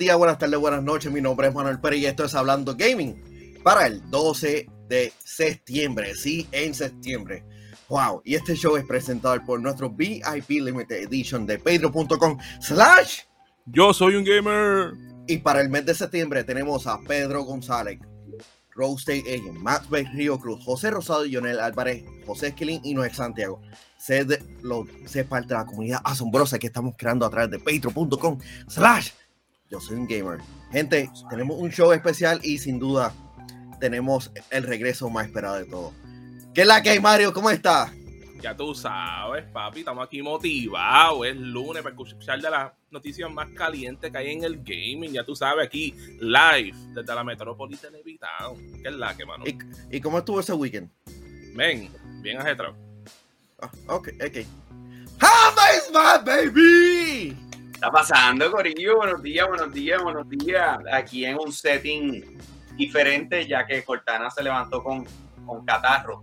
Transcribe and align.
días, 0.00 0.16
buenas 0.16 0.38
tardes, 0.38 0.58
buenas 0.58 0.82
noches. 0.82 1.12
Mi 1.12 1.20
nombre 1.20 1.48
es 1.48 1.54
Manuel 1.54 1.78
Pérez 1.78 2.00
y 2.00 2.06
esto 2.06 2.24
es 2.24 2.34
Hablando 2.34 2.74
Gaming 2.74 3.60
para 3.62 3.86
el 3.86 4.00
12 4.08 4.66
de 4.88 5.12
septiembre. 5.22 6.14
Sí, 6.14 6.48
en 6.52 6.72
septiembre. 6.72 7.44
Wow. 7.90 8.22
Y 8.24 8.34
este 8.34 8.54
show 8.54 8.78
es 8.78 8.84
presentado 8.86 9.38
por 9.44 9.60
nuestro 9.60 9.90
VIP 9.90 10.48
Limited 10.48 11.02
Edition 11.02 11.44
de 11.44 11.58
Pedro.com 11.58 12.38
slash. 12.62 13.20
Yo 13.66 13.92
soy 13.92 14.16
un 14.16 14.24
gamer. 14.24 14.94
Y 15.26 15.36
para 15.36 15.60
el 15.60 15.68
mes 15.68 15.84
de 15.84 15.94
septiembre 15.94 16.44
tenemos 16.44 16.86
a 16.86 16.98
Pedro 17.06 17.42
González, 17.42 18.00
Rose 18.70 19.00
State 19.00 19.34
Agent, 19.34 19.58
Max 19.58 19.90
Bay 19.90 20.04
Río 20.04 20.40
Cruz, 20.40 20.64
José 20.64 20.90
Rosado 20.90 21.26
y 21.26 21.34
Jonel 21.34 21.60
Álvarez, 21.60 22.04
José 22.26 22.48
Esquilín 22.48 22.80
y 22.84 22.94
Noé 22.94 23.12
Santiago. 23.12 23.60
Sé, 23.98 24.24
de, 24.24 24.42
lo, 24.62 24.86
sé 25.04 25.24
parte 25.24 25.48
de 25.48 25.60
la 25.60 25.66
comunidad 25.66 26.00
asombrosa 26.02 26.58
que 26.58 26.68
estamos 26.68 26.94
creando 26.96 27.26
a 27.26 27.30
través 27.30 27.50
de 27.50 27.58
patreon.com 27.58 28.38
slash 28.66 29.10
yo 29.70 29.80
soy 29.80 29.96
un 29.96 30.06
gamer. 30.06 30.40
Gente, 30.72 31.10
tenemos 31.30 31.56
un 31.58 31.70
show 31.70 31.92
especial 31.92 32.40
y 32.42 32.58
sin 32.58 32.78
duda 32.78 33.14
tenemos 33.78 34.30
el 34.50 34.64
regreso 34.64 35.08
más 35.08 35.26
esperado 35.26 35.56
de 35.56 35.64
todo. 35.64 35.92
¿Qué 36.52 36.62
es 36.62 36.66
la 36.66 36.82
que 36.82 36.90
hay, 36.90 37.00
Mario? 37.00 37.32
¿Cómo 37.32 37.48
estás? 37.50 37.92
Ya 38.40 38.56
tú 38.56 38.74
sabes, 38.74 39.44
papi, 39.52 39.80
estamos 39.80 40.04
aquí 40.04 40.22
motivados. 40.22 41.26
Es 41.26 41.36
lunes 41.36 41.82
para 41.82 41.94
escuchar 41.94 42.40
de 42.40 42.50
las 42.50 42.72
noticias 42.90 43.30
más 43.30 43.48
calientes 43.50 44.10
que 44.10 44.18
hay 44.18 44.32
en 44.32 44.44
el 44.44 44.56
gaming. 44.62 45.12
Ya 45.12 45.24
tú 45.24 45.36
sabes, 45.36 45.66
aquí 45.66 45.94
live 46.20 46.74
desde 46.94 47.14
la 47.14 47.22
Metropolitan 47.22 47.92
Town. 47.92 48.82
¿Qué 48.82 48.88
es 48.88 48.94
la 48.94 49.16
que, 49.16 49.26
mano? 49.26 49.44
¿Y, 49.46 49.58
¿Y, 49.90 50.00
cómo 50.00 50.18
estuvo 50.18 50.40
ese 50.40 50.54
weekend? 50.54 50.90
Ven, 51.54 51.90
bien 52.22 52.38
ajetrado. 52.38 52.74
Ah, 53.60 53.70
ok, 53.88 54.08
ok. 54.24 54.46
How 55.20 55.76
is 55.76 55.90
my 55.92 56.24
baby? 56.24 57.49
Está 57.80 57.90
pasando, 57.90 58.50
Corillo? 58.50 58.98
Buenos 58.98 59.22
días, 59.22 59.48
buenos 59.48 59.72
días, 59.72 60.02
buenos 60.02 60.28
días. 60.28 60.78
Aquí 60.92 61.24
en 61.24 61.38
un 61.38 61.50
setting 61.50 62.38
diferente, 62.76 63.46
ya 63.46 63.66
que 63.66 63.82
Cortana 63.82 64.28
se 64.28 64.42
levantó 64.42 64.82
con, 64.82 65.06
con 65.46 65.64
catarro 65.64 66.22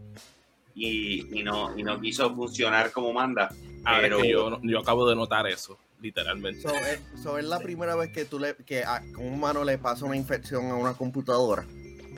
y, 0.76 1.40
y, 1.40 1.42
no, 1.42 1.76
y 1.76 1.82
no 1.82 2.00
quiso 2.00 2.32
funcionar 2.36 2.92
como 2.92 3.12
manda. 3.12 3.50
pero 3.84 4.24
yo, 4.24 4.60
yo 4.62 4.80
acabo 4.80 5.10
de 5.10 5.16
notar 5.16 5.48
eso 5.48 5.80
literalmente. 6.00 6.62
So, 6.62 6.76
es, 6.76 7.02
so, 7.24 7.40
es, 7.40 7.46
la 7.46 7.58
primera 7.58 7.96
vez 7.96 8.12
que 8.12 8.26
tú 8.26 8.38
le, 8.38 8.56
que 8.58 8.84
a, 8.84 9.02
un 9.18 9.40
mano 9.40 9.64
le 9.64 9.80
pasa 9.80 10.06
una 10.06 10.16
infección 10.16 10.70
a 10.70 10.76
una 10.76 10.94
computadora. 10.94 11.66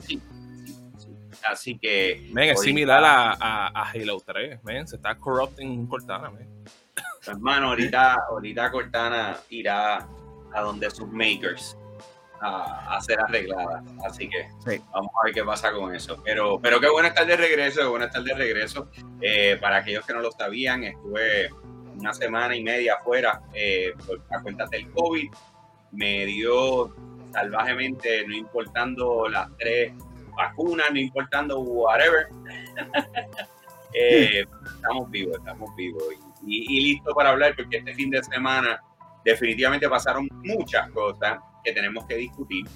Sí. 0.06 0.20
Así 1.48 1.78
que. 1.78 2.28
Men, 2.30 2.50
es 2.50 2.60
similar 2.60 3.02
a, 3.02 3.32
a, 3.32 3.68
a, 3.68 3.90
Halo 3.90 4.20
3, 4.20 4.62
men. 4.64 4.86
Se 4.86 4.96
está 4.96 5.14
corrupting 5.14 5.86
Cortana, 5.86 6.30
men. 6.30 6.49
Hermano, 7.26 7.68
ahorita, 7.68 8.14
ahorita 8.30 8.70
Cortana 8.70 9.36
irá 9.50 10.06
a 10.52 10.60
donde 10.62 10.90
sus 10.90 11.08
makers 11.08 11.76
a, 12.40 12.96
a 12.96 13.00
ser 13.00 13.20
arreglada. 13.20 13.82
Así 14.04 14.28
que 14.28 14.48
sí. 14.64 14.82
vamos 14.92 15.10
a 15.20 15.26
ver 15.26 15.34
qué 15.34 15.44
pasa 15.44 15.72
con 15.72 15.94
eso. 15.94 16.20
Pero, 16.24 16.58
pero 16.60 16.80
qué 16.80 16.88
bueno 16.88 17.08
estar 17.08 17.26
de 17.26 17.36
regreso, 17.36 17.80
qué 17.80 17.86
bueno 17.86 18.06
estar 18.06 18.22
de 18.22 18.34
regreso. 18.34 18.88
Eh, 19.20 19.58
para 19.60 19.78
aquellos 19.78 20.06
que 20.06 20.14
no 20.14 20.20
lo 20.20 20.32
sabían, 20.32 20.84
estuve 20.84 21.50
una 21.96 22.14
semana 22.14 22.56
y 22.56 22.62
media 22.62 22.94
afuera 22.94 23.42
eh, 23.52 23.92
por 24.06 24.20
a 24.30 24.42
cuenta 24.42 24.66
del 24.66 24.90
COVID. 24.90 25.30
Me 25.92 26.24
dio 26.24 26.94
salvajemente, 27.32 28.26
no 28.26 28.34
importando 28.34 29.28
las 29.28 29.48
tres 29.58 29.92
vacunas, 30.36 30.90
no 30.92 30.98
importando 30.98 31.60
whatever. 31.60 32.28
eh, 33.94 34.44
estamos 34.74 35.10
vivos, 35.10 35.36
estamos 35.36 35.76
vivos. 35.76 36.02
Y, 36.12 36.29
y, 36.46 36.80
listo 36.80 37.14
para 37.14 37.30
hablar 37.30 37.54
porque 37.56 37.78
este 37.78 37.94
fin 37.94 38.10
de 38.10 38.22
semana 38.22 38.82
definitivamente 39.24 39.88
pasaron 39.88 40.28
muchas 40.44 40.90
cosas 40.90 41.38
que 41.64 41.72
tenemos 41.72 42.06
que 42.06 42.16
discutir. 42.16 42.66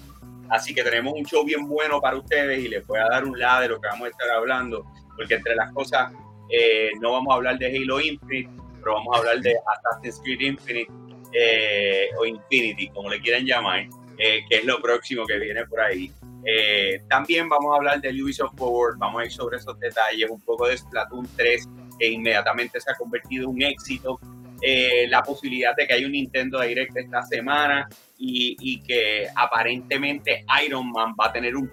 Así 0.49 0.75
que 0.75 0.83
tenemos 0.83 1.13
un 1.13 1.25
show 1.25 1.43
bien 1.43 1.67
bueno 1.67 1.99
para 1.99 2.17
ustedes 2.17 2.63
y 2.63 2.67
les 2.67 2.85
voy 2.85 2.99
a 2.99 3.07
dar 3.09 3.25
un 3.25 3.37
lado 3.37 3.61
de 3.61 3.69
lo 3.69 3.81
que 3.81 3.87
vamos 3.87 4.07
a 4.07 4.09
estar 4.11 4.29
hablando, 4.29 4.85
porque 5.15 5.35
entre 5.35 5.55
las 5.55 5.71
cosas 5.71 6.13
eh, 6.51 6.89
no 7.01 7.13
vamos 7.13 7.31
a 7.31 7.35
hablar 7.37 7.57
de 7.57 7.67
Halo 7.67 7.99
Infinite, 7.99 8.49
pero 8.79 8.93
vamos 8.93 9.15
a 9.15 9.19
hablar 9.19 9.39
de 9.39 9.55
Assassin's 9.65 10.21
Creed 10.23 10.41
Infinite 10.41 10.91
eh, 11.33 12.09
o 12.17 12.25
Infinity, 12.25 12.89
como 12.89 13.09
le 13.09 13.19
quieran 13.19 13.45
llamar, 13.45 13.87
eh, 14.17 14.45
que 14.47 14.57
es 14.57 14.65
lo 14.65 14.79
próximo 14.79 15.25
que 15.25 15.39
viene 15.39 15.65
por 15.65 15.81
ahí. 15.81 16.11
Eh, 16.45 17.01
también 17.09 17.49
vamos 17.49 17.73
a 17.73 17.77
hablar 17.77 18.01
de 18.01 18.09
Ubisoft 18.09 18.55
Forward, 18.55 18.97
vamos 18.97 19.21
a 19.21 19.25
ir 19.25 19.31
sobre 19.31 19.57
esos 19.57 19.77
detalles, 19.79 20.29
un 20.29 20.39
poco 20.41 20.67
de 20.67 20.77
Splatoon 20.77 21.27
3, 21.35 21.67
que 21.97 22.07
inmediatamente 22.07 22.79
se 22.79 22.91
ha 22.91 22.95
convertido 22.95 23.45
en 23.45 23.49
un 23.49 23.61
éxito. 23.61 24.19
Eh, 24.61 25.07
la 25.09 25.21
posibilidad 25.21 25.75
de 25.75 25.85
que 25.85 25.93
haya 25.93 26.05
un 26.05 26.13
Nintendo 26.13 26.61
Direct 26.61 26.95
esta 26.95 27.21
semana 27.23 27.87
y, 28.17 28.55
y, 28.59 28.81
que 28.81 29.27
aparentemente 29.35 30.45
Iron 30.65 30.91
Man 30.91 31.13
va 31.19 31.27
a 31.27 31.33
tener 31.33 31.55
un 31.55 31.69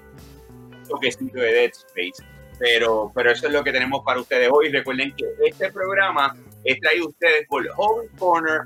toquecito 0.89 1.39
de 1.39 1.53
Dead 1.53 1.71
Space. 1.71 2.29
Pero, 2.59 3.11
pero 3.15 3.31
eso 3.31 3.47
es 3.47 3.53
lo 3.53 3.63
que 3.65 3.73
tenemos 3.73 4.03
para 4.05 4.21
ustedes 4.21 4.49
hoy. 4.53 4.69
Recuerden 4.69 5.15
que 5.17 5.25
este 5.47 5.71
programa 5.71 6.37
es 6.65 6.79
traído 6.81 7.07
a 7.07 7.09
ustedes 7.09 7.47
por 7.49 7.67
Home 7.77 8.09
Corner, 8.19 8.63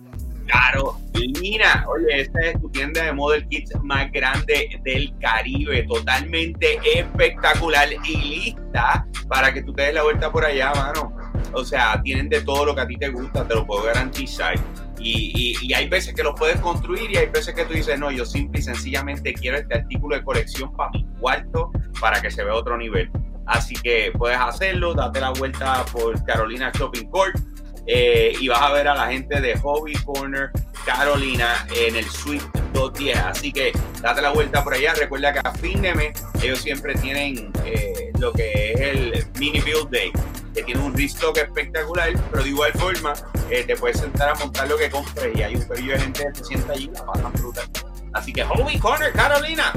Claro, 0.47 0.97
Mira, 1.41 1.84
oye, 1.89 2.21
esta 2.21 2.41
es 2.41 2.61
tu 2.61 2.69
tienda 2.71 3.05
de 3.05 3.12
Model 3.12 3.47
Kits 3.49 3.72
más 3.83 4.11
grande 4.12 4.78
del 4.84 5.12
Caribe, 5.19 5.84
totalmente 5.84 6.78
espectacular 6.95 7.89
y 8.05 8.16
lista 8.16 9.06
para 9.28 9.53
que 9.53 9.62
tú 9.62 9.72
te 9.72 9.83
des 9.83 9.95
la 9.95 10.03
vuelta 10.03 10.31
por 10.31 10.45
allá, 10.45 10.72
mano. 10.75 11.16
O 11.53 11.65
sea, 11.65 12.01
tienen 12.03 12.29
de 12.29 12.43
todo 12.43 12.65
lo 12.65 12.75
que 12.75 12.81
a 12.83 12.87
ti 12.87 12.97
te 12.97 13.09
gusta, 13.09 13.47
te 13.47 13.55
lo 13.55 13.67
puedo 13.67 13.84
garantizar. 13.84 14.55
Y, 14.99 15.33
y, 15.34 15.67
y, 15.67 15.75
hay 15.75 15.89
veces 15.89 16.15
que 16.15 16.23
los 16.23 16.34
puedes 16.39 16.59
construir 16.61 17.11
y 17.11 17.17
hay 17.17 17.27
veces 17.27 17.55
que 17.55 17.65
tú 17.65 17.75
dices, 17.75 17.99
no, 17.99 18.11
yo 18.11 18.25
simple 18.25 18.61
y 18.61 18.62
sencillamente 18.62 19.34
quiero 19.34 19.59
este 19.59 19.75
artículo 19.75 20.17
de 20.17 20.25
colección 20.25 20.75
para 20.75 20.91
mi 20.91 21.07
cuarto 21.21 21.71
para 22.01 22.21
que 22.21 22.31
se 22.31 22.43
vea 22.43 22.55
otro 22.55 22.79
nivel. 22.79 23.11
Así 23.47 23.75
que 23.75 24.11
puedes 24.17 24.39
hacerlo, 24.39 24.95
date 24.95 25.21
la 25.21 25.31
vuelta 25.31 25.84
por 25.93 26.25
Carolina 26.25 26.73
Shopping 26.75 27.09
Court 27.11 27.39
eh, 27.87 28.33
y 28.41 28.49
vas 28.49 28.61
a 28.61 28.73
ver 28.73 28.89
a 28.89 28.95
la 28.95 29.07
gente 29.07 29.41
de 29.41 29.57
Hobby 29.59 29.95
Corner 30.05 30.51
Carolina 30.84 31.67
en 31.77 31.95
el 31.95 32.05
Suite 32.05 32.45
210. 32.73 33.19
Así 33.19 33.53
que 33.53 33.73
date 34.03 34.21
la 34.21 34.31
vuelta 34.31 34.65
por 34.65 34.75
allá. 34.75 34.95
Recuerda 34.95 35.33
que 35.33 35.41
a 35.45 35.53
fin 35.53 35.81
de 35.81 35.95
mes 35.95 36.25
ellos 36.43 36.61
siempre 36.61 36.95
tienen 36.97 37.53
eh, 37.65 38.11
lo 38.19 38.33
que 38.33 38.73
es 38.73 38.81
el 38.81 39.27
Mini 39.39 39.61
Build 39.61 39.91
Day, 39.91 40.11
que 40.56 40.62
tiene 40.62 40.81
un 40.81 40.97
restock 40.97 41.37
espectacular, 41.37 42.12
pero 42.31 42.43
de 42.43 42.49
igual 42.49 42.72
forma 42.72 43.12
eh, 43.50 43.65
te 43.65 43.77
puedes 43.77 44.00
sentar 44.00 44.31
a 44.31 44.34
montar 44.37 44.67
lo 44.67 44.78
que 44.78 44.91
compres 44.91 45.37
y 45.37 45.43
hay 45.43 45.55
un 45.55 45.69
periodo 45.69 45.93
de 45.93 46.00
gente 46.00 46.27
que 46.33 46.39
se 46.39 46.44
sienta 46.44 46.72
allí 46.72 46.84
y 46.84 46.89
la 46.89 47.05
pasan 47.05 47.33
brutal. 47.34 47.69
Así 48.15 48.33
que 48.33 48.43
Hobby 48.43 48.78
Corner 48.78 49.12
Carolina, 49.12 49.72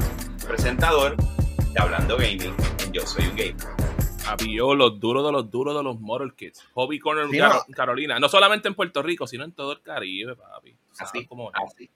presentador 0.46 1.16
de 1.16 1.80
Hablando 1.80 2.16
Gaming 2.16 2.54
en 2.82 2.92
Yo 2.92 3.06
Soy 3.06 3.26
un 3.26 3.36
Gamer 3.36 3.90
había 4.26 4.62
los 4.62 5.00
duros 5.00 5.26
de 5.26 5.32
los 5.32 5.50
duros 5.50 5.76
de 5.76 5.82
los 5.82 6.00
Model 6.00 6.34
Kids. 6.34 6.62
Hobby 6.74 6.98
Corner 6.98 7.26
sí, 7.30 7.38
Car 7.38 7.54
no. 7.54 7.74
Carolina. 7.74 8.18
No 8.20 8.28
solamente 8.28 8.68
en 8.68 8.74
Puerto 8.74 9.02
Rico, 9.02 9.26
sino 9.26 9.44
en 9.44 9.52
todo 9.52 9.72
el 9.72 9.82
Caribe, 9.82 10.36
papi. 10.36 10.76
Así, 10.98 11.26
como 11.26 11.50
así. 11.52 11.90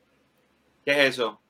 ¿Qué 0.85 0.93
es 0.93 1.15
eso? 1.15 1.41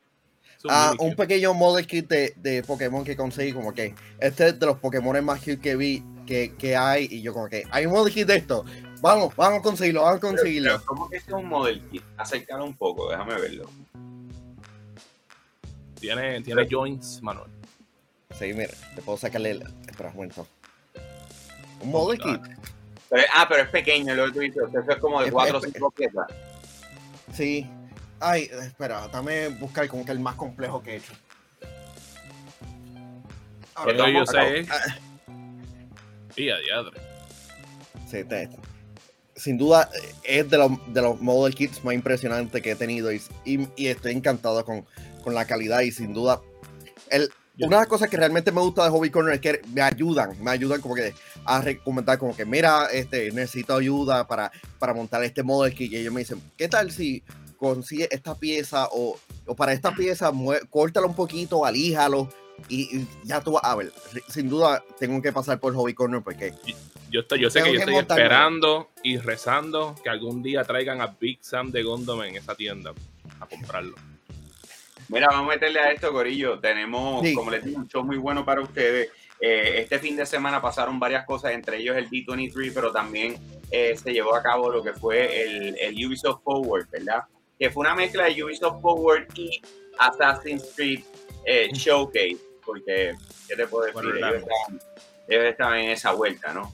Ah, 0.68 0.94
un 0.98 1.14
pequeño 1.14 1.52
model 1.54 1.86
kit 1.86 2.08
de, 2.08 2.34
de, 2.36 2.62
Pokémon 2.62 3.04
que 3.04 3.16
conseguí, 3.16 3.52
como 3.52 3.72
que 3.74 3.94
este 4.18 4.48
es 4.48 4.58
de 4.58 4.66
los 4.66 4.78
Pokémon 4.78 5.22
más 5.24 5.40
cute 5.40 5.60
que 5.60 5.76
vi 5.76 6.02
que, 6.26 6.54
que 6.56 6.76
hay, 6.76 7.08
y 7.10 7.22
yo 7.22 7.32
como 7.32 7.48
que 7.48 7.64
hay 7.70 7.86
un 7.86 7.92
model 7.92 8.12
kit 8.12 8.26
de 8.26 8.36
esto, 8.36 8.64
vamos, 9.00 9.34
vamos 9.36 9.60
a 9.60 9.62
conseguirlo, 9.62 10.02
vamos 10.02 10.18
a 10.18 10.20
conseguirlo. 10.20 10.70
Pero, 10.70 10.78
pero 10.78 10.86
¿Cómo 10.86 11.10
que 11.10 11.16
es 11.16 11.28
un 11.28 11.46
model 11.46 11.82
kit? 11.90 12.02
Acércalo 12.16 12.64
un 12.64 12.76
poco, 12.76 13.10
déjame 13.10 13.34
verlo. 13.34 13.70
Tiene, 16.00 16.42
tiene 16.42 16.66
joints, 16.70 17.22
Manuel. 17.22 17.50
Sí, 18.38 18.52
mira, 18.52 18.72
te 18.94 19.02
puedo 19.02 19.16
sacarle 19.16 19.52
el... 19.52 19.62
Espera, 19.86 20.10
un 20.10 20.16
momento. 20.16 20.46
Un 21.80 21.90
model 21.90 22.18
kit. 22.18 22.40
Pero, 23.08 23.22
ah, 23.34 23.46
pero 23.48 23.62
es 23.62 23.68
pequeño, 23.68 24.14
lo 24.14 24.26
que 24.26 24.32
tú 24.32 24.40
dices. 24.40 24.62
Eso 24.70 24.90
es 24.90 24.96
como 24.98 25.22
de 25.22 25.30
4 25.30 25.58
o 25.58 25.60
5 25.60 25.90
piezas. 25.92 26.26
Sí. 27.32 27.70
Ay, 28.20 28.50
espera, 28.62 29.08
dame 29.08 29.48
buscar 29.48 29.86
como 29.88 30.04
que 30.04 30.12
el 30.12 30.20
más 30.20 30.34
complejo 30.34 30.82
que 30.82 30.92
he 30.92 30.96
hecho. 30.96 31.12
Pero 33.84 34.08
yo 34.08 34.26
sé. 34.26 34.66
Diadre. 36.36 37.00
Sí, 38.10 38.24
te, 38.24 38.48
sin 39.36 39.58
duda 39.58 39.88
es 40.22 40.48
de 40.48 40.58
los, 40.58 40.70
de 40.92 41.02
los 41.02 41.20
model 41.20 41.54
kits 41.54 41.82
más 41.84 41.94
impresionantes 41.94 42.62
que 42.62 42.72
he 42.72 42.76
tenido 42.76 43.12
y, 43.12 43.20
y, 43.44 43.68
y 43.76 43.86
estoy 43.88 44.12
encantado 44.12 44.64
con, 44.64 44.84
con, 45.22 45.34
la 45.34 45.44
calidad 45.44 45.80
y 45.80 45.90
sin 45.90 46.12
duda 46.12 46.40
el, 47.10 47.30
una 47.58 47.76
de 47.76 47.82
las 47.82 47.86
cosas 47.88 48.10
que 48.10 48.16
realmente 48.16 48.50
me 48.52 48.60
gusta 48.60 48.84
de 48.84 48.90
Hobby 48.90 49.10
Corner 49.10 49.34
es 49.34 49.40
que 49.40 49.62
me 49.72 49.80
ayudan, 49.80 50.36
me 50.42 50.50
ayudan 50.50 50.80
como 50.80 50.94
que 50.94 51.14
a 51.44 51.60
recomendar 51.60 52.18
como 52.18 52.34
que 52.34 52.44
mira, 52.44 52.86
este, 52.92 53.30
necesito 53.30 53.76
ayuda 53.76 54.26
para, 54.26 54.50
para 54.78 54.92
montar 54.92 55.22
este 55.22 55.42
model 55.42 55.74
kit 55.74 55.92
y 55.92 55.96
ellos 55.98 56.12
me 56.12 56.20
dicen, 56.20 56.40
¿qué 56.56 56.68
tal 56.68 56.90
si 56.90 57.22
consigue 57.56 58.08
esta 58.10 58.34
pieza 58.34 58.88
o, 58.90 59.18
o 59.46 59.54
para 59.54 59.72
esta 59.72 59.94
pieza 59.94 60.32
córtalo 60.68 61.06
un 61.06 61.14
poquito, 61.14 61.64
alíjalo 61.64 62.28
y, 62.68 62.98
y, 62.98 63.08
ya 63.24 63.40
tú 63.40 63.52
vas 63.52 63.64
a 63.64 63.76
ver. 63.76 63.92
Sin 64.28 64.48
duda 64.48 64.82
tengo 64.98 65.20
que 65.20 65.32
pasar 65.32 65.58
por 65.58 65.74
Hobby 65.74 65.94
Corner 65.94 66.22
porque 66.22 66.52
yo, 67.10 67.20
estoy, 67.20 67.40
yo 67.40 67.50
sé 67.50 67.62
que 67.62 67.72
yo 67.72 67.78
estoy 67.78 67.96
esperando 67.96 68.90
y 69.02 69.18
rezando 69.18 69.94
que 70.02 70.10
algún 70.10 70.42
día 70.42 70.64
traigan 70.64 71.00
a 71.00 71.06
Big 71.06 71.38
Sam 71.42 71.70
de 71.70 71.82
Gondom 71.82 72.22
en 72.22 72.36
esa 72.36 72.54
tienda 72.54 72.92
a 73.40 73.46
comprarlo. 73.46 73.94
Mira, 75.08 75.28
vamos 75.30 75.50
a 75.50 75.54
meterle 75.54 75.80
a 75.80 75.92
esto, 75.92 76.12
Corillo. 76.12 76.58
Tenemos, 76.58 77.24
como 77.34 77.50
les 77.50 77.64
digo, 77.64 77.78
un 77.78 77.88
show 77.88 78.02
muy 78.02 78.16
bueno 78.16 78.44
para 78.44 78.62
ustedes. 78.62 79.10
Eh, 79.40 79.80
este 79.82 79.98
fin 79.98 80.16
de 80.16 80.24
semana 80.24 80.62
pasaron 80.62 80.98
varias 80.98 81.26
cosas, 81.26 81.52
entre 81.52 81.76
ellos 81.76 81.96
el 81.96 82.08
D23, 82.08 82.72
pero 82.74 82.90
también 82.90 83.36
eh, 83.70 83.94
se 83.96 84.12
llevó 84.12 84.34
a 84.34 84.42
cabo 84.42 84.70
lo 84.70 84.82
que 84.82 84.94
fue 84.94 85.42
el, 85.42 85.76
el, 85.78 86.06
Ubisoft 86.06 86.42
Forward, 86.42 86.88
¿verdad? 86.90 87.24
Que 87.58 87.68
fue 87.68 87.82
una 87.82 87.94
mezcla 87.94 88.24
de 88.24 88.42
Ubisoft 88.42 88.80
Forward 88.80 89.26
y 89.34 89.60
Assassin's 89.98 90.72
Creed 90.74 91.02
eh, 91.46 91.68
Showcase, 91.72 92.38
porque, 92.64 93.14
¿qué 93.48 93.56
te 93.56 93.66
puedo 93.66 93.86
decir? 93.86 94.20
Ellos 95.26 95.44
estaban, 95.44 95.78
en 95.78 95.90
esa 95.90 96.12
vuelta, 96.12 96.52
¿no? 96.52 96.72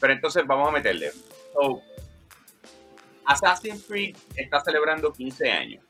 pero 0.00 0.12
entonces 0.12 0.46
vamos 0.46 0.68
a 0.68 0.72
meterle. 0.72 1.10
Assassin's 3.24 3.84
Creed 3.84 4.16
está 4.36 4.60
celebrando 4.60 5.12
15 5.12 5.50
años. 5.50 5.84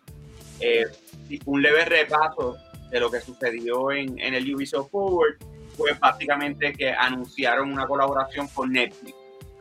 un 1.45 1.63
leve 1.63 1.85
repaso 1.85 2.57
de 2.91 3.01
lo 3.01 3.11
que 3.11 3.21
sucedió 3.21 3.91
en, 3.91 4.19
en 4.19 4.35
el 4.35 4.55
Ubisoft 4.55 4.91
Forward 4.91 5.39
fue 5.79 5.93
básicamente 5.93 6.73
que 6.73 6.91
anunciaron 6.91 7.73
una 7.73 7.87
colaboración 7.87 8.49
con 8.49 8.73
Netflix. 8.73 9.15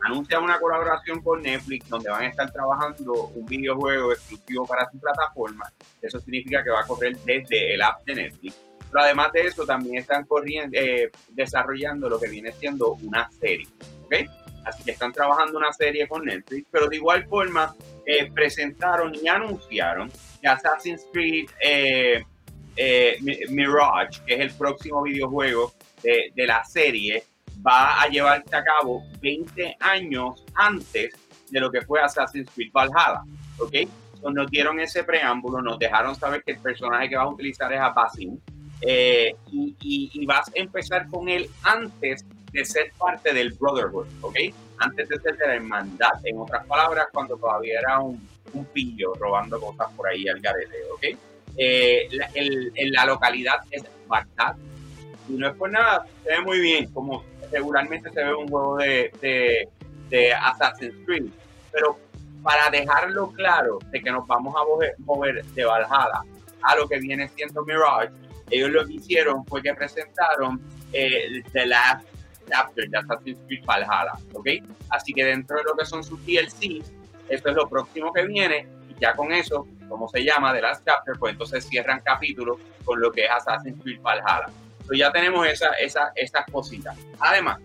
Anuncian 0.04 0.42
una 0.42 0.58
colaboración 0.58 1.20
con 1.20 1.42
Netflix 1.42 1.88
donde 1.88 2.10
van 2.10 2.22
a 2.22 2.28
estar 2.28 2.50
trabajando 2.52 3.30
un 3.34 3.46
videojuego 3.46 4.12
exclusivo 4.12 4.66
para 4.66 4.88
su 4.90 4.98
plataforma. 4.98 5.70
Eso 6.00 6.20
significa 6.20 6.62
que 6.62 6.70
va 6.70 6.80
a 6.80 6.86
correr 6.86 7.16
desde 7.18 7.74
el 7.74 7.82
app 7.82 8.04
de 8.04 8.14
Netflix. 8.14 8.56
Pero 8.90 9.04
además 9.04 9.32
de 9.32 9.40
eso, 9.42 9.66
también 9.66 9.98
están 9.98 10.26
eh, 10.72 11.10
desarrollando 11.30 12.08
lo 12.08 12.18
que 12.18 12.28
viene 12.28 12.52
siendo 12.52 12.92
una 13.02 13.30
serie. 13.32 13.66
¿okay? 14.04 14.26
Así 14.64 14.84
que 14.84 14.92
están 14.92 15.12
trabajando 15.12 15.58
una 15.58 15.72
serie 15.72 16.06
con 16.06 16.24
Netflix, 16.24 16.66
pero 16.70 16.88
de 16.88 16.96
igual 16.96 17.26
forma 17.26 17.74
eh, 18.06 18.30
presentaron 18.32 19.14
y 19.14 19.28
anunciaron 19.28 20.10
que 20.40 20.48
Assassin's 20.48 21.06
Creed 21.12 21.50
eh, 21.60 22.24
Mirage, 23.50 24.20
que 24.26 24.34
es 24.34 24.40
el 24.40 24.50
próximo 24.52 25.02
videojuego 25.02 25.72
de, 26.02 26.46
la 26.46 26.64
serie 26.64 27.24
va 27.68 28.00
a 28.00 28.08
llevarse 28.08 28.54
a 28.56 28.64
cabo 28.64 29.04
20 29.20 29.76
años 29.80 30.44
antes 30.54 31.14
de 31.50 31.60
lo 31.60 31.70
que 31.70 31.82
fue 31.82 32.00
Assassin's 32.00 32.50
Creed 32.54 32.72
Valhalla, 32.72 33.22
¿ok? 33.58 33.74
nos 34.32 34.50
dieron 34.50 34.80
ese 34.80 35.04
preámbulo, 35.04 35.62
nos 35.62 35.78
dejaron 35.78 36.14
saber 36.16 36.42
que 36.42 36.52
el 36.52 36.58
personaje 36.58 37.08
que 37.08 37.16
vas 37.16 37.26
a 37.26 37.28
utilizar 37.28 37.72
es 37.72 37.78
Abasim 37.78 38.36
eh, 38.80 39.34
y, 39.52 39.76
y, 39.80 40.26
vas 40.26 40.48
a 40.48 40.52
empezar 40.54 41.08
con 41.08 41.28
él 41.28 41.48
antes 41.62 42.24
de 42.52 42.64
ser 42.64 42.92
parte 42.98 43.32
del 43.32 43.52
Brotherhood, 43.52 44.06
¿ok? 44.22 44.36
Antes 44.78 45.08
de 45.08 45.20
ser 45.20 45.36
de 45.36 45.46
la 45.46 45.54
hermandad. 45.54 46.12
En 46.24 46.38
otras 46.38 46.66
palabras, 46.66 47.06
cuando 47.12 47.36
todavía 47.36 47.78
era 47.80 48.00
un, 48.00 48.28
un 48.52 48.64
pillo 48.66 49.14
robando 49.14 49.60
cosas 49.60 49.92
por 49.96 50.08
ahí 50.08 50.28
al 50.28 50.40
garete, 50.40 50.76
¿ok? 50.92 51.18
Eh, 51.56 52.08
la, 52.12 52.28
la 52.90 53.06
localidad 53.06 53.58
es 53.70 53.84
Bagdad, 54.06 54.56
y 55.28 55.32
no 55.32 55.48
es 55.48 55.54
por 55.54 55.70
nada, 55.70 56.06
se 56.24 56.30
ve 56.30 56.40
muy 56.40 56.60
bien, 56.60 56.90
como 56.92 57.24
regularmente 57.50 58.10
se 58.10 58.24
ve 58.24 58.34
un 58.34 58.48
juego 58.48 58.76
de, 58.76 59.68
de, 60.10 60.32
Assassin's 60.32 60.94
Creed. 61.04 61.26
Pero 61.72 61.98
para 62.42 62.70
dejarlo 62.70 63.30
claro 63.32 63.78
de 63.90 64.00
que 64.00 64.10
nos 64.10 64.26
vamos 64.26 64.54
a 64.56 64.64
mover, 65.04 65.44
de 65.44 65.64
Valhalla 65.64 66.22
a 66.62 66.76
lo 66.76 66.88
que 66.88 66.98
viene 66.98 67.28
siendo 67.28 67.64
Mirage, 67.64 68.10
ellos 68.50 68.70
lo 68.70 68.86
que 68.86 68.94
hicieron 68.94 69.44
fue 69.46 69.62
que 69.62 69.74
presentaron 69.74 70.60
eh, 70.92 71.42
The 71.52 71.66
Last 71.66 72.06
Chapter 72.48 72.88
de 72.88 72.98
Assassin's 72.98 73.38
Creed 73.46 73.64
Valhalla, 73.64 74.12
¿ok? 74.32 74.48
Así 74.90 75.12
que 75.12 75.24
dentro 75.24 75.58
de 75.58 75.64
lo 75.64 75.76
que 75.76 75.84
son 75.84 76.02
sus 76.02 76.24
DLC, 76.24 76.82
esto 77.28 77.50
es 77.50 77.54
lo 77.54 77.68
próximo 77.68 78.12
que 78.12 78.26
viene, 78.26 78.66
y 78.88 78.98
ya 79.00 79.14
con 79.14 79.32
eso, 79.32 79.66
como 79.88 80.08
se 80.08 80.24
llama, 80.24 80.54
The 80.54 80.62
Last 80.62 80.86
Chapter, 80.86 81.16
pues 81.18 81.32
entonces 81.32 81.66
cierran 81.68 82.00
capítulos 82.00 82.56
con 82.84 83.00
lo 83.00 83.12
que 83.12 83.26
es 83.26 83.30
Assassin's 83.30 83.82
Creed 83.82 84.00
Valhalla 84.00 84.48
ya 84.96 85.12
tenemos 85.12 85.46
esa, 85.46 85.68
esa, 85.74 86.12
esas 86.14 86.46
cositas. 86.50 86.96
Además, 87.18 87.58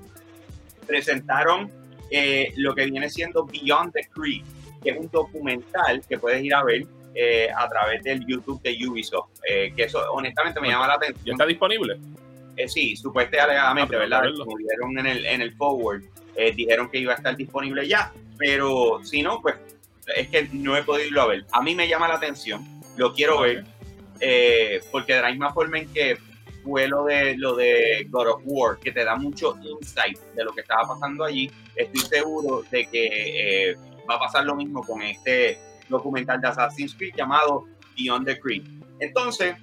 presentaron 0.83 1.71
eh, 2.15 2.53
lo 2.57 2.75
que 2.75 2.85
viene 2.85 3.09
siendo 3.09 3.45
Beyond 3.45 3.93
the 3.93 4.07
Creed, 4.13 4.43
que 4.83 4.91
es 4.91 4.97
un 4.97 5.09
documental 5.09 6.03
que 6.07 6.19
puedes 6.19 6.43
ir 6.43 6.53
a 6.53 6.63
ver 6.63 6.85
eh, 7.15 7.49
a 7.55 7.67
través 7.67 8.03
del 8.03 8.25
YouTube 8.27 8.61
de 8.61 8.77
Ubisoft, 8.87 9.29
eh, 9.49 9.73
que 9.75 9.83
eso 9.83 9.99
honestamente 10.11 10.59
me 10.59 10.69
llama 10.69 10.87
la 10.87 10.93
atención. 10.95 11.25
¿Ya 11.25 11.31
está 11.33 11.45
disponible? 11.45 11.97
sí, 12.67 12.95
supuestamente 12.95 13.39
alegadamente, 13.39 13.95
ah, 13.95 13.99
¿verdad? 13.99 14.23
Como 14.37 14.55
vieron 14.57 14.99
en 14.99 15.07
el, 15.07 15.25
en 15.25 15.41
el 15.41 15.55
forward, 15.55 16.03
dijeron 16.55 16.87
que 16.87 16.99
iba 16.99 17.11
a 17.13 17.15
estar 17.15 17.35
disponible 17.35 17.87
ya, 17.87 18.11
pero 18.37 18.99
si 19.03 19.23
no, 19.23 19.41
pues 19.41 19.55
es 20.15 20.27
que 20.27 20.47
no 20.51 20.77
he 20.77 20.83
podido 20.83 21.07
irlo 21.07 21.23
a 21.23 21.27
ver. 21.27 21.45
A 21.51 21.63
mí 21.63 21.73
me 21.73 21.87
llama 21.87 22.07
la 22.07 22.13
atención, 22.13 22.63
lo 22.95 23.11
quiero 23.11 23.41
ver, 23.41 23.65
porque 24.91 25.15
de 25.15 25.21
la 25.23 25.31
misma 25.31 25.51
forma 25.51 25.79
en 25.79 25.91
que 25.91 26.19
fue 26.63 26.87
lo 26.87 27.05
de, 27.05 27.35
lo 27.37 27.55
de 27.55 28.07
God 28.09 28.27
of 28.27 28.41
War, 28.45 28.79
que 28.79 28.91
te 28.91 29.03
da 29.03 29.15
mucho 29.15 29.55
insight 29.63 30.17
de 30.35 30.43
lo 30.43 30.53
que 30.53 30.61
estaba 30.61 30.87
pasando 30.87 31.23
allí. 31.23 31.51
Estoy 31.75 32.01
seguro 32.01 32.63
de 32.71 32.87
que 32.87 33.71
eh, 33.71 33.77
va 34.09 34.15
a 34.15 34.19
pasar 34.19 34.45
lo 34.45 34.55
mismo 34.55 34.83
con 34.83 35.01
este 35.01 35.57
documental 35.89 36.39
de 36.41 36.47
Assassin's 36.47 36.95
Creed 36.95 37.13
llamado 37.15 37.65
Beyond 37.97 38.25
the 38.25 38.39
Creed. 38.39 38.63
Entonces, 38.99 39.55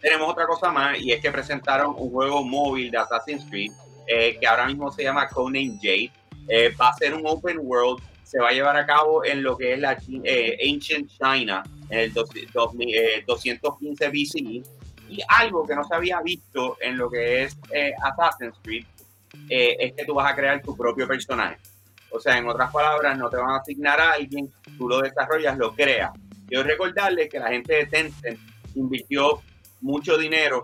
tenemos 0.00 0.30
otra 0.30 0.46
cosa 0.46 0.70
más 0.70 1.00
y 1.00 1.12
es 1.12 1.20
que 1.20 1.30
presentaron 1.30 1.94
un 1.96 2.10
juego 2.10 2.42
móvil 2.44 2.90
de 2.90 2.98
Assassin's 2.98 3.44
Creed 3.48 3.70
eh, 4.06 4.36
que 4.38 4.46
ahora 4.46 4.66
mismo 4.66 4.90
se 4.90 5.04
llama 5.04 5.28
Codename 5.28 5.78
Jade. 5.80 6.12
Eh, 6.48 6.74
va 6.80 6.88
a 6.88 6.94
ser 6.94 7.14
un 7.14 7.22
open 7.24 7.58
world, 7.62 8.02
se 8.24 8.40
va 8.40 8.48
a 8.48 8.52
llevar 8.52 8.76
a 8.76 8.84
cabo 8.84 9.24
en 9.24 9.42
lo 9.42 9.56
que 9.56 9.74
es 9.74 9.78
la 9.78 9.90
Ancient 9.90 11.08
China 11.08 11.62
en 11.88 11.98
el 11.98 12.12
215 12.12 14.08
BCE 14.08 14.62
y 15.12 15.18
algo 15.28 15.66
que 15.66 15.74
no 15.74 15.84
se 15.84 15.94
había 15.94 16.22
visto 16.22 16.78
en 16.80 16.96
lo 16.96 17.10
que 17.10 17.44
es 17.44 17.58
eh, 17.70 17.92
Assassin's 18.02 18.56
Creed 18.62 18.86
eh, 19.50 19.76
es 19.78 19.92
que 19.92 20.06
tú 20.06 20.14
vas 20.14 20.32
a 20.32 20.34
crear 20.34 20.62
tu 20.62 20.74
propio 20.74 21.06
personaje. 21.06 21.58
O 22.10 22.18
sea, 22.18 22.38
en 22.38 22.48
otras 22.48 22.72
palabras, 22.72 23.16
no 23.18 23.28
te 23.28 23.36
van 23.36 23.50
a 23.50 23.56
asignar 23.56 24.00
a 24.00 24.12
alguien, 24.12 24.50
tú 24.78 24.88
lo 24.88 25.00
desarrollas, 25.00 25.58
lo 25.58 25.74
creas. 25.74 26.12
Quiero 26.46 26.64
recordarles 26.64 27.28
que 27.28 27.38
la 27.38 27.48
gente 27.48 27.74
de 27.74 27.86
Tencent 27.86 28.38
invirtió 28.74 29.42
mucho 29.82 30.16
dinero 30.16 30.62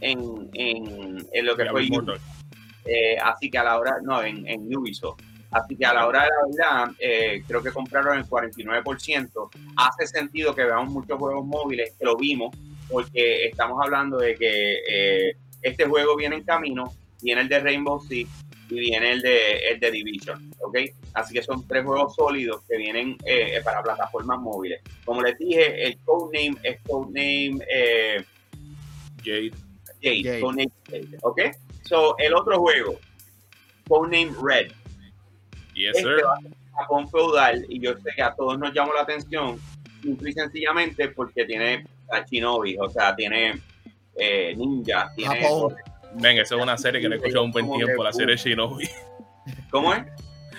en, 0.00 0.50
en, 0.54 1.26
en 1.32 1.46
lo 1.46 1.56
que 1.56 1.66
fue 1.66 1.86
eh, 2.86 3.18
así 3.22 3.50
que 3.50 3.58
a 3.58 3.64
la 3.64 3.78
hora, 3.78 3.98
no, 4.02 4.22
en, 4.22 4.46
en, 4.48 4.74
Ubisoft. 4.74 5.20
Así 5.50 5.76
que 5.76 5.84
a 5.84 5.92
la 5.92 6.06
hora 6.06 6.22
de 6.22 6.28
la 6.28 6.86
verdad, 6.86 7.42
creo 7.46 7.62
que 7.62 7.72
compraron 7.72 8.16
el 8.16 8.24
49%. 8.24 9.50
Hace 9.76 10.06
sentido 10.06 10.54
que 10.54 10.64
veamos 10.64 10.90
muchos 10.90 11.18
juegos 11.18 11.44
móviles, 11.44 11.94
que 11.98 12.04
lo 12.06 12.16
vimos, 12.16 12.56
porque 12.90 13.46
estamos 13.46 13.78
hablando 13.82 14.18
de 14.18 14.34
que 14.34 14.78
eh, 14.88 15.36
este 15.62 15.86
juego 15.86 16.16
viene 16.16 16.36
en 16.36 16.44
camino, 16.44 16.92
viene 17.22 17.42
el 17.42 17.48
de 17.48 17.60
Rainbow 17.60 18.00
Six 18.00 18.28
y 18.70 18.78
viene 18.78 19.12
el 19.12 19.20
de, 19.20 19.56
el 19.70 19.80
de 19.80 19.90
Division, 19.90 20.52
¿ok? 20.60 20.78
Así 21.14 21.34
que 21.34 21.42
son 21.42 21.66
tres 21.66 21.84
juegos 21.84 22.14
sólidos 22.14 22.62
que 22.68 22.76
vienen 22.76 23.16
eh, 23.24 23.60
para 23.64 23.82
plataformas 23.82 24.38
móviles. 24.40 24.80
Como 25.04 25.22
les 25.22 25.36
dije, 25.38 25.86
el 25.86 25.98
codename 26.04 26.56
es 26.62 26.80
codename 26.82 27.64
eh, 27.68 28.24
Jade. 29.24 29.52
Jade, 30.02 30.40
codename 30.40 30.72
Jade, 30.88 31.18
¿ok? 31.22 31.40
So, 31.84 32.16
el 32.18 32.34
otro 32.34 32.58
juego, 32.60 32.98
codename 33.88 34.32
Red. 34.42 34.72
Yes, 35.74 35.96
este 35.96 36.02
sir. 36.02 36.24
Va 36.24 36.38
a 36.80 37.06
feudal 37.08 37.66
y 37.68 37.80
yo 37.80 37.94
sé 37.94 38.10
que 38.14 38.22
a 38.22 38.34
todos 38.34 38.58
nos 38.58 38.72
llamó 38.72 38.94
la 38.94 39.02
atención 39.02 39.60
simple 40.02 40.30
y 40.30 40.32
sencillamente 40.32 41.08
porque 41.08 41.44
tiene 41.44 41.84
a 42.10 42.24
Shinobi, 42.24 42.76
o 42.78 42.88
sea, 42.88 43.14
tiene 43.14 43.60
eh, 44.16 44.54
ninja, 44.56 45.12
tiene... 45.16 45.46
Venga, 46.14 46.42
esa 46.42 46.56
es 46.56 46.62
una 46.62 46.76
serie 46.76 47.00
que 47.00 47.08
no 47.08 47.14
he 47.14 47.18
escuchado 47.18 47.44
un 47.44 47.52
buen 47.52 47.70
tiempo, 47.72 48.02
la 48.02 48.12
serie 48.12 48.34
de 48.34 48.42
Shinobi. 48.42 48.88
¿Cómo 49.70 49.94
es? 49.94 50.02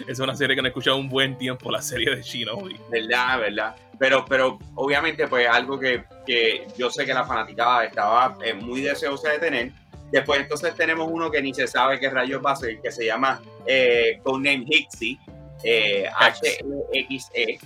Es 0.08 0.20
una 0.20 0.36
serie 0.36 0.56
que 0.56 0.62
no 0.62 0.68
he 0.68 0.70
escuchado 0.70 0.98
un 0.98 1.10
buen 1.10 1.38
tiempo, 1.38 1.70
la 1.72 1.82
serie 1.82 2.16
de 2.16 2.22
Shinobi. 2.22 2.76
Verdad, 2.90 3.40
verdad. 3.40 3.76
Pero, 4.00 4.26
pero 4.26 4.58
obviamente, 4.76 5.28
pues 5.28 5.48
algo 5.48 5.78
que, 5.80 6.04
que 6.26 6.68
yo 6.78 6.90
sé 6.90 7.06
que 7.06 7.14
la 7.14 7.26
fanaticada 7.26 7.86
estaba 7.86 8.38
eh, 8.44 8.54
muy 8.54 8.82
deseosa 8.82 9.30
de 9.30 9.40
tener. 9.40 9.72
Después 10.12 10.42
entonces 10.42 10.76
tenemos 10.76 11.08
uno 11.10 11.30
que 11.30 11.42
ni 11.42 11.54
se 11.54 11.68
sabe 11.68 12.00
qué 12.00 12.10
rayos 12.10 12.42
va 12.44 12.52
a 12.52 12.56
ser, 12.56 12.82
que 12.82 12.92
se 12.92 13.06
llama 13.06 13.42
eh, 13.66 14.20
Codename 14.24 14.66
Hixie, 14.68 15.20
eh, 15.64 16.10
H-E-X-E. 16.14 17.60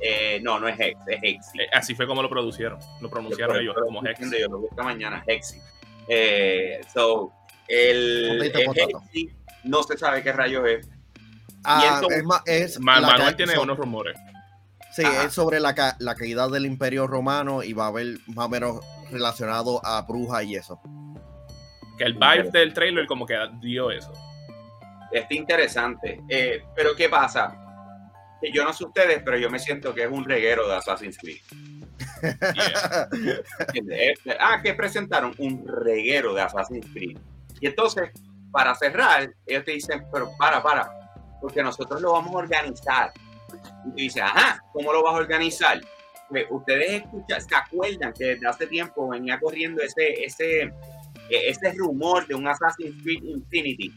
Eh, 0.00 0.40
no, 0.42 0.58
no 0.58 0.68
es 0.68 0.78
Hex, 0.78 0.98
es 1.06 1.18
Hexi. 1.22 1.60
Eh, 1.60 1.68
así 1.72 1.94
fue 1.94 2.06
como 2.06 2.22
lo 2.22 2.28
producieron, 2.28 2.78
lo 3.00 3.10
pronunciaron 3.10 3.58
ellos 3.58 3.76
como 3.84 4.04
Hex. 4.04 4.18
Yo 4.38 4.48
lo 4.48 4.60
busco 4.60 4.82
mañana, 4.82 5.22
Hexi. 5.26 5.60
Eh, 6.08 6.80
so, 6.92 7.32
el, 7.68 8.50
Hexi 8.54 9.30
no 9.64 9.82
se 9.82 9.98
sabe 9.98 10.22
qué 10.22 10.32
rayos 10.32 10.66
es. 10.66 10.88
Ah, 11.64 12.00
es, 12.08 12.24
más, 12.24 12.42
es 12.46 12.80
Manuel 12.80 13.36
tiene 13.36 13.58
unos 13.58 13.76
rumores. 13.76 14.16
Sí, 14.92 15.02
es 15.02 15.32
sobre 15.32 15.60
la, 15.60 15.74
la, 15.98 16.14
caída 16.14 16.48
del 16.48 16.66
Imperio 16.66 17.06
Romano 17.06 17.62
y 17.62 17.74
va 17.74 17.84
a 17.84 17.88
haber 17.88 18.18
más 18.26 18.46
o 18.46 18.48
menos 18.48 18.80
relacionado 19.10 19.84
a 19.84 20.02
brujas 20.02 20.44
y 20.44 20.56
eso. 20.56 20.80
Que 21.96 22.04
el 22.04 22.14
vibe 22.14 22.50
del 22.50 22.74
trailer 22.74 23.06
como 23.06 23.24
que 23.24 23.36
dio 23.60 23.90
eso. 23.90 24.12
Está 25.12 25.34
interesante. 25.34 26.20
Eh, 26.28 26.64
pero 26.74 26.96
¿qué 26.96 27.08
pasa? 27.08 27.59
Yo 28.52 28.64
no 28.64 28.72
sé 28.72 28.84
ustedes, 28.84 29.22
pero 29.24 29.36
yo 29.38 29.50
me 29.50 29.58
siento 29.58 29.94
que 29.94 30.04
es 30.04 30.10
un 30.10 30.24
reguero 30.24 30.68
de 30.68 30.76
Assassin's 30.76 31.18
Creed. 31.18 31.40
Este, 33.72 34.36
ah, 34.38 34.60
que 34.62 34.74
presentaron 34.74 35.34
un 35.38 35.66
reguero 35.66 36.34
de 36.34 36.42
Assassin's 36.42 36.86
Creed. 36.92 37.18
Y 37.60 37.66
entonces, 37.66 38.10
para 38.50 38.74
cerrar, 38.74 39.32
ellos 39.46 39.64
te 39.64 39.72
dicen, 39.72 40.04
pero 40.12 40.30
para, 40.38 40.62
para, 40.62 40.90
porque 41.40 41.62
nosotros 41.62 42.00
lo 42.00 42.12
vamos 42.12 42.34
a 42.34 42.38
organizar. 42.38 43.12
Y 43.86 43.90
tú 43.90 43.96
dices, 43.96 44.22
ajá, 44.22 44.62
¿cómo 44.72 44.92
lo 44.92 45.02
vas 45.02 45.14
a 45.14 45.18
organizar? 45.18 45.80
Pues 46.28 46.46
ustedes 46.50 47.02
escuchan, 47.02 47.40
se 47.40 47.54
acuerdan 47.54 48.12
que 48.12 48.24
desde 48.24 48.46
hace 48.46 48.66
tiempo 48.66 49.08
venía 49.08 49.38
corriendo 49.38 49.82
ese, 49.82 50.24
ese, 50.24 50.62
e, 50.62 51.48
ese 51.48 51.72
rumor 51.72 52.26
de 52.26 52.34
un 52.34 52.46
Assassin's 52.46 53.02
Creed 53.02 53.22
Infinity. 53.24 53.92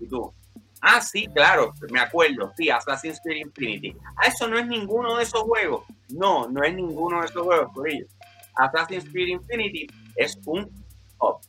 Y 0.00 0.08
tú, 0.08 0.32
ah, 0.80 1.00
sí, 1.00 1.26
claro, 1.34 1.72
me 1.90 2.00
acuerdo, 2.00 2.52
sí, 2.56 2.70
Assassin's 2.70 3.20
Creed 3.22 3.46
Infinity. 3.46 3.96
Ah, 4.16 4.28
eso 4.28 4.48
no 4.48 4.58
es 4.58 4.66
ninguno 4.66 5.16
de 5.16 5.24
esos 5.24 5.42
juegos. 5.42 5.84
No, 6.10 6.48
no 6.48 6.62
es 6.62 6.74
ninguno 6.74 7.20
de 7.20 7.26
esos 7.26 7.42
juegos, 7.42 7.70
por 7.74 7.88
ellos. 7.88 8.08
Assassin's 8.56 9.04
Creed 9.10 9.28
Infinity 9.28 9.86
es 10.16 10.38
un 10.44 10.70
hub. 11.20 11.40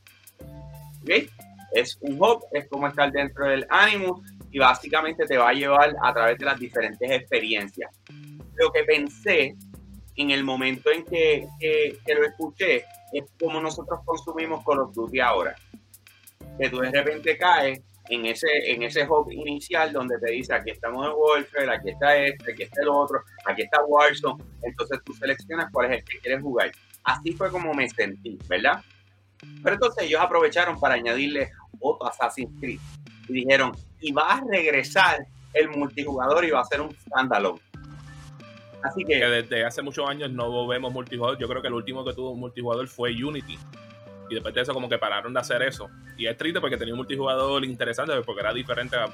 ¿Ok? 1.01 1.29
Es 1.73 1.97
un 2.01 2.21
hub, 2.21 2.43
es 2.51 2.67
como 2.67 2.87
estar 2.87 3.11
dentro 3.11 3.47
del 3.47 3.65
Animus 3.69 4.21
y 4.51 4.59
básicamente 4.59 5.25
te 5.25 5.37
va 5.37 5.49
a 5.49 5.53
llevar 5.53 5.95
a 6.01 6.13
través 6.13 6.37
de 6.37 6.45
las 6.45 6.59
diferentes 6.59 7.09
experiencias. 7.09 7.89
Lo 8.55 8.71
que 8.71 8.83
pensé 8.83 9.55
en 10.15 10.31
el 10.31 10.43
momento 10.43 10.91
en 10.91 11.05
que, 11.05 11.47
lo 12.07 12.25
escuché 12.25 12.85
es 13.13 13.23
como 13.39 13.61
nosotros 13.61 14.01
consumimos 14.05 14.63
Call 14.65 14.79
of 14.79 14.93
Duty 14.93 15.19
ahora. 15.19 15.55
Que 16.59 16.69
tú 16.69 16.79
de 16.79 16.91
repente 16.91 17.37
caes 17.37 17.81
en 18.11 18.25
ese, 18.25 18.47
en 18.65 18.83
ese 18.83 19.07
hub 19.07 19.31
inicial 19.31 19.93
donde 19.93 20.19
te 20.19 20.31
dice 20.31 20.53
aquí 20.53 20.71
estamos 20.71 21.07
en 21.07 21.13
Warfare, 21.15 21.71
aquí 21.71 21.91
está 21.91 22.17
este, 22.17 22.51
aquí 22.51 22.63
está 22.63 22.81
el 22.81 22.89
otro, 22.89 23.23
aquí 23.45 23.61
está 23.61 23.81
Warzone. 23.85 24.43
Entonces 24.63 24.99
tú 25.05 25.13
seleccionas 25.13 25.71
cuál 25.71 25.91
es 25.91 25.99
el 25.99 26.05
que 26.05 26.19
quieres 26.19 26.41
jugar. 26.41 26.71
Así 27.05 27.31
fue 27.31 27.49
como 27.49 27.73
me 27.73 27.89
sentí, 27.89 28.37
¿verdad? 28.49 28.83
Pero 29.63 29.75
entonces 29.75 30.03
ellos 30.03 30.21
aprovecharon 30.21 30.77
para 30.77 30.95
añadirle 30.95 31.51
otro 31.79 32.05
Assassin's 32.07 32.51
Creed 32.59 32.79
y 33.29 33.33
dijeron, 33.33 33.71
y 34.01 34.11
va 34.11 34.33
a 34.33 34.43
regresar 34.43 35.25
el 35.53 35.69
multijugador 35.69 36.43
y 36.43 36.51
va 36.51 36.61
a 36.61 36.65
ser 36.65 36.81
un 36.81 36.93
standalone. 36.93 37.61
Así 38.83 39.05
que, 39.05 39.15
desde 39.25 39.63
hace 39.63 39.81
muchos 39.81 40.09
años 40.09 40.31
no 40.31 40.67
vemos 40.67 40.91
multijugador. 40.91 41.37
Yo 41.37 41.47
creo 41.47 41.61
que 41.61 41.69
el 41.69 41.75
último 41.75 42.03
que 42.03 42.13
tuvo 42.13 42.31
un 42.31 42.39
multijugador 42.39 42.87
fue 42.87 43.11
Unity. 43.11 43.57
Y 44.31 44.35
después 44.35 44.55
de 44.55 44.61
eso 44.61 44.73
como 44.73 44.87
que 44.87 44.97
pararon 44.97 45.33
de 45.33 45.41
hacer 45.41 45.61
eso. 45.61 45.89
Y 46.17 46.25
es 46.25 46.37
triste 46.37 46.61
porque 46.61 46.77
tenía 46.77 46.93
un 46.93 46.99
multijugador 46.99 47.65
interesante 47.65 48.13
porque 48.25 48.39
era 48.39 48.53
diferente 48.53 48.95
a, 48.95 49.09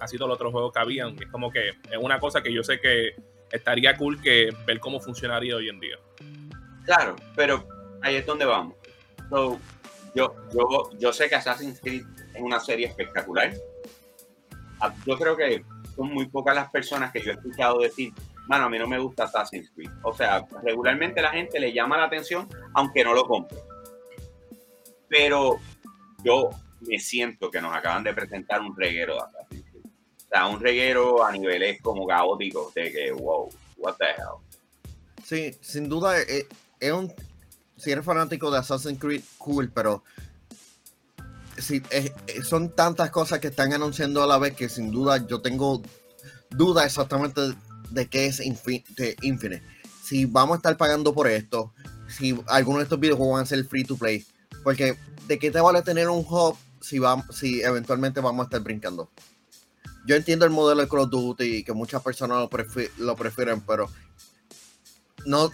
casi 0.00 0.16
todos 0.18 0.30
los 0.30 0.34
otros 0.34 0.50
juegos 0.50 0.72
que 0.72 0.80
habían. 0.80 1.16
Es 1.22 1.28
como 1.30 1.48
que 1.48 1.68
es 1.68 1.96
una 2.00 2.18
cosa 2.18 2.42
que 2.42 2.52
yo 2.52 2.64
sé 2.64 2.80
que 2.80 3.14
estaría 3.52 3.96
cool 3.96 4.20
que 4.20 4.52
ver 4.66 4.80
cómo 4.80 4.98
funcionaría 4.98 5.54
hoy 5.54 5.68
en 5.68 5.78
día. 5.78 5.96
Claro, 6.84 7.14
pero 7.36 7.68
ahí 8.02 8.16
es 8.16 8.26
donde 8.26 8.44
vamos. 8.44 8.74
yo, 9.30 9.60
yo, 10.12 10.90
yo 10.98 11.12
sé 11.12 11.28
que 11.28 11.36
Assassin's 11.36 11.78
Creed 11.80 12.02
es 12.34 12.42
una 12.42 12.58
serie 12.58 12.88
espectacular. 12.88 13.52
Ah, 14.80 14.92
yo 15.06 15.16
creo 15.16 15.36
que 15.36 15.64
son 15.94 16.12
muy 16.12 16.26
pocas 16.26 16.56
las 16.56 16.68
personas 16.68 17.12
que 17.12 17.20
yo 17.20 17.30
he 17.30 17.34
escuchado 17.34 17.78
decir, 17.78 18.12
mano, 18.48 18.64
a 18.64 18.68
mí 18.68 18.76
no 18.76 18.88
me 18.88 18.98
gusta 18.98 19.22
Assassin's 19.22 19.70
Creed. 19.72 19.90
O 20.02 20.12
sea, 20.12 20.44
regularmente 20.64 21.22
la 21.22 21.30
gente 21.30 21.60
le 21.60 21.72
llama 21.72 21.96
la 21.96 22.06
atención 22.06 22.48
aunque 22.74 23.04
no 23.04 23.14
lo 23.14 23.24
compre. 23.24 23.56
Pero 25.12 25.60
yo 26.24 26.48
me 26.80 26.98
siento 26.98 27.50
que 27.50 27.60
nos 27.60 27.76
acaban 27.76 28.02
de 28.02 28.14
presentar 28.14 28.62
un 28.62 28.74
reguero 28.74 29.18
Creed. 29.50 29.62
O 30.16 30.28
sea, 30.30 30.46
un 30.46 30.58
reguero 30.58 31.22
a 31.22 31.30
niveles 31.30 31.82
como 31.82 32.06
caóticos 32.06 32.72
de 32.72 32.90
que, 32.90 33.12
wow, 33.12 33.50
what 33.76 33.96
the 33.98 34.06
hell. 34.06 34.40
Sí, 35.22 35.54
sin 35.60 35.90
duda 35.90 36.18
eh, 36.18 36.48
es 36.80 36.92
un... 36.92 37.12
Si 37.76 37.90
eres 37.90 38.06
fanático 38.06 38.50
de 38.50 38.58
Assassin's 38.58 38.98
Creed, 38.98 39.22
cool, 39.36 39.70
pero 39.70 40.02
sí, 41.58 41.82
son 42.42 42.74
tantas 42.74 43.10
cosas 43.10 43.38
que 43.40 43.48
están 43.48 43.74
anunciando 43.74 44.22
a 44.22 44.26
la 44.26 44.38
vez 44.38 44.54
que 44.54 44.70
sin 44.70 44.90
duda 44.90 45.26
yo 45.26 45.42
tengo 45.42 45.82
duda 46.48 46.86
exactamente 46.86 47.40
de 47.90 48.08
qué 48.08 48.26
es 48.26 48.40
Infinite. 48.40 49.62
Si 50.02 50.24
vamos 50.24 50.54
a 50.54 50.56
estar 50.56 50.76
pagando 50.78 51.12
por 51.12 51.28
esto, 51.28 51.74
si 52.08 52.40
algunos 52.46 52.78
de 52.80 52.84
estos 52.84 53.00
videojuegos 53.00 53.34
van 53.34 53.42
a 53.42 53.46
ser 53.46 53.62
free 53.64 53.84
to 53.84 53.96
play, 53.96 54.24
porque 54.62 54.96
¿de 55.26 55.38
qué 55.38 55.50
te 55.50 55.60
vale 55.60 55.82
tener 55.82 56.08
un 56.08 56.24
hub 56.28 56.56
si, 56.80 56.98
vamos, 56.98 57.26
si 57.36 57.62
eventualmente 57.62 58.20
vamos 58.20 58.44
a 58.44 58.44
estar 58.44 58.60
brincando? 58.60 59.10
Yo 60.06 60.16
entiendo 60.16 60.44
el 60.44 60.50
modelo 60.50 60.80
de 60.80 60.88
Call 60.88 61.08
Duty 61.08 61.44
y 61.44 61.64
que 61.64 61.72
muchas 61.72 62.02
personas 62.02 62.38
lo, 62.38 62.50
lo 62.98 63.16
prefieren, 63.16 63.60
pero 63.60 63.88
no, 65.24 65.50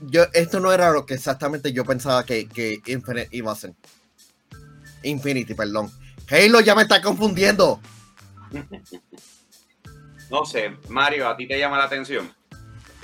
yo, 0.00 0.24
esto 0.32 0.58
no 0.58 0.72
era 0.72 0.90
lo 0.90 1.06
que 1.06 1.14
exactamente 1.14 1.72
yo 1.72 1.84
pensaba 1.84 2.24
que, 2.24 2.48
que 2.48 2.80
Infinite 2.86 3.28
iba 3.30 3.52
a 3.52 3.56
ser. 3.56 3.74
Infinity, 5.04 5.54
perdón. 5.54 5.90
Halo 6.28 6.60
ya 6.60 6.74
me 6.74 6.82
está 6.82 7.00
confundiendo. 7.00 7.80
No 10.30 10.46
sé, 10.46 10.78
Mario, 10.88 11.28
¿a 11.28 11.36
ti 11.36 11.46
te 11.46 11.58
llama 11.58 11.76
la 11.76 11.84
atención? 11.84 12.32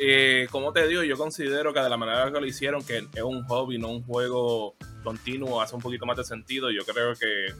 Eh, 0.00 0.47
como 0.50 0.73
te 0.73 0.87
digo, 0.87 1.02
yo 1.02 1.17
considero 1.17 1.75
que 1.75 1.81
de 1.81 1.88
la 1.88 1.97
manera 1.97 2.31
que 2.33 2.40
lo 2.40 2.47
hicieron, 2.47 2.85
que 2.85 2.99
es 3.12 3.23
un 3.23 3.45
hobby, 3.45 3.78
no 3.78 3.88
un 3.88 4.02
juego 4.02 4.76
continuo, 5.02 5.61
hace 5.61 5.75
un 5.75 5.83
poquito 5.83 6.07
más 6.07 6.17
de 6.17 6.25
sentido. 6.25 6.71
Yo 6.71 6.85
creo 6.85 7.14
que 7.14 7.52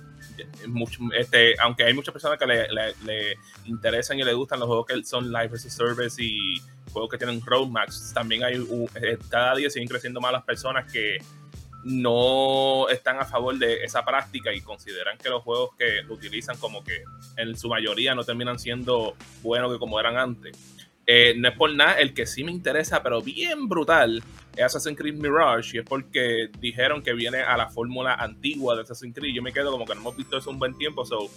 mucho, 0.68 1.00
este, 1.16 1.54
aunque 1.61 1.85
hay 1.85 1.95
muchas 1.95 2.12
personas 2.12 2.38
que 2.38 2.47
le, 2.47 3.37
interesan 3.64 4.18
y 4.18 4.23
le 4.23 4.35
gustan 4.35 4.61
los 4.61 4.68
juegos 4.68 4.87
que 4.87 5.04
son 5.04 5.33
Live 5.33 5.50
as 5.54 5.62
Service 5.62 6.23
y 6.23 6.61
juegos 6.92 7.11
que 7.11 7.18
tienen 7.18 7.40
roadmaps, 7.45 8.12
también 8.14 8.45
hay 8.45 8.57
eh, 8.95 9.18
cada 9.28 9.57
día 9.57 9.68
siguen 9.68 9.88
creciendo 9.88 10.21
más 10.21 10.33
las 10.33 10.45
personas 10.45 10.90
que 10.90 11.18
no 11.85 12.88
están 12.88 13.18
a 13.18 13.25
favor 13.25 13.57
de 13.57 13.85
esa 13.85 14.04
práctica 14.04 14.52
y 14.52 14.61
consideran 14.61 15.16
que 15.18 15.28
los 15.28 15.42
juegos 15.42 15.71
que 15.76 16.00
utilizan 16.09 16.57
como 16.59 16.83
que 16.83 17.02
en 17.37 17.57
su 17.57 17.68
mayoría 17.68 18.14
no 18.14 18.25
terminan 18.25 18.59
siendo 18.59 19.14
buenos 19.42 19.73
que 19.73 19.78
como 19.78 19.99
eran 19.99 20.16
antes. 20.16 20.57
Eh, 21.10 21.32
no 21.38 21.48
es 21.48 21.56
por 21.56 21.72
nada, 21.72 21.94
el 21.94 22.12
que 22.12 22.26
sí 22.26 22.44
me 22.44 22.52
interesa, 22.52 23.02
pero 23.02 23.22
bien 23.22 23.66
brutal, 23.66 24.22
es 24.54 24.62
Assassin's 24.62 24.98
Creed 24.98 25.14
Mirage, 25.14 25.76
y 25.76 25.78
es 25.78 25.84
porque 25.86 26.50
dijeron 26.60 27.02
que 27.02 27.14
viene 27.14 27.38
a 27.38 27.56
la 27.56 27.70
fórmula 27.70 28.14
antigua 28.14 28.76
de 28.76 28.82
Assassin's 28.82 29.14
Creed. 29.14 29.34
Yo 29.34 29.40
me 29.40 29.50
quedo 29.50 29.70
como 29.70 29.86
que 29.86 29.94
no 29.94 30.02
hemos 30.02 30.18
visto 30.18 30.36
eso 30.36 30.50
un 30.50 30.58
buen 30.58 30.76
tiempo, 30.76 31.06
so 31.06 31.30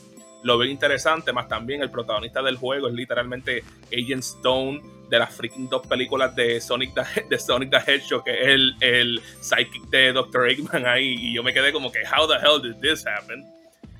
lo 0.43 0.57
veo 0.57 0.69
interesante, 0.69 1.31
más 1.31 1.47
también 1.47 1.81
el 1.81 1.89
protagonista 1.89 2.41
del 2.41 2.57
juego 2.57 2.89
es 2.89 2.93
literalmente 2.93 3.63
Agent 3.93 4.23
Stone 4.23 4.81
de 5.09 5.19
las 5.19 5.33
freaking 5.33 5.69
dos 5.69 5.87
películas 5.87 6.35
de 6.35 6.59
Sonic 6.59 6.93
the, 6.93 7.21
de 7.29 7.39
Sonic 7.39 7.69
the 7.69 7.93
Hedgehog, 7.93 8.25
que 8.25 8.41
es 8.41 8.47
el, 8.47 8.75
el 8.81 9.21
psychic 9.39 9.83
de 9.89 10.11
Dr. 10.11 10.49
Eggman 10.49 10.85
ahí, 10.85 11.15
y 11.17 11.33
yo 11.33 11.43
me 11.43 11.53
quedé 11.53 11.71
como 11.71 11.89
que, 11.91 11.99
how 11.99 12.27
the 12.27 12.35
hell 12.35 12.61
did 12.61 12.75
this 12.81 13.05
happen? 13.07 13.45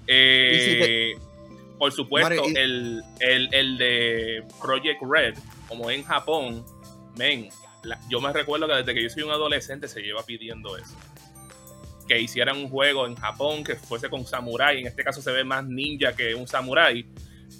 Eh, 0.06 1.14
por 1.78 1.92
supuesto, 1.92 2.44
el, 2.56 3.02
el, 3.20 3.78
de 3.78 4.44
Project 4.62 5.02
Red, 5.02 5.36
como 5.72 5.90
en 5.90 6.04
Japón, 6.04 6.66
men, 7.18 7.48
yo 8.10 8.20
me 8.20 8.34
recuerdo 8.34 8.68
que 8.68 8.74
desde 8.74 8.94
que 8.94 9.04
yo 9.04 9.10
soy 9.10 9.24
un 9.24 9.32
adolescente 9.32 9.88
se 9.88 10.02
lleva 10.02 10.22
pidiendo 10.24 10.76
eso 10.76 10.98
que 12.06 12.20
hicieran 12.20 12.58
un 12.58 12.68
juego 12.68 13.08
en 13.08 13.16
Japón 13.16 13.64
que 13.64 13.78
fuese 13.78 14.10
con 14.10 14.26
samurai. 14.26 14.82
En 14.82 14.88
este 14.88 15.02
caso 15.02 15.22
se 15.22 15.32
ve 15.32 15.46
más 15.46 15.66
ninja 15.66 16.14
que 16.14 16.36
un 16.36 16.46
samurai. 16.46 17.06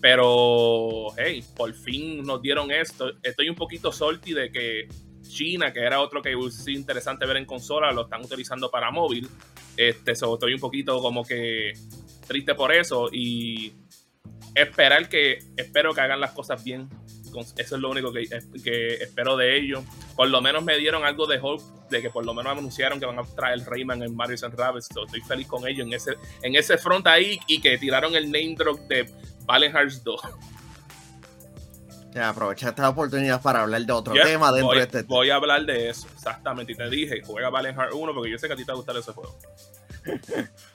Pero, 0.02 1.16
hey, 1.18 1.42
por 1.56 1.74
fin 1.74 2.22
nos 2.24 2.42
dieron 2.42 2.70
esto. 2.70 3.14
Estoy 3.24 3.48
un 3.48 3.56
poquito 3.56 3.94
salty 3.94 4.34
de 4.34 4.52
que 4.52 4.90
China, 5.22 5.72
que 5.72 5.80
era 5.80 6.02
otro 6.02 6.22
que 6.22 6.34
es 6.34 6.68
interesante 6.68 7.26
ver 7.26 7.38
en 7.38 7.46
consola, 7.46 7.94
lo 7.94 8.02
están 8.02 8.26
utilizando 8.26 8.70
para 8.70 8.92
móvil. 8.92 9.30
Este, 9.78 10.12
estoy 10.12 10.54
un 10.54 10.60
poquito 10.60 11.02
como 11.02 11.24
que 11.24 11.72
triste 12.28 12.54
por 12.54 12.74
eso 12.74 13.08
y 13.10 13.72
esperar 14.54 15.08
que, 15.08 15.40
espero 15.56 15.94
que 15.94 16.02
hagan 16.02 16.20
las 16.20 16.32
cosas 16.32 16.62
bien 16.62 16.90
eso 17.40 17.76
es 17.76 17.82
lo 17.82 17.90
único 17.90 18.12
que, 18.12 18.28
que, 18.64 18.96
espero 18.96 19.38
de 19.38 19.58
ellos. 19.58 19.84
Por 20.16 20.30
lo 20.30 20.42
menos 20.42 20.64
me 20.64 20.78
dieron 20.78 21.04
algo 21.04 21.28
de 21.28 21.40
hope, 21.42 21.64
de 21.90 22.02
que 22.02 22.10
por 22.10 22.26
lo 22.26 22.34
menos 22.34 22.58
anunciaron 22.58 23.00
que 23.00 23.06
van 23.06 23.20
a 23.20 23.24
traer 23.24 23.60
Rayman 23.66 24.04
en 24.04 24.16
Mario 24.16 24.38
and 24.44 24.56
Rabbids. 24.56 24.88
estoy 24.90 25.22
feliz 25.22 25.48
con 25.48 25.68
ellos 25.68 25.88
en 25.88 25.94
ese, 25.94 26.14
en 26.42 26.56
ese 26.56 26.78
front 26.78 27.08
ahí 27.08 27.40
y 27.48 27.62
que 27.62 27.78
tiraron 27.78 28.16
el 28.16 28.26
name 28.26 28.56
drop 28.58 28.80
de 28.88 29.10
Valen 29.46 29.72
Hearts 29.72 30.04
2. 30.04 30.22
Ya, 32.14 32.30
aprovecha 32.30 32.70
esta 32.70 32.90
oportunidad 32.90 33.42
para 33.42 33.62
hablar 33.62 33.82
de 33.84 33.94
otro 33.94 34.14
tema 34.14 34.52
dentro 34.52 34.68
voy, 34.68 34.78
de 34.78 34.84
este. 34.84 35.04
Voy 35.04 35.30
a 35.30 35.36
hablar 35.36 35.66
de 35.66 35.90
eso, 35.90 36.08
exactamente. 36.14 36.74
Y 36.74 36.76
te 36.76 36.90
dije, 36.90 37.22
juega 37.26 37.50
Valen 37.50 37.76
Hearts 37.76 37.96
1 37.96 38.14
porque 38.14 38.30
yo 38.30 38.38
sé 38.38 38.48
que 38.48 38.54
a 38.54 38.56
ti 38.58 38.66
te 38.66 38.72
va 38.72 38.74
a 38.74 38.78
gustar 38.78 38.98
ese 38.98 39.14
juego. 39.14 39.38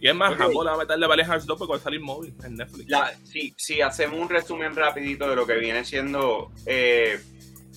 Y 0.00 0.08
es 0.08 0.14
más, 0.14 0.32
okay. 0.32 0.54
va 0.54 0.74
a 0.74 0.78
meterle 0.78 1.06
Valley 1.06 1.24
Hearts 1.24 1.46
2 1.46 1.58
porque 1.58 1.72
va 1.72 1.76
a 1.76 1.80
salir 1.80 2.00
móvil 2.00 2.34
en 2.44 2.54
Netflix. 2.54 2.92
si, 3.24 3.54
si, 3.56 3.80
hacemos 3.80 4.18
un 4.18 4.28
resumen 4.28 4.74
rapidito 4.74 5.28
de 5.28 5.36
lo 5.36 5.46
que 5.46 5.54
viene 5.54 5.84
siendo 5.84 6.50
eh, 6.64 7.20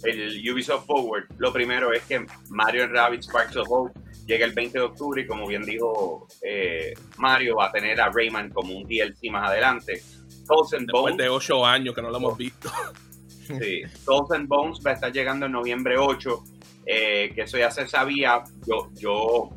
el 0.03 0.51
Ubisoft 0.51 0.85
Forward, 0.85 1.25
lo 1.37 1.51
primero 1.51 1.91
es 1.91 2.03
que 2.03 2.25
Mario 2.49 2.87
Rabbit 2.87 3.23
Sparks 3.23 3.57
of 3.57 3.67
Hope 3.69 3.99
llega 4.25 4.45
el 4.45 4.53
20 4.53 4.77
de 4.77 4.83
octubre 4.85 5.21
y 5.21 5.27
como 5.27 5.47
bien 5.47 5.63
dijo 5.63 6.27
eh, 6.41 6.93
Mario, 7.17 7.57
va 7.57 7.67
a 7.67 7.71
tener 7.71 7.99
a 7.99 8.09
Rayman 8.09 8.49
como 8.51 8.75
un 8.75 8.83
DLC 8.83 9.29
más 9.29 9.49
adelante. 9.49 10.01
Después 10.71 11.17
de 11.17 11.29
8 11.29 11.65
años 11.65 11.95
que 11.95 12.01
no 12.01 12.09
lo 12.09 12.17
hemos 12.17 12.37
visto. 12.37 12.69
Sí, 13.59 13.83
Souls 14.05 14.31
and 14.31 14.47
Bones 14.47 14.79
va 14.85 14.91
a 14.91 14.93
estar 14.93 15.11
llegando 15.11 15.45
en 15.47 15.51
noviembre 15.51 15.97
8, 15.97 16.43
eh, 16.85 17.31
que 17.35 17.41
eso 17.41 17.57
ya 17.57 17.69
se 17.71 17.87
sabía. 17.87 18.43
Yo, 18.65 18.89
yo, 18.93 19.49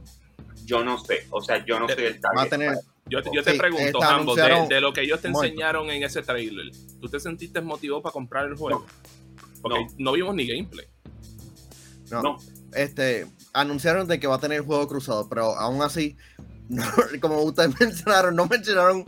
yo 0.67 0.85
no 0.85 0.99
sé, 0.99 1.27
o 1.31 1.41
sea, 1.41 1.65
yo 1.65 1.81
no 1.81 1.89
soy 1.89 2.05
el 2.05 2.15
Va 2.15 2.43
a 2.43 2.49
target. 2.49 2.51
tener, 2.51 2.75
Yo, 3.09 3.21
yo 3.33 3.43
te 3.45 3.53
Sí, 3.53 3.59
pregunto, 3.59 3.85
esta 4.01 4.15
ambos, 4.17 4.37
de, 4.69 4.81
lo 4.81 4.93
que 4.93 5.03
ellos 5.03 5.21
te 5.23 5.29
enseñaron 5.29 5.89
en 5.91 6.03
ese 6.03 6.23
trailer, 6.23 6.73
¿tú 7.01 7.09
te 7.09 7.21
sentiste 7.21 7.61
motivado 7.61 8.03
para 8.03 8.13
comprar 8.13 8.47
el 8.49 8.57
juego? 8.57 8.85
Porque 9.63 9.79
No. 9.81 9.87
no. 9.99 10.13
vimos 10.13 10.35
ni 10.35 10.45
gameplay. 10.47 10.87
no, 12.11 12.21
No. 12.23 12.37
este, 12.75 13.27
anunciaron 13.53 14.07
de 14.09 14.19
que 14.21 14.27
va 14.27 14.35
a 14.37 14.41
tener 14.41 14.61
juego 14.63 14.87
cruzado, 14.89 15.29
pero 15.29 15.57
aún 15.57 15.83
así, 15.83 16.17
no, 16.69 16.83
como 17.21 17.43
ustedes 17.43 17.71
mencionaron, 17.81 18.35
no 18.35 18.47
mencionaron 18.47 19.05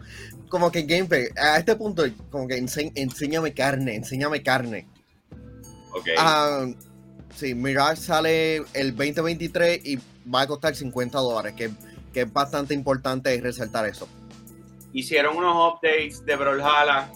como 0.49 0.71
que 0.71 0.83
gameplay. 0.83 1.27
A 1.37 1.59
este 1.59 1.75
punto, 1.77 2.05
como 2.31 2.47
que 2.49 2.57
ense- 2.63 2.93
enséñame 2.95 3.53
carne, 3.53 3.97
enséñame 3.97 4.43
carne. 4.45 4.87
Ok. 5.93 6.07
Ah, 6.19 6.67
sí, 7.35 7.55
Mirage 7.55 7.97
sale 8.01 8.59
el 8.75 8.95
2023 8.97 9.81
y 9.85 9.99
va 10.33 10.43
a 10.43 10.47
costar 10.47 10.75
50 10.75 11.19
dólares, 11.19 11.55
que, 11.55 11.71
que 12.13 12.23
es 12.23 12.33
bastante 12.33 12.75
importante 12.75 13.39
resaltar 13.41 13.87
eso. 13.87 14.09
Hicieron 14.93 15.37
unos 15.37 15.75
updates 15.75 16.25
de 16.25 16.37
Brawlhalla, 16.37 17.11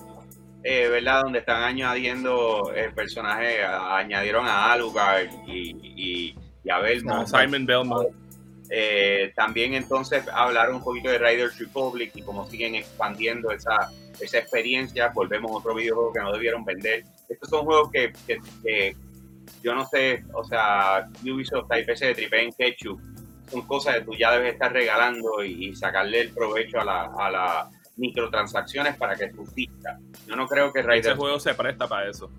eh, 0.62 0.88
¿verdad? 0.88 1.22
Donde 1.22 1.40
están 1.40 1.62
añadiendo 1.64 2.72
el 2.74 2.92
personaje, 2.94 3.62
a- 3.64 3.96
añadieron 3.98 4.46
a 4.46 4.72
Alucard 4.72 5.26
y, 5.46 5.70
y, 5.82 6.34
y 6.64 6.70
a 6.70 6.78
Belmont. 6.78 7.26
Simon 7.26 7.66
Belmont. 7.66 8.08
Eh, 8.74 9.32
también 9.36 9.74
entonces 9.74 10.24
hablaron 10.32 10.76
un 10.76 10.84
poquito 10.84 11.10
de 11.10 11.18
Riders 11.18 11.58
Republic 11.58 12.12
y 12.14 12.22
cómo 12.22 12.48
siguen 12.48 12.74
expandiendo 12.74 13.50
esa, 13.50 13.90
esa 14.20 14.38
experiencia. 14.38 15.08
Volvemos 15.08 15.50
a 15.50 15.54
otro 15.56 15.74
videojuego 15.74 16.12
que 16.12 16.20
no 16.20 16.32
debieron 16.32 16.64
vender. 16.64 17.04
Estos 17.28 17.50
son 17.50 17.64
juegos 17.64 17.90
que, 17.90 18.12
que- 18.26 18.38
que 18.62 18.96
yo 19.62 19.74
no 19.74 19.86
sé, 19.86 20.24
o 20.34 20.44
sea, 20.44 21.08
Ubisoft, 21.22 21.70
IPC 21.70 21.98
de 22.00 22.14
Triple 22.14 22.42
en 22.42 22.52
Ketchup, 22.52 23.00
son 23.50 23.62
cosas 23.62 23.96
que 23.96 24.00
tú 24.02 24.14
ya 24.14 24.32
debes 24.32 24.54
estar 24.54 24.72
regalando 24.72 25.44
y, 25.44 25.68
y 25.68 25.74
sacarle 25.74 26.20
el 26.20 26.30
provecho 26.30 26.80
a 26.80 26.84
la, 26.84 27.02
a 27.18 27.30
las 27.30 27.68
microtransacciones 27.96 28.96
para 28.96 29.14
que 29.16 29.30
subsista. 29.30 29.98
Yo 30.26 30.36
no 30.36 30.46
creo 30.46 30.72
que 30.72 30.80
Ese 30.80 30.88
Riders 30.88 31.16
juego 31.18 31.38
se 31.38 31.54
presta 31.54 31.86
para 31.86 32.08
eso. 32.08 32.30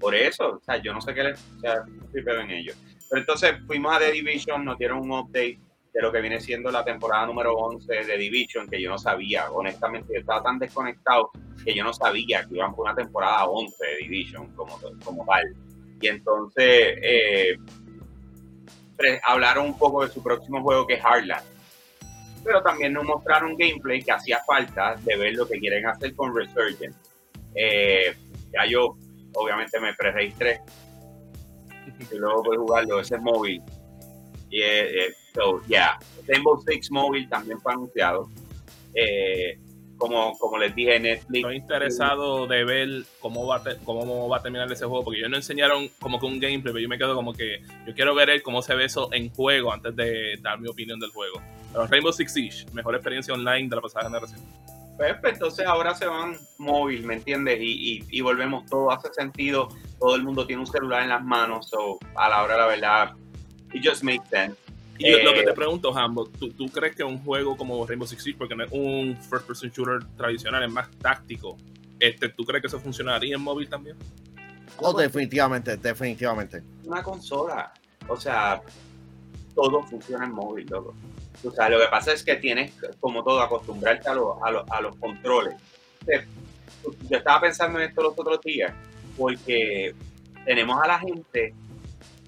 por 0.00 0.14
eso, 0.14 0.56
o 0.56 0.60
sea, 0.60 0.76
yo 0.78 0.92
no 0.92 1.00
sé 1.00 1.14
qué 1.14 1.24
les 1.24 1.40
o 1.56 1.60
sea, 1.60 1.84
en 2.14 2.50
ellos. 2.50 2.76
Pero 3.08 3.20
entonces 3.20 3.54
fuimos 3.66 3.94
a 3.94 3.98
The 3.98 4.12
Division, 4.12 4.64
nos 4.64 4.78
dieron 4.78 5.00
un 5.00 5.12
update 5.12 5.60
de 5.92 6.00
lo 6.00 6.10
que 6.10 6.22
viene 6.22 6.40
siendo 6.40 6.70
la 6.70 6.84
temporada 6.84 7.26
número 7.26 7.52
11 7.52 8.04
de 8.04 8.16
Division, 8.16 8.66
que 8.66 8.80
yo 8.80 8.88
no 8.88 8.98
sabía, 8.98 9.50
honestamente, 9.50 10.14
yo 10.14 10.20
estaba 10.20 10.42
tan 10.42 10.58
desconectado 10.58 11.30
que 11.64 11.74
yo 11.74 11.84
no 11.84 11.92
sabía 11.92 12.46
que 12.48 12.56
iban 12.56 12.74
por 12.74 12.86
una 12.86 12.94
temporada 12.94 13.44
11 13.44 13.76
de 13.84 13.96
Division 13.98 14.46
como, 14.54 14.80
como 15.04 15.26
tal. 15.26 15.54
Y 16.02 16.08
entonces 16.08 16.98
eh, 17.02 17.56
hablaron 19.24 19.66
un 19.66 19.78
poco 19.78 20.04
de 20.04 20.12
su 20.12 20.22
próximo 20.22 20.60
juego 20.62 20.86
que 20.86 20.94
es 20.94 21.04
Hardland. 21.04 21.44
Pero 22.44 22.62
también 22.62 22.92
nos 22.92 23.04
mostraron 23.04 23.56
gameplay 23.56 24.02
que 24.02 24.12
hacía 24.12 24.40
falta 24.44 24.96
de 24.96 25.16
ver 25.16 25.34
lo 25.34 25.46
que 25.46 25.58
quieren 25.58 25.86
hacer 25.86 26.14
con 26.14 26.36
Resurgence. 26.36 26.98
Eh, 27.54 28.14
ya 28.52 28.66
yo 28.66 28.96
obviamente 29.34 29.78
me 29.80 29.94
pre-registré 29.94 30.60
y 32.10 32.16
luego 32.16 32.42
puedes 32.42 32.60
jugarlo, 32.60 33.00
ese 33.00 33.16
es 33.16 33.22
móvil. 33.22 33.62
Y, 34.50 34.60
eh, 34.60 35.06
eh, 35.06 35.14
so, 35.34 35.62
yeah. 35.66 35.98
Rainbow 36.26 36.60
Six 36.66 36.90
Mobile 36.90 37.26
también 37.28 37.60
fue 37.60 37.72
anunciado. 37.72 38.28
Eh, 38.94 39.58
como, 39.98 40.36
como 40.38 40.58
les 40.58 40.74
dije, 40.74 40.98
Netflix. 40.98 41.36
Estoy 41.44 41.56
interesado 41.56 42.46
de 42.46 42.64
ver 42.64 42.88
cómo 43.20 43.46
va, 43.46 43.62
te- 43.62 43.76
cómo 43.84 44.28
va 44.28 44.38
a 44.38 44.42
terminar 44.42 44.70
ese 44.72 44.84
juego, 44.86 45.04
porque 45.04 45.18
ellos 45.20 45.30
no 45.30 45.36
enseñaron 45.36 45.88
como 46.00 46.18
que 46.18 46.26
un 46.26 46.40
gameplay, 46.40 46.72
pero 46.72 46.78
yo 46.80 46.88
me 46.88 46.98
quedo 46.98 47.14
como 47.14 47.32
que 47.32 47.62
yo 47.86 47.94
quiero 47.94 48.14
ver 48.14 48.42
cómo 48.42 48.62
se 48.62 48.74
ve 48.74 48.84
eso 48.86 49.08
en 49.12 49.30
juego 49.30 49.72
antes 49.72 49.94
de 49.94 50.36
dar 50.40 50.58
mi 50.60 50.68
opinión 50.68 50.98
del 50.98 51.10
juego. 51.10 51.40
Pero 51.72 51.86
Rainbow 51.86 52.12
Six 52.12 52.32
Siege, 52.32 52.66
mejor 52.72 52.94
experiencia 52.94 53.32
online 53.32 53.68
de 53.68 53.76
la 53.76 53.82
pasada 53.82 54.06
generación. 54.06 54.40
Pues, 54.96 55.14
pues, 55.20 55.32
entonces 55.34 55.66
ahora 55.66 55.94
se 55.94 56.06
van 56.06 56.36
móvil, 56.58 57.04
¿me 57.04 57.14
entiendes? 57.14 57.58
Y, 57.60 57.98
y, 57.98 58.04
y 58.10 58.20
volvemos, 58.20 58.66
todo 58.66 58.90
hace 58.92 59.08
sentido, 59.14 59.68
todo 59.98 60.14
el 60.16 60.22
mundo 60.22 60.46
tiene 60.46 60.60
un 60.60 60.66
celular 60.66 61.02
en 61.02 61.08
las 61.08 61.24
manos, 61.24 61.68
so, 61.70 61.98
a 62.14 62.28
la 62.28 62.42
hora 62.42 62.54
de 62.54 62.60
la 62.60 62.66
verdad, 62.66 63.10
it 63.72 63.82
just 63.84 64.02
makes 64.02 64.28
sense. 64.28 64.54
Y 64.98 65.10
yo- 65.10 65.18
lo 65.22 65.30
Eh, 65.30 65.34
que 65.40 65.42
te 65.44 65.52
pregunto, 65.52 65.96
Hambo, 65.96 66.26
¿tú, 66.26 66.50
¿tú 66.52 66.66
crees 66.66 66.94
que 66.94 67.02
un 67.02 67.18
juego 67.24 67.56
como 67.56 67.84
Rainbow 67.86 68.06
Six 68.06 68.22
Siege, 68.22 68.38
porque 68.38 68.54
no 68.54 68.64
es 68.64 68.70
un 68.72 69.16
first 69.22 69.46
person 69.46 69.70
shooter 69.70 70.04
tradicional, 70.16 70.62
es 70.62 70.70
más 70.70 70.90
táctico, 71.00 71.56
este, 71.98 72.28
¿tú 72.28 72.44
crees 72.44 72.60
que 72.62 72.66
eso 72.68 72.78
funcionaría 72.80 73.34
en 73.36 73.40
móvil 73.42 73.68
también? 73.68 73.96
Oh, 74.78 74.92
definitivamente, 74.92 75.76
definitivamente. 75.76 76.62
Una 76.84 77.02
consola, 77.02 77.72
o 78.08 78.16
sea, 78.16 78.60
todo 79.54 79.82
funciona 79.84 80.24
en 80.24 80.32
móvil, 80.32 80.66
loco. 80.68 80.94
O 81.44 81.50
sea, 81.50 81.68
lo 81.68 81.78
que 81.78 81.86
pasa 81.88 82.12
es 82.12 82.22
que 82.22 82.36
tienes, 82.36 82.72
como 83.00 83.22
todo, 83.24 83.40
acostumbrarte 83.40 84.08
a, 84.08 84.14
los- 84.14 84.36
a, 84.42 84.50
los- 84.50 84.70
a 84.70 84.80
los 84.80 84.96
controles. 84.96 85.54
Eh, 86.06 86.24
Yo 87.08 87.18
estaba 87.18 87.40
pensando 87.42 87.78
en 87.80 87.88
esto 87.88 88.02
los 88.02 88.18
otros 88.18 88.40
días, 88.40 88.72
porque 89.16 89.94
tenemos 90.44 90.82
a 90.82 90.86
la 90.88 90.98
gente 90.98 91.54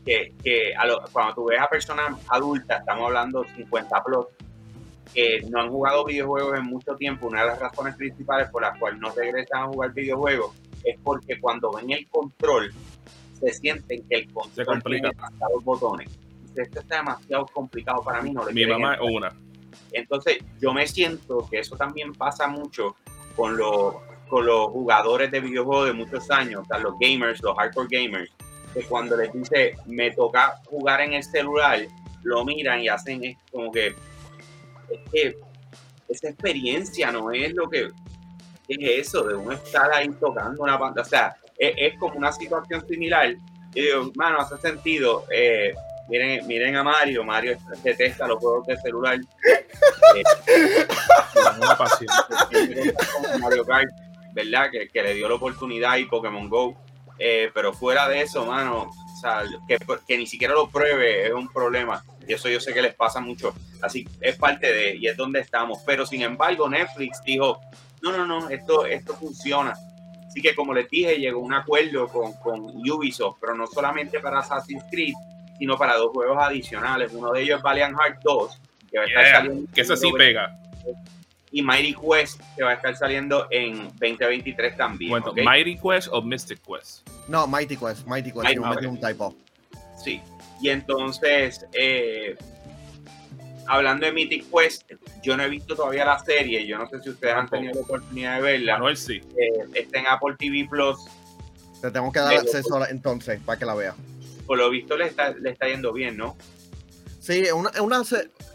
que, 0.04 0.34
que 0.42 0.74
a 0.74 0.86
lo- 0.86 1.02
cuando 1.12 1.34
tú 1.34 1.44
ves 1.46 1.60
a 1.60 1.66
personas 1.68 2.18
adultas, 2.28 2.80
estamos 2.80 3.06
hablando 3.06 3.44
50 3.56 4.02
plus, 4.04 4.26
que 5.12 5.42
no 5.48 5.60
han 5.60 5.68
jugado 5.70 6.04
videojuegos 6.04 6.58
en 6.58 6.64
mucho 6.64 6.94
tiempo, 6.96 7.26
una 7.28 7.40
de 7.42 7.46
las 7.48 7.58
razones 7.60 7.94
principales 7.96 8.48
por 8.50 8.62
las 8.62 8.76
cuales 8.78 8.98
no 9.00 9.10
regresan 9.10 9.62
a 9.62 9.66
jugar 9.66 9.92
videojuegos 9.92 10.54
es 10.82 10.98
porque 11.02 11.38
cuando 11.40 11.72
ven 11.72 11.90
el 11.92 12.06
control, 12.08 12.72
se 13.40 13.52
sienten 13.52 14.02
que 14.08 14.16
el 14.16 14.32
control 14.32 14.66
complica. 14.66 15.08
tiene 15.10 15.14
demasiados 15.16 15.64
botones. 15.64 16.10
Esto 16.56 16.80
está 16.80 16.96
demasiado 16.96 17.46
complicado 17.46 18.02
para 18.02 18.20
mí, 18.22 18.32
no 18.32 18.44
le 18.44 18.52
Mi 18.52 18.66
mamá 18.66 18.94
entrar". 18.94 19.08
es 19.10 19.16
una. 19.16 19.32
Entonces, 19.92 20.38
yo 20.60 20.72
me 20.72 20.86
siento 20.86 21.46
que 21.50 21.60
eso 21.60 21.76
también 21.76 22.12
pasa 22.12 22.46
mucho 22.48 22.96
con 23.36 23.56
los, 23.56 23.94
con 24.28 24.46
los 24.46 24.66
jugadores 24.68 25.30
de 25.30 25.40
videojuegos 25.40 25.86
de 25.88 25.92
muchos 25.94 26.30
años, 26.30 26.62
o 26.62 26.64
sea, 26.64 26.78
los 26.78 26.94
gamers, 26.98 27.42
los 27.42 27.56
hardcore 27.56 27.88
gamers, 27.90 28.30
que 28.74 28.82
cuando 28.82 29.16
les 29.16 29.32
dice, 29.32 29.76
me 29.86 30.10
toca 30.10 30.60
jugar 30.66 31.00
en 31.00 31.14
el 31.14 31.22
celular, 31.22 31.80
lo 32.22 32.44
miran 32.44 32.80
y 32.80 32.88
hacen 32.88 33.24
es 33.24 33.36
como 33.50 33.70
que, 33.70 33.88
es 33.88 35.00
que 35.12 35.36
esa 36.08 36.28
experiencia 36.28 37.10
no 37.10 37.30
es 37.30 37.54
lo 37.54 37.68
que 37.70 37.90
es 38.68 39.06
eso, 39.06 39.22
de 39.24 39.34
uno 39.34 39.52
estar 39.52 39.92
ahí 39.92 40.08
tocando 40.20 40.62
una 40.62 40.78
pantalla, 40.78 41.06
o 41.06 41.08
sea, 41.08 41.36
es, 41.58 41.74
es 41.76 41.98
como 41.98 42.16
una 42.16 42.32
situación 42.32 42.86
similar. 42.88 43.34
Y 43.74 43.82
digo, 43.82 44.10
mano, 44.16 44.40
hace 44.40 44.56
sentido. 44.58 45.24
eh, 45.30 45.74
miren, 46.08 46.46
miren 46.46 46.76
a 46.76 46.82
Mario, 46.82 47.24
Mario 47.24 47.56
detesta 47.82 48.26
los 48.26 48.38
juegos 48.38 48.66
de 48.66 48.76
celular. 48.78 49.18
una 51.56 51.76
pasión. 51.78 52.08
Mario 53.40 53.64
Kart, 53.64 53.90
¿verdad? 54.32 54.70
Que, 54.70 54.88
que 54.88 55.02
le 55.02 55.14
dio 55.14 55.28
la 55.28 55.34
oportunidad 55.34 55.96
y 55.96 56.04
Pokémon 56.04 56.48
Go. 56.48 56.76
Eh, 57.18 57.50
pero 57.54 57.72
fuera 57.72 58.08
de 58.08 58.22
eso, 58.22 58.44
mano, 58.44 58.90
o 58.90 59.20
sea, 59.20 59.42
que, 59.68 59.78
que 60.06 60.18
ni 60.18 60.26
siquiera 60.26 60.54
lo 60.54 60.68
pruebe 60.68 61.26
es 61.26 61.32
un 61.32 61.48
problema. 61.48 62.04
Y 62.26 62.32
eso 62.32 62.48
yo 62.48 62.60
sé 62.60 62.72
que 62.72 62.82
les 62.82 62.94
pasa 62.94 63.20
mucho. 63.20 63.54
Así 63.82 64.06
es 64.20 64.36
parte 64.36 64.72
de, 64.72 64.96
y 64.96 65.06
es 65.06 65.16
donde 65.16 65.40
estamos. 65.40 65.78
Pero 65.86 66.06
sin 66.06 66.22
embargo, 66.22 66.68
Netflix 66.68 67.22
dijo, 67.24 67.60
no, 68.02 68.12
no, 68.12 68.26
no, 68.26 68.50
esto, 68.50 68.86
esto 68.86 69.14
funciona. 69.14 69.74
Así 70.26 70.42
que 70.42 70.54
como 70.54 70.74
les 70.74 70.88
dije, 70.90 71.16
llegó 71.16 71.40
un 71.40 71.54
acuerdo 71.54 72.08
con, 72.08 72.32
con 72.34 72.60
Ubisoft, 72.60 73.38
pero 73.40 73.54
no 73.54 73.66
solamente 73.66 74.18
para 74.18 74.40
Assassin's 74.40 74.84
Creed, 74.90 75.14
sino 75.58 75.78
para 75.78 75.96
dos 75.96 76.10
juegos 76.12 76.38
adicionales. 76.40 77.12
Uno 77.12 77.30
de 77.30 77.42
ellos 77.42 77.58
es 77.58 77.62
Valiant 77.62 77.96
Heart 77.96 78.20
2, 78.22 78.60
que 78.90 78.98
va 78.98 79.04
a 79.04 79.06
estar 79.06 79.24
Yeah, 79.24 79.36
saliendo 79.36 79.72
que 79.72 79.80
eso 79.80 79.96
sí 79.96 80.12
pega. 80.12 80.58
Y 81.56 81.62
Mighty 81.62 81.94
Quest, 81.94 82.40
que 82.56 82.64
va 82.64 82.70
a 82.70 82.74
estar 82.74 82.96
saliendo 82.96 83.46
en 83.52 83.84
2023 84.00 84.76
también. 84.76 85.10
Bueno. 85.10 85.32
Mighty 85.34 85.78
Quest 85.78 86.08
o 86.10 86.20
Mystic 86.20 86.60
Quest. 86.66 87.08
No, 87.28 87.46
Mighty 87.46 87.76
Quest, 87.76 88.04
Mighty 88.08 88.32
Quest, 88.32 88.44
Mighty 88.44 88.60
Quest. 88.60 88.84
un 88.86 89.00
typo. 89.00 89.36
Sí. 90.02 90.20
Y 90.60 90.68
entonces, 90.70 91.64
eh, 91.72 92.36
hablando 93.68 94.04
de 94.06 94.12
Mythic 94.12 94.46
Quest, 94.50 94.90
yo 95.22 95.36
no 95.36 95.44
he 95.44 95.48
visto 95.48 95.76
todavía 95.76 96.04
la 96.04 96.18
serie. 96.18 96.66
Yo 96.66 96.76
no 96.76 96.88
sé 96.88 97.00
si 97.00 97.10
ustedes 97.10 97.34
han 97.34 97.48
tenido 97.48 97.72
la 97.74 97.80
oportunidad 97.82 98.36
de 98.36 98.42
verla. 98.42 98.72
Manuel 98.74 98.96
sí. 98.96 99.20
Eh, 99.38 99.64
está 99.74 100.00
en 100.00 100.06
Apple 100.08 100.34
TV 100.38 100.66
Plus. 100.68 100.98
Te 101.80 101.90
tengo 101.92 102.10
que 102.10 102.18
dar 102.18 102.30
Pero- 102.30 102.40
acceso 102.42 102.76
a 102.76 102.80
la- 102.80 102.88
entonces 102.90 103.40
para 103.44 103.58
que 103.58 103.64
la 103.64 103.74
veas. 103.74 103.94
Por 104.46 104.58
lo 104.58 104.68
visto 104.70 104.96
le 104.96 105.06
está, 105.06 105.30
le 105.30 105.50
está 105.50 105.68
yendo 105.68 105.92
bien, 105.92 106.16
¿no? 106.16 106.36
Sí, 107.24 107.40
es 107.40 107.52
una, 107.52 107.70
es 107.70 107.80
una 107.80 108.02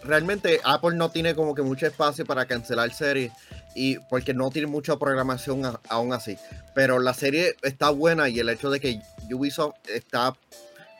realmente 0.03 0.59
Apple 0.63 0.95
no 0.95 1.09
tiene 1.09 1.33
como 1.33 1.55
que 1.55 1.63
mucho 1.63 1.87
espacio 1.87 2.23
para 2.25 2.45
cancelar 2.45 2.93
series 2.93 3.31
y 3.73 3.97
porque 4.09 4.33
no 4.33 4.51
tiene 4.51 4.67
mucha 4.67 4.95
programación 4.97 5.65
a- 5.65 5.79
aún 5.89 6.13
así. 6.13 6.37
Pero 6.75 6.99
la 6.99 7.13
serie 7.15 7.55
está 7.63 7.89
buena 7.89 8.29
y 8.29 8.37
el 8.39 8.47
hecho 8.49 8.69
de 8.69 8.79
que 8.79 9.01
Ubisoft 9.33 9.75
está 9.87 10.35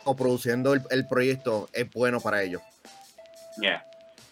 coproduciendo 0.04 0.74
el, 0.74 0.82
el 0.90 1.08
proyecto 1.08 1.70
es 1.74 1.92
bueno 1.92 2.20
para 2.20 2.42
ellos. 2.42 2.62
Yeah. 3.62 3.86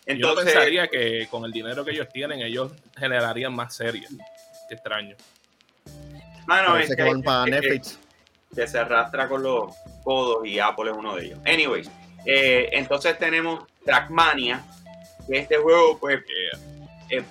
Yo 0.07 0.13
Entonces, 0.13 0.45
pensaría 0.45 0.87
que 0.87 1.27
con 1.29 1.45
el 1.45 1.51
dinero 1.51 1.85
que 1.85 1.91
ellos 1.91 2.07
tienen, 2.11 2.39
ellos 2.41 2.71
generarían 2.97 3.53
más 3.53 3.75
series. 3.75 4.09
Qué 4.67 4.75
extraño. 4.75 5.15
mano, 6.47 6.69
Parece 6.69 6.93
es 6.93 6.97
que 6.97 7.03
van 7.03 7.21
para 7.21 7.43
es 7.43 7.61
que- 7.61 7.69
Netflix. 7.69 7.99
que 8.55 8.67
se 8.67 8.79
arrastra 8.79 9.27
con 9.27 9.43
los 9.43 9.75
codos 10.03 10.45
y 10.47 10.57
Apple 10.59 10.89
es 10.91 10.97
uno 10.97 11.15
de 11.15 11.25
ellos. 11.25 11.39
Anyways, 11.45 11.89
eh, 12.27 12.69
entonces 12.73 13.17
tenemos 13.17 13.63
Trackmania, 13.85 14.61
que 15.27 15.37
este 15.37 15.55
juego, 15.57 15.97
pues, 15.97 16.19
eh, 17.09 17.23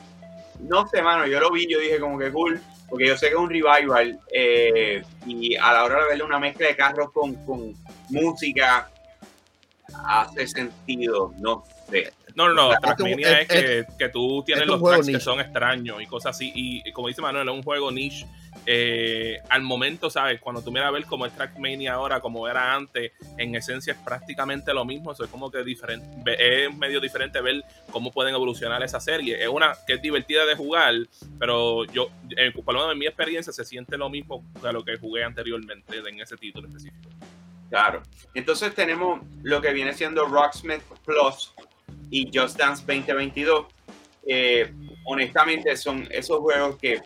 no 0.60 0.88
sé, 0.88 1.02
mano, 1.02 1.26
yo 1.26 1.38
lo 1.38 1.50
vi, 1.50 1.70
yo 1.70 1.78
dije 1.78 2.00
como 2.00 2.18
que 2.18 2.32
cool, 2.32 2.58
porque 2.88 3.08
yo 3.08 3.16
sé 3.16 3.26
que 3.26 3.34
es 3.34 3.38
un 3.38 3.50
revival 3.50 4.18
eh, 4.32 5.02
y 5.26 5.54
a 5.54 5.72
la 5.74 5.84
hora 5.84 6.00
de 6.00 6.08
verle 6.08 6.24
una 6.24 6.38
mezcla 6.38 6.68
de 6.68 6.76
carros 6.76 7.12
con, 7.12 7.34
con 7.44 7.74
música 8.08 8.90
hace 10.06 10.46
sentido, 10.46 11.34
no 11.38 11.62
sé. 11.90 12.12
No, 12.34 12.48
no, 12.48 12.54
no, 12.54 12.76
Trackmania 12.80 13.40
es, 13.40 13.48
que, 13.48 13.86
que, 13.98 14.08
tú 14.08 14.42
tienes 14.44 14.66
los 14.66 14.82
tracks 14.82 15.06
que 15.06 15.20
son 15.20 15.40
extraños 15.40 16.02
y 16.02 16.06
cosas 16.06 16.36
así. 16.36 16.52
Y 16.54 16.92
como 16.92 17.08
dice 17.08 17.22
Manuel, 17.22 17.48
es 17.48 17.54
un 17.54 17.62
juego 17.62 17.90
niche 17.90 18.26
eh, 18.66 19.38
al 19.48 19.62
momento, 19.62 20.10
¿sabes? 20.10 20.40
Cuando 20.40 20.62
tú 20.62 20.72
miras 20.72 20.88
a 20.88 20.90
ver 20.90 21.04
cómo 21.04 21.24
es 21.24 21.32
Trackmania 21.34 21.94
ahora, 21.94 22.20
como 22.20 22.48
era 22.48 22.74
antes, 22.74 23.12
en 23.38 23.54
esencia 23.54 23.92
es 23.92 23.98
prácticamente 24.00 24.74
lo 24.74 24.84
mismo. 24.84 25.12
Eso 25.12 25.24
es 25.24 25.30
como 25.30 25.50
que 25.50 25.62
diferente, 25.62 26.36
es 26.38 26.74
medio 26.76 27.00
diferente 27.00 27.40
ver 27.40 27.62
cómo 27.90 28.10
pueden 28.10 28.34
evolucionar 28.34 28.82
esa 28.82 29.00
serie. 29.00 29.42
Es 29.42 29.48
una 29.48 29.72
que 29.86 29.94
es 29.94 30.02
divertida 30.02 30.44
de 30.44 30.56
jugar, 30.56 30.94
pero 31.38 31.84
yo, 31.84 32.10
por 32.64 32.74
lo 32.74 32.80
menos 32.80 32.92
en 32.92 32.98
mi 32.98 33.06
experiencia, 33.06 33.52
se 33.52 33.64
siente 33.64 33.96
lo 33.96 34.10
mismo 34.10 34.44
que 34.60 34.72
lo 34.72 34.84
que 34.84 34.96
jugué 34.96 35.22
anteriormente 35.22 35.98
en 35.98 36.20
ese 36.20 36.36
título 36.36 36.66
específico. 36.66 37.08
Claro. 37.70 38.02
Entonces 38.34 38.74
tenemos 38.74 39.20
lo 39.42 39.60
que 39.60 39.72
viene 39.72 39.92
siendo 39.92 40.26
Rocksmith 40.26 40.82
Plus 41.04 41.52
y 42.10 42.30
Just 42.36 42.58
Dance 42.58 42.84
2022. 42.86 43.66
Eh, 44.28 44.72
honestamente, 45.04 45.76
son 45.76 46.06
esos 46.10 46.38
juegos 46.40 46.76
que 46.76 47.00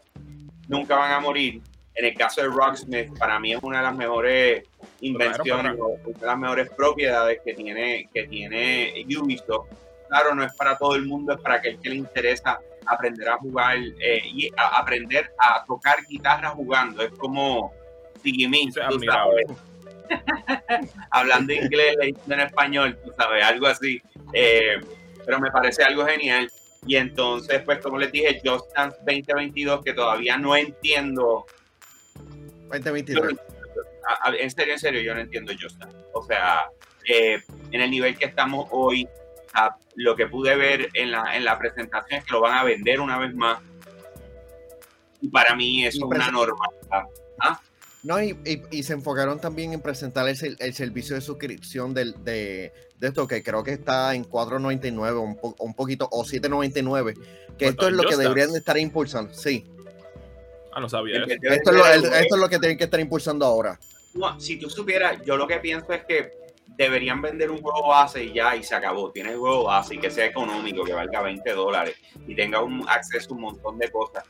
nunca 0.71 0.97
van 0.97 1.13
a 1.13 1.21
morir. 1.21 1.61
En 1.95 2.05
el 2.07 2.15
caso 2.15 2.41
de 2.41 2.49
Rocksmith, 2.49 3.19
para 3.19 3.39
mí 3.41 3.53
es 3.53 3.59
una 3.63 3.79
de 3.79 3.85
las 3.85 3.97
mejores 3.97 4.65
invenciones, 5.01 5.77
una 5.77 6.21
de 6.21 6.27
las 6.27 6.39
mejores 6.39 6.71
propiedades 6.71 7.41
que 7.45 7.53
tiene, 7.53 8.09
que 8.15 8.27
tiene 8.29 9.05
Ubisoft. 9.19 9.69
Claro, 10.09 10.35
no 10.35 10.45
es 10.45 10.55
para 10.55 10.79
todo 10.79 10.95
el 10.95 11.05
mundo, 11.05 11.35
es 11.35 11.41
para 11.41 11.57
aquel 11.57 11.79
que 11.81 11.91
le 11.91 11.97
interesa 11.97 12.61
aprender 12.87 13.29
a 13.29 13.37
jugar 13.37 13.77
eh, 13.77 14.23
y 14.25 14.51
aprender 14.57 15.33
a 15.39 15.65
tocar 15.67 15.99
guitarra 16.09 16.51
jugando. 16.51 17.03
Es 17.03 17.11
como 17.13 17.73
Siggy 18.23 18.49
Hablando 21.11 21.53
inglés, 21.53 21.97
en 22.01 22.41
español, 22.41 22.99
tú 23.05 23.13
sabes, 23.17 23.45
algo 23.45 23.67
así. 23.67 24.01
Eh, 24.33 24.81
pero 25.25 25.41
me 25.41 25.51
parece 25.51 25.83
algo 25.83 26.07
genial. 26.07 26.51
Y 26.87 26.97
entonces, 26.97 27.63
pues 27.63 27.79
como 27.79 27.99
les 27.99 28.11
dije, 28.11 28.41
Just 28.45 28.75
Dance 28.75 28.97
2022, 28.99 29.85
que 29.85 29.93
todavía 29.93 30.37
no 30.37 30.57
entiendo. 30.57 31.47
2022. 32.69 33.35
en 34.39 34.51
serio, 34.51 34.75
en 34.75 34.79
serio, 34.79 35.01
yo 35.01 35.15
no 35.15 35.21
entiendo 35.21 35.53
Just 35.61 35.79
Dance. 35.79 35.97
O 36.15 36.23
sea, 36.23 36.71
eh, 37.07 37.43
en 37.71 37.81
el 37.81 37.91
nivel 37.91 38.17
que 38.17 38.27
estamos 38.27 38.67
hoy, 38.71 39.07
lo 39.97 40.17
que 40.17 40.27
pude 40.27 40.57
ver 40.57 40.89
en 40.95 41.11
la, 41.11 41.37
en 41.37 41.45
la 41.45 41.59
presentación 41.59 42.21
es 42.21 42.25
que 42.25 42.33
lo 42.33 42.41
van 42.41 42.57
a 42.57 42.65
vender 42.65 43.01
una 43.01 43.19
vez 43.19 43.35
más. 43.35 43.61
Y 45.21 45.29
para 45.29 45.55
mí 45.55 45.85
eso 45.85 45.99
es 45.99 46.19
una 46.19 46.31
normalidad. 46.31 47.05
¿Ah? 47.41 47.61
No, 48.03 48.23
y, 48.23 48.35
y, 48.71 48.83
se 48.83 48.95
enfocaron 48.95 49.41
también 49.41 49.75
en 49.75 49.81
presentar 49.83 50.27
el, 50.27 50.57
el 50.59 50.75
servicio 50.75 51.15
de 51.15 51.21
suscripción 51.21 51.93
del, 51.93 52.15
de, 52.25 52.73
de, 52.99 53.09
esto, 53.09 53.29
que 53.29 53.43
creo 53.43 53.63
que 53.63 53.73
está 53.73 54.15
en 54.15 54.25
4.99 54.25 55.21
un, 55.21 55.55
un 55.59 55.75
poquito, 55.75 56.09
o 56.11 56.25
7.99, 56.25 57.15
que 57.59 57.67
esto 57.67 57.89
es 57.89 57.93
lo 57.93 58.05
que 58.05 58.17
deberían 58.17 58.57
estar 58.57 58.79
impulsando, 58.79 59.35
sí. 59.35 59.67
Ah, 60.73 60.81
no 60.81 60.89
sabía 60.89 61.25
eso. 61.25 61.27
Esto, 61.43 61.71
es 61.73 61.77
lo, 61.77 61.87
esto 61.87 62.35
es 62.37 62.41
lo 62.41 62.49
que 62.49 62.59
tienen 62.59 62.79
que 62.79 62.85
estar 62.85 63.01
impulsando 63.01 63.45
ahora. 63.45 63.79
No, 64.15 64.41
si 64.41 64.59
tú 64.59 64.71
supieras, 64.71 65.21
yo 65.27 65.37
lo 65.37 65.47
que 65.47 65.59
pienso 65.59 65.93
es 65.93 66.05
que 66.05 66.41
deberían 66.69 67.21
vender 67.21 67.51
un 67.51 67.61
juego 67.61 67.89
base 67.89 68.25
y 68.25 68.33
ya, 68.33 68.57
y 68.57 68.63
se 68.63 68.75
acabó. 68.75 69.11
Tiene 69.11 69.33
el 69.33 69.39
juego 69.39 69.65
base 69.65 69.97
y 69.97 69.99
que 69.99 70.11
sea 70.11 70.25
económico, 70.25 70.85
que 70.85 70.95
valga 70.95 71.21
20 71.21 71.53
dólares 71.53 71.97
y 72.27 72.35
tenga 72.35 72.63
un 72.63 72.89
acceso 72.89 73.33
a 73.33 73.35
un 73.35 73.43
montón 73.43 73.79
de 73.79 73.91
cosas 73.91 74.25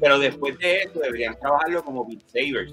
pero 0.00 0.18
después 0.18 0.58
de 0.58 0.82
eso 0.82 1.00
deberían 1.00 1.38
trabajarlo 1.38 1.84
como 1.84 2.06
Beat 2.06 2.22
Savers, 2.26 2.72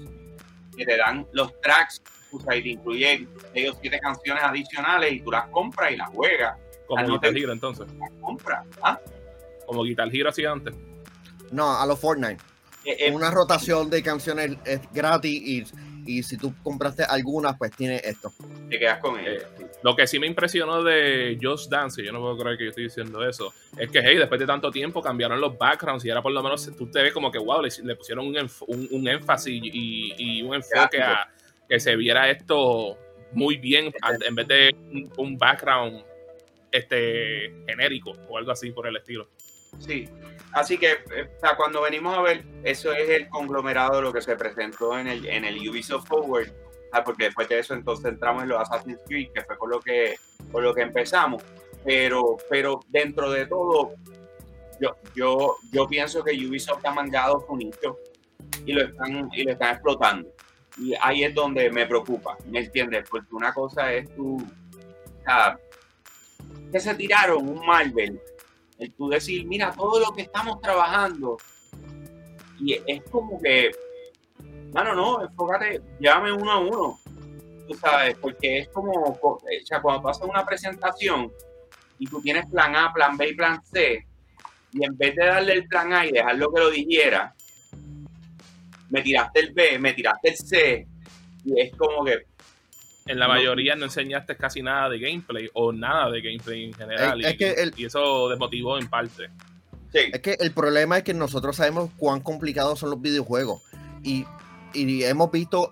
que 0.76 0.84
te 0.84 0.96
dan 0.96 1.26
los 1.32 1.58
tracks, 1.60 2.02
o 2.32 2.40
sea, 2.40 2.56
y 2.56 2.62
te 2.62 2.68
incluyen 2.70 3.28
ellos 3.54 3.76
siete 3.80 3.98
canciones 4.00 4.42
adicionales 4.42 5.12
y 5.12 5.20
tú 5.20 5.30
las 5.30 5.46
compras 5.48 5.92
y 5.92 5.96
las 5.96 6.08
juegas. 6.10 6.58
Como 6.86 7.06
Guitar 7.06 7.36
Hero 7.36 7.52
entonces. 7.52 7.86
Las 7.98 8.10
compras, 8.20 8.66
¿ah? 8.82 8.98
Como 9.66 9.84
Guitar 9.84 10.08
Hero 10.12 10.30
hacía 10.30 10.50
antes. 10.50 10.74
No, 11.50 11.78
a 11.78 11.86
los 11.86 11.98
Fortnite. 11.98 12.42
Eh, 12.84 12.96
eh, 13.06 13.12
Una 13.12 13.30
rotación 13.30 13.88
de 13.88 14.02
canciones 14.02 14.56
es 14.64 14.80
gratis 14.92 15.40
y 15.42 15.64
y 16.06 16.22
si 16.22 16.36
tú 16.36 16.54
compraste 16.62 17.04
algunas, 17.04 17.56
pues 17.56 17.72
tiene 17.72 18.00
esto. 18.04 18.32
Te 18.68 18.78
quedas 18.78 18.98
con 18.98 19.18
él. 19.18 19.42
Eh, 19.58 19.66
lo 19.82 19.94
que 19.94 20.06
sí 20.06 20.18
me 20.18 20.26
impresionó 20.26 20.82
de 20.82 21.38
Just 21.40 21.70
Dance, 21.70 22.02
yo 22.02 22.12
no 22.12 22.20
puedo 22.20 22.38
creer 22.38 22.58
que 22.58 22.64
yo 22.64 22.70
estoy 22.70 22.84
diciendo 22.84 23.26
eso, 23.26 23.52
es 23.78 23.90
que, 23.90 24.00
hey, 24.02 24.16
después 24.16 24.40
de 24.40 24.46
tanto 24.46 24.70
tiempo 24.70 25.02
cambiaron 25.02 25.40
los 25.40 25.56
backgrounds 25.58 26.04
y 26.04 26.10
ahora 26.10 26.22
por 26.22 26.32
lo 26.32 26.42
menos 26.42 26.70
tú 26.76 26.90
te 26.90 27.02
ves 27.02 27.12
como 27.12 27.30
que, 27.30 27.38
wow, 27.38 27.62
le, 27.62 27.96
pusieron 27.96 28.26
un, 28.26 29.08
énfasis 29.08 29.60
y, 29.62 30.42
un 30.42 30.54
enfoque 30.54 31.02
a 31.02 31.28
que 31.68 31.80
se 31.80 31.96
viera 31.96 32.30
esto 32.30 32.98
muy 33.32 33.56
bien 33.56 33.92
en 34.26 34.34
vez 34.34 34.48
de 34.48 34.76
un, 35.16 35.36
background 35.36 36.04
este 36.70 37.52
genérico 37.66 38.12
o 38.28 38.38
algo 38.38 38.50
así 38.50 38.70
por 38.70 38.86
el 38.86 38.96
estilo. 38.96 39.28
Sí, 39.78 40.08
así 40.52 40.78
que 40.78 40.92
eh, 40.92 41.28
cuando 41.56 41.82
venimos 41.82 42.16
a 42.16 42.22
ver, 42.22 42.44
eso 42.62 42.92
es 42.92 43.08
el 43.08 43.28
conglomerado 43.28 43.96
de 43.96 44.02
lo 44.02 44.12
que 44.12 44.22
se 44.22 44.36
presentó 44.36 44.98
en 44.98 45.08
el, 45.08 45.26
en 45.26 45.44
el 45.44 45.56
Ubisoft 45.68 46.06
Forward, 46.06 46.48
porque 47.04 47.24
después 47.24 47.48
de 47.48 47.58
eso 47.58 47.74
entonces 47.74 48.06
entramos 48.06 48.42
en 48.42 48.50
los 48.50 48.60
Assassin's 48.60 49.00
Creed, 49.06 49.30
que 49.34 49.42
fue 49.42 49.56
con 49.58 49.70
lo 49.70 49.80
que, 49.80 50.16
con 50.52 50.62
lo 50.62 50.74
que 50.74 50.82
empezamos. 50.82 51.42
Pero, 51.84 52.36
pero 52.48 52.80
dentro 52.88 53.30
de 53.30 53.46
todo, 53.46 53.94
yo, 54.80 54.96
yo, 55.14 55.56
yo 55.72 55.86
pienso 55.86 56.22
que 56.24 56.32
Ubisoft 56.32 56.84
ha 56.84 56.92
mangado 56.92 57.44
su 57.46 57.56
nicho 57.56 57.98
y 58.64 58.72
lo 58.72 58.84
están, 58.84 59.28
y 59.32 59.44
lo 59.44 59.52
están 59.52 59.74
explotando. 59.74 60.30
Y 60.78 60.94
ahí 61.00 61.24
es 61.24 61.34
donde 61.34 61.70
me 61.70 61.86
preocupa, 61.86 62.36
¿me 62.46 62.60
entiendes? 62.60 63.08
Porque 63.08 63.34
una 63.34 63.52
cosa 63.52 63.92
es 63.92 64.12
tú, 64.14 64.42
que 66.72 66.80
se 66.80 66.94
tiraron 66.94 67.48
un 67.48 67.64
Marvel 67.64 68.20
tú 68.90 69.08
decir, 69.08 69.46
mira, 69.46 69.72
todo 69.72 70.00
lo 70.00 70.12
que 70.12 70.22
estamos 70.22 70.60
trabajando. 70.60 71.36
Y 72.60 72.74
es 72.86 73.02
como 73.10 73.40
que, 73.40 73.70
mano, 74.72 74.94
no, 74.94 75.22
enfócate, 75.22 75.80
llámame 76.00 76.32
uno 76.32 76.50
a 76.50 76.58
uno. 76.60 77.00
Tú 77.68 77.74
sabes, 77.74 78.16
porque 78.18 78.58
es 78.58 78.68
como, 78.68 78.92
o 78.92 79.40
sea, 79.64 79.80
cuando 79.80 80.12
tú 80.12 80.26
una 80.26 80.44
presentación 80.44 81.32
y 81.98 82.06
tú 82.06 82.20
tienes 82.20 82.46
plan 82.46 82.76
A, 82.76 82.92
plan 82.92 83.16
B 83.16 83.28
y 83.28 83.34
plan 83.34 83.64
C, 83.64 84.06
y 84.72 84.84
en 84.84 84.96
vez 84.96 85.14
de 85.14 85.24
darle 85.24 85.52
el 85.54 85.68
plan 85.68 85.92
A 85.92 86.06
y 86.06 86.12
dejarlo 86.12 86.52
que 86.52 86.60
lo 86.60 86.70
dijera, 86.70 87.34
me 88.90 89.02
tiraste 89.02 89.40
el 89.40 89.52
B, 89.52 89.78
me 89.78 89.92
tiraste 89.94 90.28
el 90.30 90.36
C, 90.36 90.88
y 91.44 91.60
es 91.60 91.74
como 91.76 92.04
que, 92.04 92.26
en 93.06 93.18
la 93.18 93.28
mayoría 93.28 93.76
no 93.76 93.84
enseñaste 93.84 94.36
casi 94.36 94.62
nada 94.62 94.88
de 94.88 94.98
gameplay 94.98 95.50
o 95.52 95.72
nada 95.72 96.10
de 96.10 96.22
gameplay 96.22 96.64
en 96.64 96.74
general. 96.74 97.20
y, 97.76 97.84
eso 97.84 98.28
desmotivó 98.28 98.78
en 98.78 98.88
parte. 98.88 99.30
Es 99.92 100.20
que 100.20 100.36
el 100.40 100.50
problema 100.52 100.98
es 100.98 101.04
que 101.04 101.14
nosotros 101.14 101.56
sabemos 101.56 101.90
cuán 101.96 102.20
complicados 102.20 102.80
son 102.80 102.90
los 102.90 103.00
videojuegos. 103.00 103.62
Y, 104.02 104.26
hemos 104.74 105.30
visto 105.30 105.70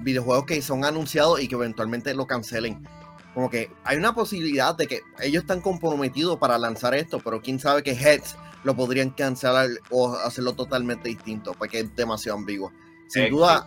videojuegos 0.00 0.44
que 0.44 0.60
son 0.60 0.84
anunciados 0.84 1.40
y 1.40 1.48
que 1.48 1.54
eventualmente 1.54 2.14
lo 2.14 2.26
cancelen. 2.26 2.86
Como 3.32 3.48
que 3.48 3.70
hay 3.84 3.96
una 3.96 4.14
posibilidad 4.14 4.76
de 4.76 4.88
que 4.88 5.00
ellos 5.22 5.42
están 5.44 5.62
comprometidos 5.62 6.38
para 6.38 6.58
lanzar 6.58 6.94
esto, 6.94 7.20
pero 7.20 7.40
quién 7.40 7.58
sabe 7.58 7.82
que 7.82 7.92
Heads 7.92 8.36
lo 8.64 8.76
podrían 8.76 9.10
cancelar 9.10 9.68
o 9.88 10.14
hacerlo 10.16 10.52
totalmente 10.52 11.08
distinto, 11.08 11.54
porque 11.56 11.80
es 11.80 11.96
demasiado 11.96 12.36
ambiguo. 12.36 12.72
Sin 13.08 13.30
duda, 13.30 13.66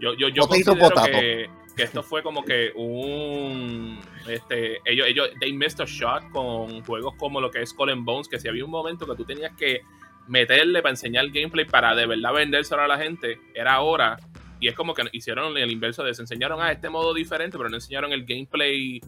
yo, 0.00 0.14
yo, 0.14 0.28
yo 0.28 0.46
considero 0.46 0.90
que, 1.04 1.50
que, 1.76 1.82
esto 1.82 2.02
fue 2.02 2.22
como 2.22 2.42
que 2.42 2.72
un. 2.74 4.00
Este, 4.26 4.80
ellos, 4.84 5.06
ellos, 5.06 5.30
they 5.40 5.52
missed 5.52 5.80
a 5.80 5.84
shot 5.86 6.30
con 6.30 6.82
juegos 6.84 7.14
como 7.16 7.40
lo 7.40 7.50
que 7.50 7.60
es 7.62 7.74
Colin 7.74 8.04
Bones, 8.04 8.26
que 8.26 8.40
si 8.40 8.48
había 8.48 8.64
un 8.64 8.70
momento 8.70 9.06
que 9.06 9.14
tú 9.14 9.24
tenías 9.24 9.54
que 9.56 9.82
meterle 10.26 10.80
para 10.80 10.92
enseñar 10.92 11.24
el 11.24 11.32
gameplay 11.32 11.66
para 11.66 11.94
de 11.94 12.06
verdad 12.06 12.32
vendérselo 12.32 12.82
a 12.82 12.88
la 12.88 12.98
gente, 12.98 13.38
era 13.54 13.74
ahora. 13.74 14.16
Y 14.58 14.68
es 14.68 14.74
como 14.74 14.94
que 14.94 15.02
hicieron 15.12 15.56
el 15.56 15.70
inverso 15.70 16.02
de 16.02 16.14
se 16.14 16.22
enseñaron 16.22 16.60
a 16.60 16.72
este 16.72 16.88
modo 16.88 17.14
diferente, 17.14 17.56
pero 17.56 17.68
no 17.68 17.76
enseñaron 17.76 18.12
el 18.12 18.24
gameplay 18.24 19.00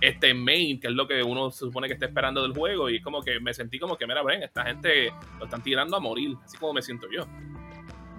este 0.00 0.32
main, 0.32 0.80
que 0.80 0.88
es 0.88 0.94
lo 0.94 1.06
que 1.06 1.22
uno 1.22 1.50
se 1.50 1.60
supone 1.60 1.86
que 1.86 1.94
está 1.94 2.06
esperando 2.06 2.42
del 2.42 2.52
juego. 2.52 2.90
Y 2.90 2.96
es 2.96 3.02
como 3.02 3.22
que 3.22 3.40
me 3.40 3.54
sentí 3.54 3.78
como 3.78 3.96
que, 3.96 4.06
mira, 4.06 4.22
ven, 4.22 4.42
esta 4.42 4.64
gente 4.64 5.12
lo 5.38 5.44
están 5.44 5.62
tirando 5.62 5.96
a 5.96 6.00
morir, 6.00 6.34
así 6.44 6.56
como 6.58 6.74
me 6.74 6.82
siento 6.82 7.06
yo 7.10 7.26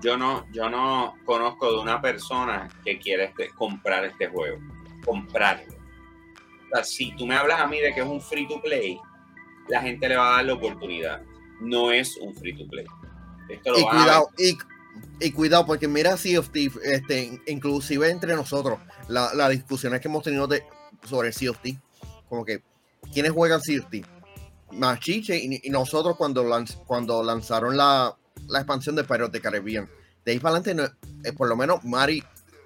yo 0.01 0.17
no, 0.17 0.45
yo 0.51 0.69
no 0.69 1.15
conozco 1.25 1.71
de 1.71 1.79
una 1.79 2.01
persona 2.01 2.69
que 2.83 2.99
quiera 2.99 3.25
este, 3.25 3.49
comprar 3.49 4.05
este 4.05 4.27
juego. 4.27 4.59
Comprarlo. 5.05 5.73
O 5.73 6.75
sea, 6.75 6.83
si 6.83 7.15
tú 7.15 7.25
me 7.25 7.35
hablas 7.35 7.59
a 7.59 7.67
mí 7.67 7.79
de 7.79 7.93
que 7.93 8.01
es 8.01 8.07
un 8.07 8.21
free 8.21 8.47
to 8.47 8.61
play, 8.61 8.99
la 9.67 9.81
gente 9.81 10.07
le 10.09 10.17
va 10.17 10.29
a 10.29 10.35
dar 10.37 10.45
la 10.45 10.53
oportunidad. 10.53 11.21
No 11.59 11.91
es 11.91 12.17
un 12.17 12.35
free 12.35 12.55
to 12.55 12.67
play. 12.67 12.85
y, 13.49 13.57
cuidado, 13.57 14.29
y, 14.37 14.57
y 15.19 15.31
cuidado, 15.31 15.65
porque 15.65 15.87
mira 15.87 16.17
Sea 16.17 16.39
of 16.39 16.49
Thieves, 16.49 16.79
este, 16.83 17.39
inclusive 17.47 18.09
entre 18.09 18.35
nosotros, 18.35 18.79
las 19.07 19.35
la 19.35 19.49
discusiones 19.49 20.01
que 20.01 20.07
hemos 20.07 20.23
tenido 20.23 20.47
de, 20.47 20.63
sobre 21.03 21.31
Sea 21.31 21.51
of 21.51 21.59
como 22.27 22.45
que, 22.45 22.63
¿quiénes 23.13 23.31
juegan 23.31 23.61
Sea 23.61 23.81
of 23.81 23.89
Thieves? 23.89 24.09
Machiche 24.71 25.37
y, 25.37 25.59
y 25.63 25.69
nosotros 25.69 26.15
cuando, 26.15 26.45
lanz, 26.45 26.77
cuando 26.87 27.21
lanzaron 27.21 27.75
la, 27.75 28.15
la 28.51 28.59
expansión 28.59 28.95
de 28.95 29.03
Pirates 29.03 29.31
de 29.31 29.41
Caribbean. 29.41 29.89
De 30.25 30.33
ahí 30.33 30.39
para 30.39 30.57
adelante, 30.57 30.75
no, 30.75 31.27
eh, 31.27 31.33
por 31.33 31.47
lo 31.47 31.55
menos 31.55 31.83
Mari, 31.83 32.23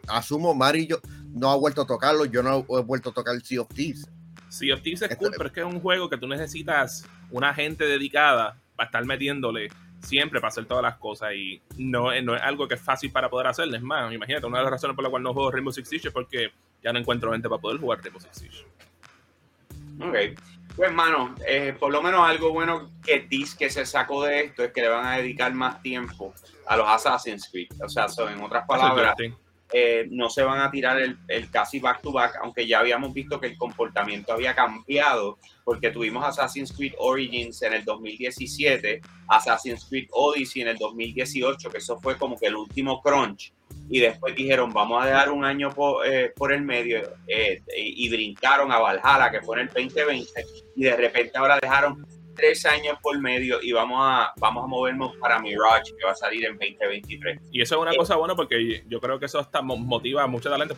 asumo, 0.08 0.54
Mari 0.54 0.88
yo, 0.88 1.00
no 1.34 1.52
ha 1.52 1.56
vuelto 1.56 1.84
a 1.84 1.88
tocarlo, 1.88 2.26
yo 2.26 2.44
no 2.44 2.66
he 2.68 2.82
vuelto 2.82 3.12
a 3.12 3.14
tocar 3.14 3.40
Sea 3.42 3.62
of 3.62 3.70
Thieves. 3.70 4.10
Sea 4.50 4.74
of 4.74 4.82
Thieves 4.82 5.02
es 5.04 5.16
cool, 5.16 5.32
pero 5.38 5.48
es 5.48 5.54
que 5.54 5.60
es 5.62 5.66
un 5.66 5.80
juego 5.80 6.10
que 6.10 6.18
tú 6.18 6.28
necesitas 6.28 7.06
una 7.32 7.54
gente 7.54 7.86
dedicada 7.86 8.58
para 8.76 8.88
estar 8.88 9.06
metiéndole 9.06 9.70
siempre 10.02 10.40
para 10.40 10.50
hacer 10.50 10.66
todas 10.66 10.84
las 10.84 10.98
cosas 10.98 11.34
y 11.34 11.62
no, 11.78 12.10
no 12.22 12.36
es 12.36 12.42
algo 12.42 12.68
que 12.68 12.76
es 12.76 12.82
fácil 12.82 13.12
para 13.12 13.30
poder 13.30 13.48
hacer. 13.48 13.74
Es 13.74 13.82
más, 13.82 14.14
imagínate, 14.14 14.46
una 14.46 14.60
de 14.60 14.64
las 14.66 14.72
razones 14.72 14.96
por 14.96 15.04
la 15.04 15.10
cual 15.10 15.24
no 15.24 15.34
juego 15.34 15.52
Rainbow 15.52 15.74
Six 15.74 15.90
Siege 15.90 16.08
es 16.10 16.14
porque 16.14 16.52
ya 16.84 16.94
no 16.94 17.00
encuentro 17.00 17.32
gente 17.32 17.50
para 17.50 17.62
poder 17.62 17.80
jugar 17.80 18.00
Rainbow 18.02 18.22
Six 18.22 18.38
Siege. 18.38 18.66
Ok. 20.00 20.40
Pues, 20.76 20.90
hermano, 20.90 21.36
eh, 21.48 21.74
por 21.80 21.92
lo 21.92 22.02
menos 22.02 22.28
algo 22.28 22.52
bueno 22.52 22.92
que 23.04 23.28
que 23.58 23.70
se 23.70 23.86
sacó 23.86 24.24
de 24.24 24.42
esto 24.42 24.64
es 24.64 24.74
que 24.74 24.82
le 24.82 24.90
van 24.90 25.06
a 25.06 25.18
dedicar 25.18 25.54
más 25.54 25.82
tiempo 25.82 26.34
a 26.66 26.76
los 26.76 26.88
Assassin's 26.88 27.50
Creed. 27.50 27.70
O 27.82 27.88
sea, 27.88 28.10
son, 28.10 28.34
en 28.34 28.42
otras 28.42 28.66
palabras, 28.68 29.16
eh, 29.72 30.08
no 30.12 30.30
se 30.30 30.44
van 30.44 30.60
a 30.60 30.70
tirar 30.70 31.00
el, 31.00 31.18
el, 31.28 31.50
casi 31.50 31.80
back 31.80 32.02
to 32.02 32.12
back, 32.12 32.38
aunque 32.44 32.68
ya 32.68 32.80
habíamos 32.80 33.14
visto 33.14 33.40
que 33.40 33.48
el 33.48 33.58
comportamiento 33.58 34.34
había 34.34 34.54
cambiado, 34.54 35.40
porque 35.64 35.92
tuvimos 35.92 36.26
Assassin's 36.26 36.72
Creed 36.72 36.94
Origins 36.98 37.62
en 37.62 37.74
el 37.74 37.84
2017, 37.84 39.02
Assassin's 39.30 39.86
Creed 39.86 40.08
Odyssey 40.12 40.62
en 40.62 40.70
el 40.70 40.78
2018, 40.78 41.70
que 41.72 41.78
eso 41.78 42.00
fue 42.00 42.18
como 42.18 42.38
que 42.38 42.48
el 42.48 42.56
último 42.56 43.02
crunch, 43.02 43.54
y 43.90 44.00
después 44.00 44.36
dijeron, 44.36 44.74
vamos 44.74 45.04
a 45.04 45.08
dejar 45.08 45.32
un 45.32 45.44
año 45.44 45.70
por, 45.70 46.06
eh, 46.08 46.34
por 46.36 46.52
el 46.52 46.62
medio, 46.62 47.02
eh, 47.28 47.62
y, 47.78 48.10
brincaron 48.10 48.72
a 48.72 48.80
Valhalla, 48.80 49.32
que 49.32 49.42
fue 49.42 49.58
en 49.58 49.68
el 49.68 49.74
2020, 49.74 50.46
y 50.76 50.84
de 50.84 50.96
repente 50.96 51.38
ahora 51.38 51.60
dejaron 51.62 52.06
tres 52.36 52.66
años 52.66 52.98
por 53.02 53.20
medio 53.20 53.60
y 53.62 53.72
vamos 53.72 53.98
a, 54.02 54.34
vamos 54.38 54.66
a 54.66 54.68
movernos 54.68 55.16
para 55.18 55.40
Mirage, 55.40 55.96
que 55.98 56.06
va 56.06 56.12
a 56.12 56.16
salir 56.16 56.46
en 56.46 56.58
2023. 56.58 57.40
Y 57.52 57.62
eso 57.62 57.76
es 57.76 57.82
una 57.82 57.96
cosa 57.96 58.16
buena 58.18 58.36
porque 58.36 58.84
yo 58.88 59.00
creo 59.00 59.18
que 59.20 59.26
eso 59.26 59.40
hasta 59.40 59.62
motiva 59.62 60.24
a 60.24 60.28
muchos 60.28 60.52
talentos, 60.52 60.78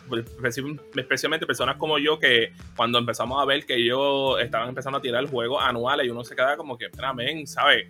especialmente 0.94 1.46
personas 1.46 1.76
como 1.76 1.98
yo, 1.98 2.18
que 2.18 2.52
cuando 2.76 2.98
empezamos 2.98 3.42
a 3.42 3.44
ver 3.44 3.66
que 3.66 3.74
ellos 3.74 4.40
estaban 4.40 4.68
empezando 4.68 4.98
a 4.98 5.02
tirar 5.02 5.26
juegos 5.26 5.62
anuales 5.62 6.06
y 6.06 6.10
uno 6.10 6.24
se 6.24 6.34
queda 6.34 6.56
como 6.56 6.78
que, 6.78 6.88
men, 7.14 7.46
¿sabes? 7.46 7.88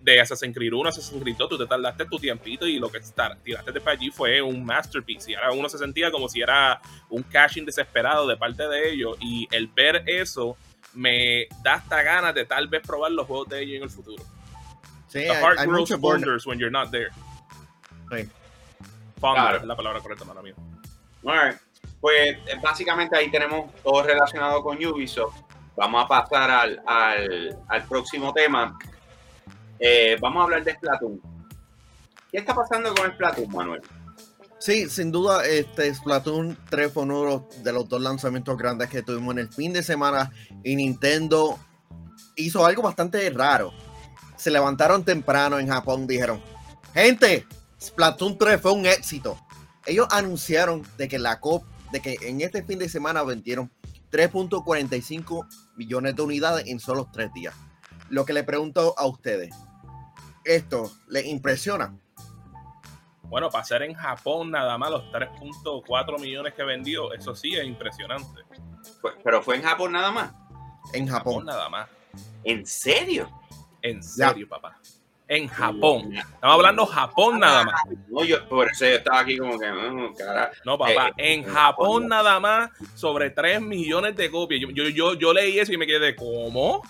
De 0.00 0.20
Assassin's 0.20 0.54
Creed 0.54 0.72
1 0.72 0.88
Assassin's 0.88 1.22
Creed 1.22 1.36
2, 1.36 1.48
tú 1.48 1.58
te 1.58 1.66
tardaste 1.66 2.06
tu 2.06 2.18
tiempito 2.18 2.66
y 2.66 2.78
lo 2.78 2.90
que 2.90 3.00
tiraste 3.44 3.72
de 3.72 3.80
para 3.80 3.96
allí 3.96 4.10
fue 4.10 4.40
un 4.40 4.64
masterpiece. 4.64 5.32
Y 5.32 5.34
ahora 5.34 5.52
uno 5.52 5.68
se 5.68 5.78
sentía 5.78 6.10
como 6.10 6.28
si 6.28 6.40
era 6.40 6.80
un 7.10 7.22
caching 7.22 7.64
desesperado 7.64 8.26
de 8.26 8.36
parte 8.36 8.66
de 8.66 8.90
ellos. 8.90 9.16
Y 9.20 9.46
el 9.50 9.68
ver 9.68 10.04
eso 10.06 10.56
me 10.94 11.48
da 11.62 11.74
hasta 11.74 12.02
ganas 12.02 12.34
de 12.34 12.44
tal 12.44 12.68
vez 12.68 12.82
probar 12.86 13.12
los 13.12 13.26
juegos 13.26 13.48
de 13.48 13.62
ellos 13.62 13.76
en 13.76 13.82
el 13.82 13.90
futuro. 13.90 14.22
Sí, 15.08 15.20
The 15.20 15.34
heart 15.34 15.58
hay, 15.58 15.66
grows 15.66 15.90
wonders 15.98 16.46
when 16.46 16.58
you're 16.58 16.70
not 16.70 16.90
there. 16.90 17.10
Sí. 18.10 18.28
Founder 19.20 19.56
es 19.56 19.64
la 19.64 19.76
palabra 19.76 20.00
correcta, 20.00 20.24
mala 20.24 20.42
mía. 20.42 20.54
Right. 21.22 21.58
Pues 22.00 22.38
básicamente 22.60 23.16
ahí 23.16 23.30
tenemos 23.30 23.70
todo 23.82 24.02
relacionado 24.02 24.62
con 24.62 24.84
Ubisoft. 24.84 25.36
Vamos 25.76 26.04
a 26.04 26.08
pasar 26.08 26.50
al, 26.50 26.82
al, 26.86 27.58
al 27.68 27.84
próximo 27.84 28.32
tema. 28.32 28.76
Eh, 29.84 30.16
vamos 30.20 30.40
a 30.40 30.44
hablar 30.44 30.62
de 30.62 30.74
Splatoon. 30.74 31.20
¿Qué 32.30 32.38
está 32.38 32.54
pasando 32.54 32.94
con 32.94 33.10
Splatoon, 33.10 33.50
Manuel? 33.50 33.82
Sí, 34.60 34.88
sin 34.88 35.10
duda, 35.10 35.44
este 35.44 35.92
Splatoon 35.92 36.56
3 36.70 36.92
fue 36.92 37.02
uno 37.02 37.48
de 37.64 37.72
los 37.72 37.88
dos 37.88 38.00
lanzamientos 38.00 38.56
grandes 38.56 38.88
que 38.88 39.02
tuvimos 39.02 39.32
en 39.32 39.40
el 39.40 39.48
fin 39.52 39.72
de 39.72 39.82
semana 39.82 40.30
y 40.62 40.76
Nintendo 40.76 41.58
hizo 42.36 42.64
algo 42.64 42.82
bastante 42.82 43.28
raro. 43.30 43.72
Se 44.36 44.52
levantaron 44.52 45.04
temprano 45.04 45.58
en 45.58 45.66
Japón, 45.66 46.06
dijeron, 46.06 46.40
gente, 46.94 47.44
Splatoon 47.80 48.38
3 48.38 48.60
fue 48.60 48.70
un 48.70 48.86
éxito. 48.86 49.36
Ellos 49.84 50.06
anunciaron 50.12 50.86
de 50.96 51.08
que 51.08 51.18
la 51.18 51.40
COP, 51.40 51.64
de 51.90 52.00
que 52.00 52.18
en 52.22 52.40
este 52.40 52.62
fin 52.62 52.78
de 52.78 52.88
semana 52.88 53.24
vendieron 53.24 53.72
3.45 54.12 55.44
millones 55.74 56.14
de 56.14 56.22
unidades 56.22 56.68
en 56.68 56.78
solo 56.78 57.08
tres 57.12 57.32
días. 57.32 57.56
Lo 58.10 58.24
que 58.24 58.32
le 58.32 58.44
pregunto 58.44 58.94
a 58.96 59.06
ustedes, 59.06 59.52
¿esto 60.44 60.92
les 61.08 61.26
impresiona? 61.26 61.94
Bueno, 63.24 63.48
para 63.48 63.64
ser 63.64 63.82
en 63.82 63.94
Japón 63.94 64.50
nada 64.50 64.76
más 64.76 64.90
los 64.90 65.04
3.4 65.10 66.20
millones 66.20 66.52
que 66.54 66.64
vendió, 66.64 67.12
eso 67.14 67.34
sí 67.34 67.54
es 67.54 67.64
impresionante. 67.64 68.42
Pero 69.24 69.42
fue 69.42 69.56
en 69.56 69.62
Japón 69.62 69.92
nada 69.92 70.10
más. 70.10 70.32
En 70.92 71.06
Japón. 71.06 71.46
nada 71.46 71.68
más. 71.68 71.88
¿En 72.44 72.66
serio? 72.66 73.30
En 73.80 74.02
serio, 74.02 74.48
papá. 74.48 74.78
En 75.28 75.48
Japón. 75.48 76.12
Estamos 76.14 76.56
hablando 76.56 76.84
Japón 76.84 77.40
nada 77.40 77.64
más. 77.64 77.80
No, 78.08 78.22
yo 78.22 78.46
por 78.48 78.70
eso 78.70 78.84
yo 78.84 78.96
estaba 78.96 79.20
aquí 79.20 79.38
como 79.38 79.58
que. 79.58 79.70
Mm, 79.70 80.14
no, 80.66 80.76
papá. 80.76 81.08
Eh, 81.16 81.34
en 81.34 81.44
Japón 81.44 82.08
nada 82.08 82.38
más, 82.38 82.70
sobre 82.94 83.30
3 83.30 83.62
millones 83.62 84.14
de 84.14 84.30
copias. 84.30 84.60
Yo, 84.60 84.88
yo, 84.90 85.14
yo, 85.14 85.32
leí 85.32 85.58
eso 85.58 85.72
y 85.72 85.78
me 85.78 85.86
quedé, 85.86 86.14
¿cómo? 86.14 86.82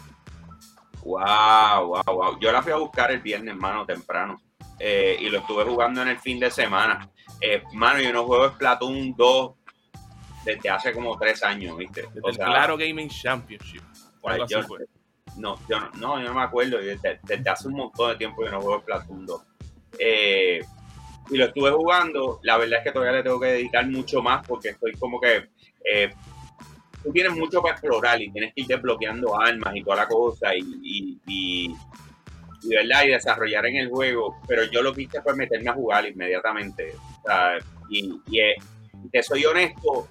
Wow, 1.05 1.87
wow, 1.87 2.03
wow. 2.07 2.39
Yo 2.39 2.53
la 2.53 2.63
fui 2.63 2.73
a 2.73 2.77
buscar 2.77 3.11
el 3.11 3.21
viernes, 3.21 3.55
hermano, 3.55 3.85
temprano. 3.85 4.41
Eh, 4.79 5.17
y 5.21 5.29
lo 5.29 5.39
estuve 5.39 5.65
jugando 5.65 6.03
en 6.03 6.09
el 6.09 6.19
fin 6.19 6.39
de 6.39 6.51
semana. 6.51 7.09
Eh, 7.41 7.63
mano, 7.73 8.01
yo 8.01 8.13
no 8.13 8.25
juego 8.25 8.49
Splatoon 8.51 9.15
2 9.17 9.53
desde 10.45 10.71
hace 10.71 10.93
como 10.93 11.17
tres 11.19 11.43
años, 11.43 11.77
¿viste? 11.77 12.09
O 12.23 12.33
sea, 12.33 12.47
Claro 12.47 12.77
Gaming 12.77 13.09
Championship. 13.09 13.83
Yo, 14.49 14.61
no, 15.37 15.59
yo 15.69 15.81
no, 15.81 15.91
no, 15.95 16.21
yo 16.21 16.29
no 16.29 16.35
me 16.35 16.43
acuerdo. 16.43 16.79
Desde, 16.79 17.21
desde, 17.23 17.51
hace 17.51 17.69
un 17.69 17.75
montón 17.75 18.11
de 18.11 18.17
tiempo 18.17 18.45
yo 18.45 18.51
no 18.51 18.61
juego 18.61 18.81
Splatoon 18.81 19.27
2. 19.27 19.43
Eh, 19.99 20.61
y 21.31 21.37
lo 21.37 21.47
estuve 21.47 21.71
jugando. 21.71 22.41
La 22.43 22.57
verdad 22.57 22.79
es 22.79 22.85
que 22.85 22.93
todavía 22.93 23.19
le 23.19 23.23
tengo 23.23 23.41
que 23.41 23.47
dedicar 23.47 23.87
mucho 23.89 24.23
más 24.23 24.47
porque 24.47 24.71
estoy 24.71 24.93
como 24.95 25.21
que. 25.21 25.49
Eh, 25.85 26.13
tú 27.03 27.13
tienes 27.13 27.33
mucho 27.33 27.61
para 27.61 27.75
explorar 27.75 28.21
y 28.21 28.31
tienes 28.31 28.55
que 28.55 28.63
ir 28.63 28.67
desbloqueando 28.67 29.41
armas 29.41 29.75
y 29.77 29.83
toda 29.83 29.97
la 29.97 30.07
cosa. 30.07 30.55
y, 30.55 30.61
y, 30.83 31.21
y 31.27 31.75
y, 32.63 32.69
¿verdad? 32.75 33.05
y 33.05 33.09
desarrollar 33.09 33.67
en 33.67 33.77
el 33.77 33.89
juego, 33.89 34.37
pero 34.47 34.65
yo 34.65 34.83
lo 34.83 34.93
que 34.95 35.03
hice 35.03 35.21
fue 35.21 35.35
meterme 35.35 35.71
a 35.71 35.75
jugar 35.75 36.07
inmediatamente. 36.07 36.95
y, 37.89 38.21
y, 38.29 38.41
eh, 38.41 38.55
te 39.11 39.23
soy 39.23 39.45
honesto, 39.45 40.09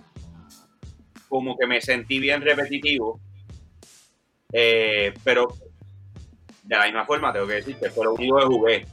como 1.30 1.58
que 1.58 1.66
me 1.66 1.82
sentí 1.82 2.20
bien 2.20 2.42
repetitivo, 2.42 3.20
eh, 4.52 5.14
pero 5.24 5.48
de 6.64 6.78
la 6.78 6.86
misma 6.86 7.06
forma 7.06 7.32
tengo 7.32 7.48
que 7.48 7.56
decirte, 7.56 7.90
fue 7.90 8.06
lo 8.06 8.14
único 8.14 8.38
que 8.38 8.46
jugué. 8.46 8.86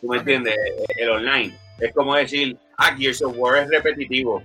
¿Tú 0.00 0.08
me 0.08 0.18
entiendes? 0.18 0.56
El 0.96 1.10
online. 1.10 1.54
Es 1.78 1.92
como 1.94 2.14
decir, 2.14 2.56
ah, 2.78 2.96
Gears 2.96 3.22
of 3.22 3.34
War 3.36 3.62
es 3.62 3.68
repetitivo. 3.68 4.42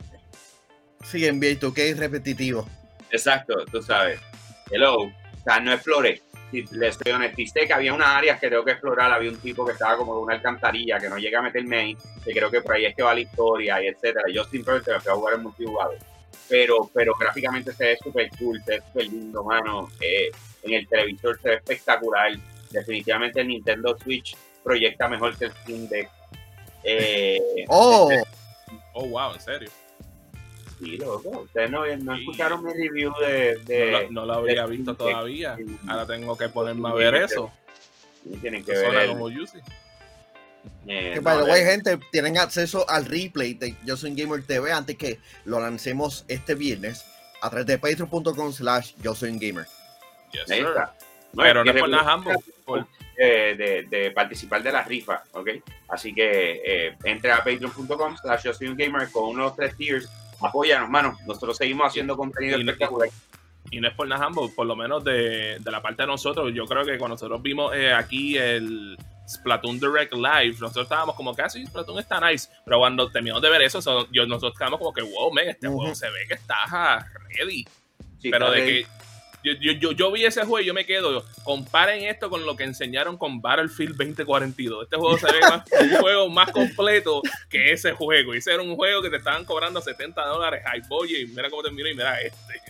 Sí, 1.06 1.26
en 1.26 1.40
que 1.40 1.90
es 1.90 1.98
repetitivo. 1.98 2.68
Exacto, 3.12 3.54
tú 3.72 3.82
sabes. 3.82 4.20
Hello. 4.72 5.04
O 5.04 5.12
sea, 5.44 5.60
no 5.60 5.74
exploré 5.74 6.22
le 6.72 6.88
estoy 6.88 7.12
honestisté 7.12 7.68
que 7.68 7.74
había 7.74 7.94
unas 7.94 8.08
áreas 8.08 8.40
que 8.40 8.50
tengo 8.50 8.64
que 8.64 8.72
explorar, 8.72 9.12
había 9.12 9.30
un 9.30 9.38
tipo 9.38 9.66
que 9.66 9.74
estaba 9.74 9.98
como 9.98 10.16
de 10.16 10.22
una 10.22 10.36
alcantarilla 10.36 11.00
que 11.00 11.10
no 11.10 11.18
llega 11.18 11.40
a 11.40 11.42
meterme 11.42 11.78
ahí, 11.78 11.98
que 12.24 12.32
creo 12.32 12.50
que 12.50 12.62
por 12.62 12.76
ahí 12.76 12.86
es 12.86 12.96
que 12.96 13.04
va 13.04 13.14
la 13.14 13.22
historia 13.22 13.84
y 13.84 13.88
etcétera. 13.88 14.26
Yo 14.32 14.44
simplemente 14.46 14.92
me 14.92 15.00
fui 15.00 15.12
a 15.12 15.16
jugar 15.16 15.34
en 15.36 15.44
multijugador. 15.44 15.98
Pero, 16.48 16.90
pero 16.94 17.14
gráficamente 17.20 17.74
se 17.74 17.86
ve 17.86 17.98
súper 18.02 18.30
cool, 18.38 18.62
se 18.64 18.72
ve 18.74 18.84
súper 18.86 19.08
lindo, 19.08 19.44
mano. 19.44 19.90
Eh, 20.00 20.30
en 20.64 20.74
el 20.74 20.88
televisor 20.88 21.40
se 21.42 21.50
ve 21.50 21.56
espectacular. 21.56 22.32
Definitivamente 22.70 23.42
el 23.42 23.48
Nintendo 23.48 23.98
Switch 23.98 24.36
proyecta 24.64 25.08
mejor 25.08 25.36
que 25.38 25.46
el 25.46 25.52
Steam 25.52 25.88
Deck. 25.88 26.10
Eh, 26.84 27.40
oh. 27.68 28.12
Este, 28.12 28.30
oh, 28.94 29.08
wow, 29.08 29.34
en 29.34 29.42
serio. 29.42 29.70
Sí, 30.80 30.98
loco. 30.98 31.42
Ustedes 31.42 31.72
no, 31.72 31.86
no 31.98 32.16
escucharon 32.16 32.64
mi 32.64 32.74
review 32.74 33.14
de. 33.20 33.58
de 33.66 34.08
no, 34.12 34.26
lo 34.26 34.34
había 34.36 34.66
visto 34.66 34.96
todavía. 34.96 35.58
Ahora 35.88 36.06
tengo 36.06 36.38
que 36.38 36.50
ponerme 36.50 36.90
a 36.90 36.94
ver 36.94 37.16
eso. 37.16 37.52
tienen 38.42 38.64
que 38.64 38.72
ver. 38.72 38.94
El, 38.96 39.10
como 39.10 39.30
eh, 40.88 41.12
que 41.16 41.20
by 41.20 41.44
the 41.44 41.52
way, 41.52 41.64
gente, 41.64 42.00
tienen 42.12 42.38
acceso 42.38 42.88
al 42.90 43.06
replay 43.06 43.54
de 43.54 43.76
Yo 43.86 43.98
Soy 43.98 44.14
Gamer 44.16 44.44
TV 44.44 44.72
antes 44.72 44.98
que 44.98 45.20
lo 45.46 45.60
lancemos 45.60 46.26
este 46.28 46.56
viernes 46.56 47.06
a 47.42 47.50
través 47.50 47.68
de 47.68 47.78
patreon.com 47.78 48.52
slash 48.52 48.94
Yo 49.02 49.16
Soy 49.16 49.38
Gamer. 49.38 49.66
Yes, 50.32 50.50
Ahí 50.50 50.60
está. 50.60 50.96
Pero 51.36 51.64
no 51.64 51.72
es 51.72 51.80
por 51.80 51.90
nada 51.90 52.14
ambos. 52.14 52.36
Eh, 53.18 53.56
de, 53.58 53.84
de, 53.84 54.12
participar 54.12 54.62
de 54.62 54.74
la 54.74 54.84
rifa, 54.84 55.24
¿ok? 55.32 55.50
Así 55.88 56.14
que 56.14 56.62
eh, 56.66 56.98
entre 57.06 57.32
a 57.32 57.38
patreon.com 57.38 58.18
slash 58.18 58.44
Yo 58.44 58.54
Soy 58.54 58.76
Gamer 58.76 59.10
con 59.10 59.30
unos 59.30 59.56
tres 59.56 59.76
tiers 59.78 60.10
apóyanos, 60.42 60.86
hermano. 60.86 61.18
Nosotros 61.26 61.58
seguimos 61.58 61.88
haciendo 61.88 62.16
contenido 62.16 62.58
espectacular. 62.58 63.10
Y 63.72 63.80
no 63.80 63.88
es 63.88 63.94
por 63.96 64.08
nada, 64.08 64.30
por 64.56 64.68
lo 64.68 64.76
menos 64.76 65.04
de, 65.04 65.58
de, 65.60 65.72
la 65.72 65.82
parte 65.82 66.04
de 66.04 66.08
nosotros. 66.08 66.54
Yo 66.54 66.66
creo 66.66 66.86
que 66.86 66.98
cuando 66.98 67.16
nosotros 67.16 67.42
vimos 67.42 67.76
eh, 67.76 67.94
aquí 67.94 68.38
el, 68.38 68.96
Splatoon 69.28 69.80
Direct 69.80 70.14
Live, 70.14 70.58
nosotros 70.60 70.84
estábamos 70.84 71.16
como 71.16 71.34
que 71.34 71.42
así, 71.42 71.64
ah, 71.64 71.70
Splatoon 71.70 72.00
está 72.00 72.20
nice. 72.20 72.50
Pero 72.64 72.80
cuando 72.80 73.10
terminamos 73.10 73.42
de 73.42 73.50
ver 73.50 73.62
eso, 73.64 74.08
yo, 74.12 74.26
nosotros 74.26 74.54
estábamos 74.54 74.80
como 74.80 74.94
que, 74.94 75.02
wow, 75.02 75.34
man, 75.34 75.48
este 75.48 75.68
juego 75.68 75.94
se 75.96 76.08
ve 76.10 76.26
que 76.28 76.36
está 76.36 77.06
ready. 77.38 77.66
pero 78.30 78.52
de 78.52 78.66
que 78.66 78.88
yo, 79.54 79.72
yo, 79.74 79.92
yo, 79.92 80.12
vi 80.12 80.26
ese 80.26 80.42
juego 80.42 80.60
y 80.60 80.66
yo 80.66 80.74
me 80.74 80.86
quedo. 80.86 81.24
Comparen 81.44 82.04
esto 82.04 82.30
con 82.30 82.46
lo 82.46 82.56
que 82.56 82.64
enseñaron 82.64 83.18
con 83.18 83.42
Battlefield 83.42 83.96
2042. 83.96 84.84
Este 84.84 84.98
juego 84.98 85.18
se 85.18 85.28
ve 85.28 85.40
más, 85.42 85.64
un 85.82 85.98
juego 86.00 86.30
más 86.30 86.52
completo 86.52 87.22
que 87.50 87.72
ese 87.72 87.92
juego. 87.94 88.34
Y 88.34 88.40
ese 88.40 88.54
era 88.54 88.64
un 88.64 88.76
juego 88.76 89.02
que 89.02 89.10
te 89.10 89.18
estaban 89.18 89.46
cobrando 89.46 89.82
70 89.82 90.26
dólares. 90.26 90.64
Ay, 90.66 90.82
boy, 90.90 91.16
y 91.16 91.28
mira 91.28 91.50
cómo 91.50 91.64
terminó 91.64 91.88
y 91.90 91.94
mira 91.94 92.20
este. 92.22 92.62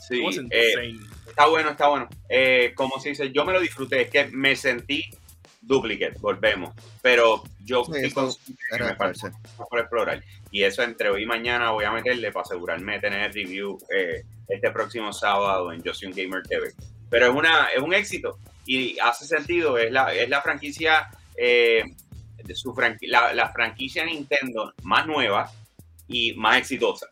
Sí, 0.00 0.22
eh, 0.50 0.96
está 1.28 1.46
bueno, 1.46 1.70
está 1.70 1.88
bueno. 1.88 2.08
Eh, 2.28 2.72
como 2.74 2.98
se 2.98 3.10
dice, 3.10 3.30
yo 3.30 3.44
me 3.44 3.52
lo 3.52 3.60
disfruté. 3.60 4.02
Es 4.02 4.10
que 4.10 4.26
me 4.26 4.56
sentí 4.56 5.04
duplicate, 5.60 6.16
volvemos. 6.20 6.74
Pero 7.02 7.42
yo 7.64 7.84
sí, 7.84 7.92
me 7.92 8.94
parece 8.94 9.30
por 9.56 9.78
explorar. 9.78 10.22
Y 10.50 10.62
eso 10.64 10.82
entre 10.82 11.10
hoy 11.10 11.22
y 11.22 11.26
mañana 11.26 11.70
voy 11.70 11.84
a 11.84 11.92
meterle 11.92 12.32
para 12.32 12.42
asegurarme 12.42 12.94
de 12.94 13.00
tener 13.00 13.32
review 13.32 13.78
eh, 13.94 14.24
este 14.50 14.70
próximo 14.70 15.12
sábado 15.12 15.72
en 15.72 15.82
Just 15.82 16.02
Gamer 16.02 16.42
TV. 16.42 16.72
Pero 17.08 17.26
es, 17.26 17.34
una, 17.34 17.68
es 17.74 17.82
un 17.82 17.94
éxito 17.94 18.38
y 18.66 18.98
hace 18.98 19.26
sentido. 19.26 19.78
Es 19.78 19.90
la, 19.90 20.14
es 20.14 20.28
la 20.28 20.42
franquicia, 20.42 21.08
eh, 21.36 21.82
de 22.42 22.54
su 22.54 22.74
la, 23.02 23.32
la, 23.34 23.50
franquicia 23.50 24.04
Nintendo 24.04 24.72
más 24.82 25.06
nueva 25.06 25.50
y 26.06 26.34
más 26.34 26.58
exitosa. 26.58 27.06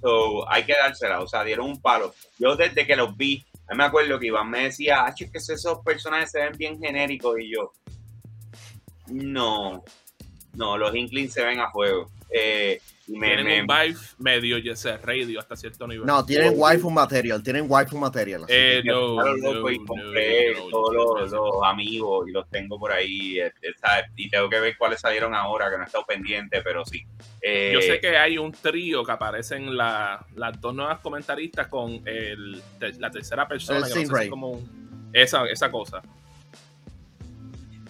So, 0.00 0.50
hay 0.50 0.64
que 0.64 0.74
dársela, 0.80 1.20
o 1.20 1.28
sea, 1.28 1.44
dieron 1.44 1.66
un 1.66 1.80
palo. 1.80 2.14
Yo 2.38 2.56
desde 2.56 2.86
que 2.86 2.96
los 2.96 3.16
vi, 3.16 3.44
me 3.74 3.84
acuerdo 3.84 4.18
que 4.18 4.26
Iván 4.26 4.50
me 4.50 4.64
decía, 4.64 5.04
ah, 5.06 5.14
que 5.14 5.30
esos 5.32 5.78
personajes 5.84 6.32
se 6.32 6.40
ven 6.40 6.56
bien 6.58 6.80
genéricos 6.80 7.38
y 7.38 7.52
yo, 7.52 7.72
no, 9.08 9.84
no, 10.54 10.76
los 10.76 10.94
Inklings 10.94 11.32
se 11.32 11.44
ven 11.44 11.60
a 11.60 11.70
juego. 11.70 12.10
Eh, 12.30 12.80
tienen 13.06 13.62
un 13.62 13.66
vibe 13.66 13.98
medio 14.18 14.58
Yeser 14.58 15.00
Radio 15.04 15.40
hasta 15.40 15.56
cierto 15.56 15.86
nivel. 15.86 16.06
No, 16.06 16.24
tienen 16.24 16.52
waifu 16.56 16.90
material, 16.90 17.42
tienen 17.42 17.66
waifu 17.68 17.98
material. 17.98 18.44
Eh, 18.48 18.82
no, 18.84 19.16
no, 19.36 19.70
y 19.70 19.84
compré 19.84 20.54
todos 20.70 21.30
los, 21.30 21.64
amigos 21.64 22.28
y 22.28 22.32
los 22.32 22.48
tengo 22.48 22.78
por 22.78 22.92
ahí. 22.92 23.40
Este, 23.40 23.68
y 24.16 24.30
tengo 24.30 24.48
que 24.48 24.60
ver 24.60 24.76
cuáles 24.78 25.00
salieron 25.00 25.34
ahora, 25.34 25.70
que 25.70 25.76
no 25.76 25.82
he 25.82 25.86
estado 25.86 26.04
pendiente, 26.06 26.62
pero 26.62 26.84
sí. 26.84 27.04
Eh, 27.40 27.72
Yo 27.74 27.80
sé 27.80 28.00
que 28.00 28.16
hay 28.16 28.38
un 28.38 28.52
trío 28.52 29.04
que 29.04 29.12
aparecen 29.12 29.76
la, 29.76 30.24
las 30.36 30.60
dos 30.60 30.74
nuevas 30.74 31.00
comentaristas 31.00 31.66
con 31.66 32.02
el, 32.06 32.62
la 32.98 33.10
tercera 33.10 33.48
persona. 33.48 33.86
que 33.92 34.28
como 34.28 34.60
esa, 35.12 35.46
esa 35.46 35.70
cosa. 35.70 36.02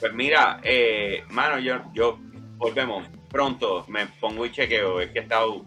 Pues 0.00 0.12
mira, 0.14 0.60
eh, 0.64 1.22
mano, 1.30 1.60
yo, 1.60 1.80
yo 1.94 2.18
volvemos 2.56 3.06
pronto, 3.32 3.84
me 3.88 4.06
pongo 4.06 4.46
y 4.46 4.52
chequeo, 4.52 5.00
es 5.00 5.10
que 5.10 5.20
he 5.20 5.22
estado, 5.22 5.64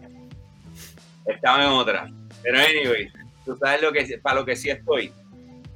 estaba 1.26 1.64
en 1.64 1.70
otra. 1.70 2.10
Pero 2.42 2.58
anyway, 2.58 3.10
tú 3.44 3.56
sabes 3.56 3.82
lo 3.82 3.92
que 3.92 4.18
para 4.22 4.36
lo 4.36 4.46
que 4.46 4.56
sí 4.56 4.70
estoy, 4.70 5.12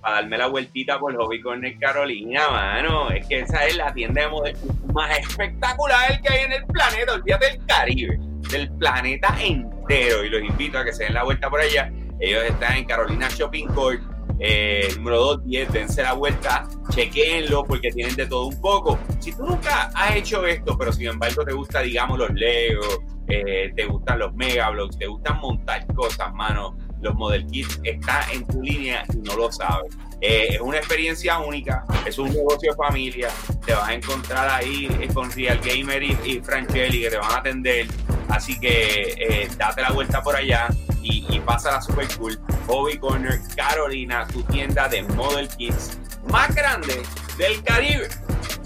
para 0.00 0.16
darme 0.16 0.38
la 0.38 0.46
vueltita 0.46 0.98
por 0.98 1.14
Hobby 1.14 1.42
Corner 1.42 1.78
Carolina, 1.78 2.48
mano, 2.48 3.10
es 3.10 3.26
que 3.26 3.40
esa 3.40 3.66
es 3.66 3.76
la 3.76 3.92
tienda 3.92 4.22
de 4.22 4.28
modelos 4.28 4.60
más 4.94 5.18
espectacular 5.18 6.20
que 6.22 6.32
hay 6.32 6.44
en 6.44 6.52
el 6.52 6.66
planeta, 6.66 7.14
olvídate 7.14 7.46
del 7.46 7.66
Caribe, 7.66 8.18
del 8.50 8.70
planeta 8.78 9.36
entero, 9.42 10.24
y 10.24 10.30
los 10.30 10.42
invito 10.42 10.78
a 10.78 10.84
que 10.84 10.92
se 10.92 11.04
den 11.04 11.14
la 11.14 11.24
vuelta 11.24 11.50
por 11.50 11.60
allá. 11.60 11.92
Ellos 12.20 12.44
están 12.44 12.76
en 12.76 12.84
Carolina 12.84 13.28
Shopping 13.28 13.66
Court 13.68 14.00
eh, 14.42 14.88
número 14.96 15.18
2, 15.18 15.44
10, 15.44 15.72
dense 15.72 16.02
la 16.02 16.14
vuelta, 16.14 16.66
chequenlo 16.88 17.62
porque 17.62 17.90
tienen 17.90 18.16
de 18.16 18.26
todo 18.26 18.46
un 18.46 18.58
poco. 18.58 18.98
Si 19.18 19.32
tú 19.32 19.44
nunca 19.44 19.90
has 19.94 20.16
hecho 20.16 20.46
esto, 20.46 20.78
pero 20.78 20.92
sin 20.92 21.08
embargo 21.08 21.44
te 21.44 21.52
gusta, 21.52 21.80
digamos, 21.82 22.18
los 22.18 22.30
Legos, 22.30 23.00
eh, 23.28 23.70
te 23.76 23.84
gustan 23.84 24.18
los 24.18 24.34
Megablogs, 24.34 24.98
te 24.98 25.06
gustan 25.06 25.38
montar 25.40 25.86
cosas, 25.94 26.32
mano, 26.32 26.74
los 27.02 27.14
Model 27.16 27.46
Kits 27.48 27.80
está 27.84 28.26
en 28.32 28.46
tu 28.46 28.62
línea 28.62 29.04
y 29.12 29.18
no 29.18 29.36
lo 29.36 29.52
sabes. 29.52 29.94
Eh, 30.22 30.48
es 30.52 30.60
una 30.60 30.78
experiencia 30.78 31.38
única, 31.38 31.84
es 32.06 32.18
un 32.18 32.30
negocio 32.30 32.72
de 32.72 32.76
familia, 32.76 33.28
te 33.66 33.74
vas 33.74 33.90
a 33.90 33.94
encontrar 33.94 34.48
ahí 34.48 34.88
con 35.12 35.30
Real 35.32 35.60
Gamer 35.62 36.02
y, 36.02 36.18
y 36.24 36.40
Franchelli 36.40 37.02
que 37.02 37.10
te 37.10 37.18
van 37.18 37.30
a 37.30 37.36
atender, 37.36 37.86
así 38.28 38.58
que 38.58 39.48
date 39.58 39.82
la 39.82 39.92
vuelta 39.92 40.22
por 40.22 40.34
allá 40.34 40.68
y, 41.02 41.26
y 41.28 41.40
pasa 41.40 41.72
la 41.72 41.80
super 41.80 42.06
cool. 42.18 42.40
Hobby 42.66 42.98
Corner 42.98 43.40
Carolina, 43.56 44.26
tu 44.28 44.42
tienda 44.44 44.88
de 44.88 45.02
Model 45.02 45.48
Kits 45.48 45.98
más 46.30 46.54
grande 46.54 47.02
del 47.38 47.62
Caribe. 47.62 48.08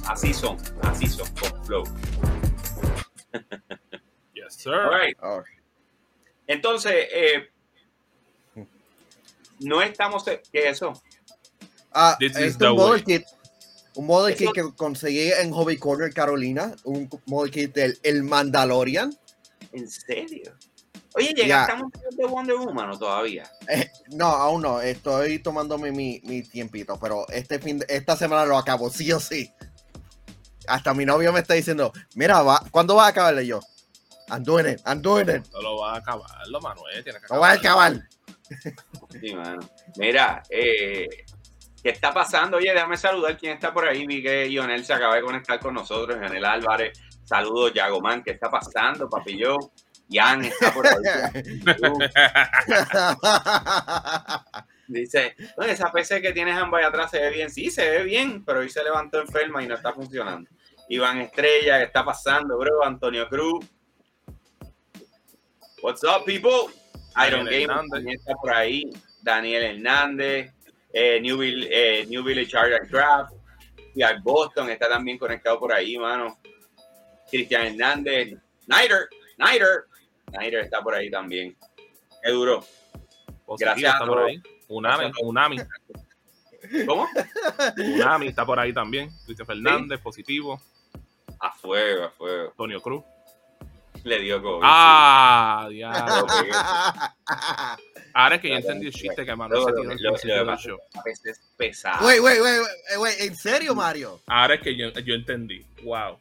Así 0.07 0.35
son, 0.35 0.57
así 0.83 1.07
son, 1.07 1.29
con 1.35 1.65
Flow. 1.65 1.85
Yes, 4.35 4.55
sir. 4.55 5.17
Entonces, 6.47 6.93
eh, 7.13 7.49
no 9.61 9.81
estamos. 9.83 10.25
¿Qué 10.25 10.41
es 10.53 10.77
eso? 10.77 10.93
Ah, 11.93 12.17
es 12.21 12.57
un 12.61 12.77
model 12.77 13.05
kit. 13.05 13.25
Un 13.95 14.07
model 14.07 14.37
kit 14.37 14.53
que 14.53 14.63
conseguí 14.77 15.31
en 15.33 15.53
Hobby 15.53 15.79
Corner 15.79 16.13
Carolina. 16.13 16.75
Un 16.85 17.09
model 17.27 17.51
kit 17.51 17.75
del 17.75 17.99
El 18.03 18.25
Mandalorian. 18.25 19.17
¿En 19.73 19.89
serio? 19.89 20.53
Oye, 21.17 21.33
¿llegaste 21.33 21.75
de 22.17 22.27
Wonder 22.27 22.57
Woman 22.57 22.91
o 22.91 22.99
todavía? 22.99 23.45
Eh, 23.69 23.91
no, 24.11 24.27
aún 24.27 24.63
no. 24.63 24.81
Estoy 24.81 25.39
tomándome 25.39 25.93
mi, 25.93 26.21
mi, 26.25 26.43
tiempito, 26.43 26.99
pero 27.01 27.27
este 27.29 27.61
fin 27.61 27.85
esta 27.89 28.17
semana 28.17 28.45
lo 28.45 28.59
acabo, 28.59 28.91
sí 28.91 29.13
o 29.13 29.21
sí. 29.21 29.53
Hasta 30.67 30.93
mi 30.93 31.05
novio 31.05 31.33
me 31.33 31.41
está 31.41 31.55
diciendo, 31.55 31.93
mira, 32.15 32.43
va, 32.43 32.61
¿cuándo 32.71 32.97
vas 32.97 33.07
a 33.07 33.11
acabarle 33.11 33.47
yo? 33.47 33.61
I'm 34.29 34.43
doing 34.43 34.67
it, 34.67 34.81
I'm 34.87 35.01
doing 35.01 35.29
it. 35.29 35.47
No 35.53 35.61
lo 35.61 35.81
vas 35.81 35.95
a 35.95 35.99
acabar, 35.99 36.29
lo 36.49 36.61
Manuel, 36.61 37.05
que 37.05 37.13
Lo 37.31 37.39
vas 37.41 37.57
a 37.57 37.59
acabar. 37.61 38.09
Sí, 39.21 39.35
mano. 39.35 39.61
Mira, 39.97 40.43
eh, 40.51 41.07
¿qué 41.83 41.91
está 41.91 42.13
pasando? 42.13 42.57
Oye, 42.57 42.73
déjame 42.73 42.97
saludar 42.97 43.39
quién 43.39 43.53
está 43.53 43.73
por 43.73 43.87
ahí. 43.87 44.07
Vi 44.07 44.23
que 44.23 44.47
Lionel 44.47 44.85
se 44.85 44.95
acaba 44.95 45.15
de 45.15 45.23
conectar 45.23 45.61
con 45.61 45.75
nosotros, 45.75 46.19
Lionel 46.19 46.45
Álvarez. 46.45 46.99
Saludos, 47.25 47.73
Yagoman. 47.73 48.23
¿Qué 48.23 48.33
está 48.33 48.51
pasando, 48.51 49.09
papillo? 49.09 49.57
Jan 50.11 50.45
está 50.45 50.73
por 50.73 50.87
ahí. 50.87 50.95
Dice, 54.87 55.35
esa 55.67 55.91
PC 55.91 56.21
que 56.21 56.33
tienes 56.33 56.57
ambas 56.57 56.85
atrás 56.85 57.11
se 57.11 57.19
ve 57.19 57.31
bien. 57.31 57.51
Sí, 57.51 57.71
se 57.71 57.89
ve 57.89 58.05
bien, 58.05 58.45
pero 58.45 58.61
hoy 58.61 58.69
se 58.69 58.85
levantó 58.85 59.21
enferma 59.21 59.63
y 59.63 59.67
no 59.67 59.75
está 59.75 59.93
funcionando. 59.93 60.49
Iván 60.89 61.23
Estrella, 61.23 61.79
¿qué 61.79 61.85
está 61.85 62.05
pasando, 62.05 62.59
bro? 62.59 62.85
Antonio 62.85 63.29
Cruz. 63.29 63.65
What's 65.83 66.03
up, 66.05 66.25
people? 66.25 66.73
Iron 67.27 67.47
Game 67.47 67.67
también 67.67 68.19
está 68.19 68.35
por 68.35 68.53
ahí. 68.53 68.91
Daniel 69.23 69.77
Hernández. 69.77 70.53
Eh, 70.93 71.21
New, 71.21 71.43
eh, 71.43 72.05
New 72.09 72.23
Village 72.23 72.53
Craft. 72.91 73.33
Y 73.95 74.03
Boston 74.23 74.71
está 74.71 74.89
también 74.89 75.19
conectado 75.19 75.59
por 75.59 75.73
ahí, 75.73 75.97
mano. 75.97 76.39
Cristian 77.31 77.67
Hernández. 77.67 78.35
Nighter. 78.67 79.09
Nighter. 79.39 79.85
Snyder 80.31 80.61
está 80.61 80.83
por 80.83 80.95
ahí 80.95 81.11
también. 81.11 81.57
Qué 82.23 82.31
duro. 82.31 82.65
Gracias. 83.59 83.93
Está 83.93 84.07
por 84.07 84.19
ahí. 84.21 84.43
Unami, 84.69 85.13
Unami. 85.23 85.57
¿Cómo? 86.87 87.07
Unami 87.77 88.29
está 88.29 88.47
por 88.47 88.59
ahí 88.59 88.73
también. 88.73 89.11
Cristian 89.25 89.47
Fernández, 89.47 90.01
positivo. 90.01 90.61
A 91.39 91.51
fuego, 91.53 92.05
a 92.05 92.11
fuego. 92.11 92.51
Antonio 92.51 92.81
Cruz. 92.81 93.05
Le 94.03 94.19
dio 94.21 94.43
COVID. 94.43 94.63
Ah, 94.63 95.67
diablo. 95.71 96.27
Ahora 98.13 98.37
es 98.37 98.43
que 98.43 98.49
yo 98.49 98.57
entendí 98.57 98.87
el 98.87 98.93
chiste 98.93 99.25
que 99.25 99.35
Manuel 99.35 99.65
se 99.65 99.73
tiró 99.73 99.91
el 99.93 99.99
principio 99.99 100.45
del 100.45 100.57
show. 100.57 100.79
A 100.95 101.03
veces 101.03 101.41
pesado. 101.57 102.07
Wey, 102.07 102.21
wey, 102.21 102.41
wey, 102.41 102.59
wey, 102.99 103.15
¿en 103.21 103.35
serio, 103.35 103.75
Mario? 103.75 104.21
Ahora 104.27 104.55
es 104.55 104.61
que 104.61 104.77
yo, 104.77 104.91
yo 104.91 105.15
entendí. 105.15 105.67
Wow. 105.83 106.19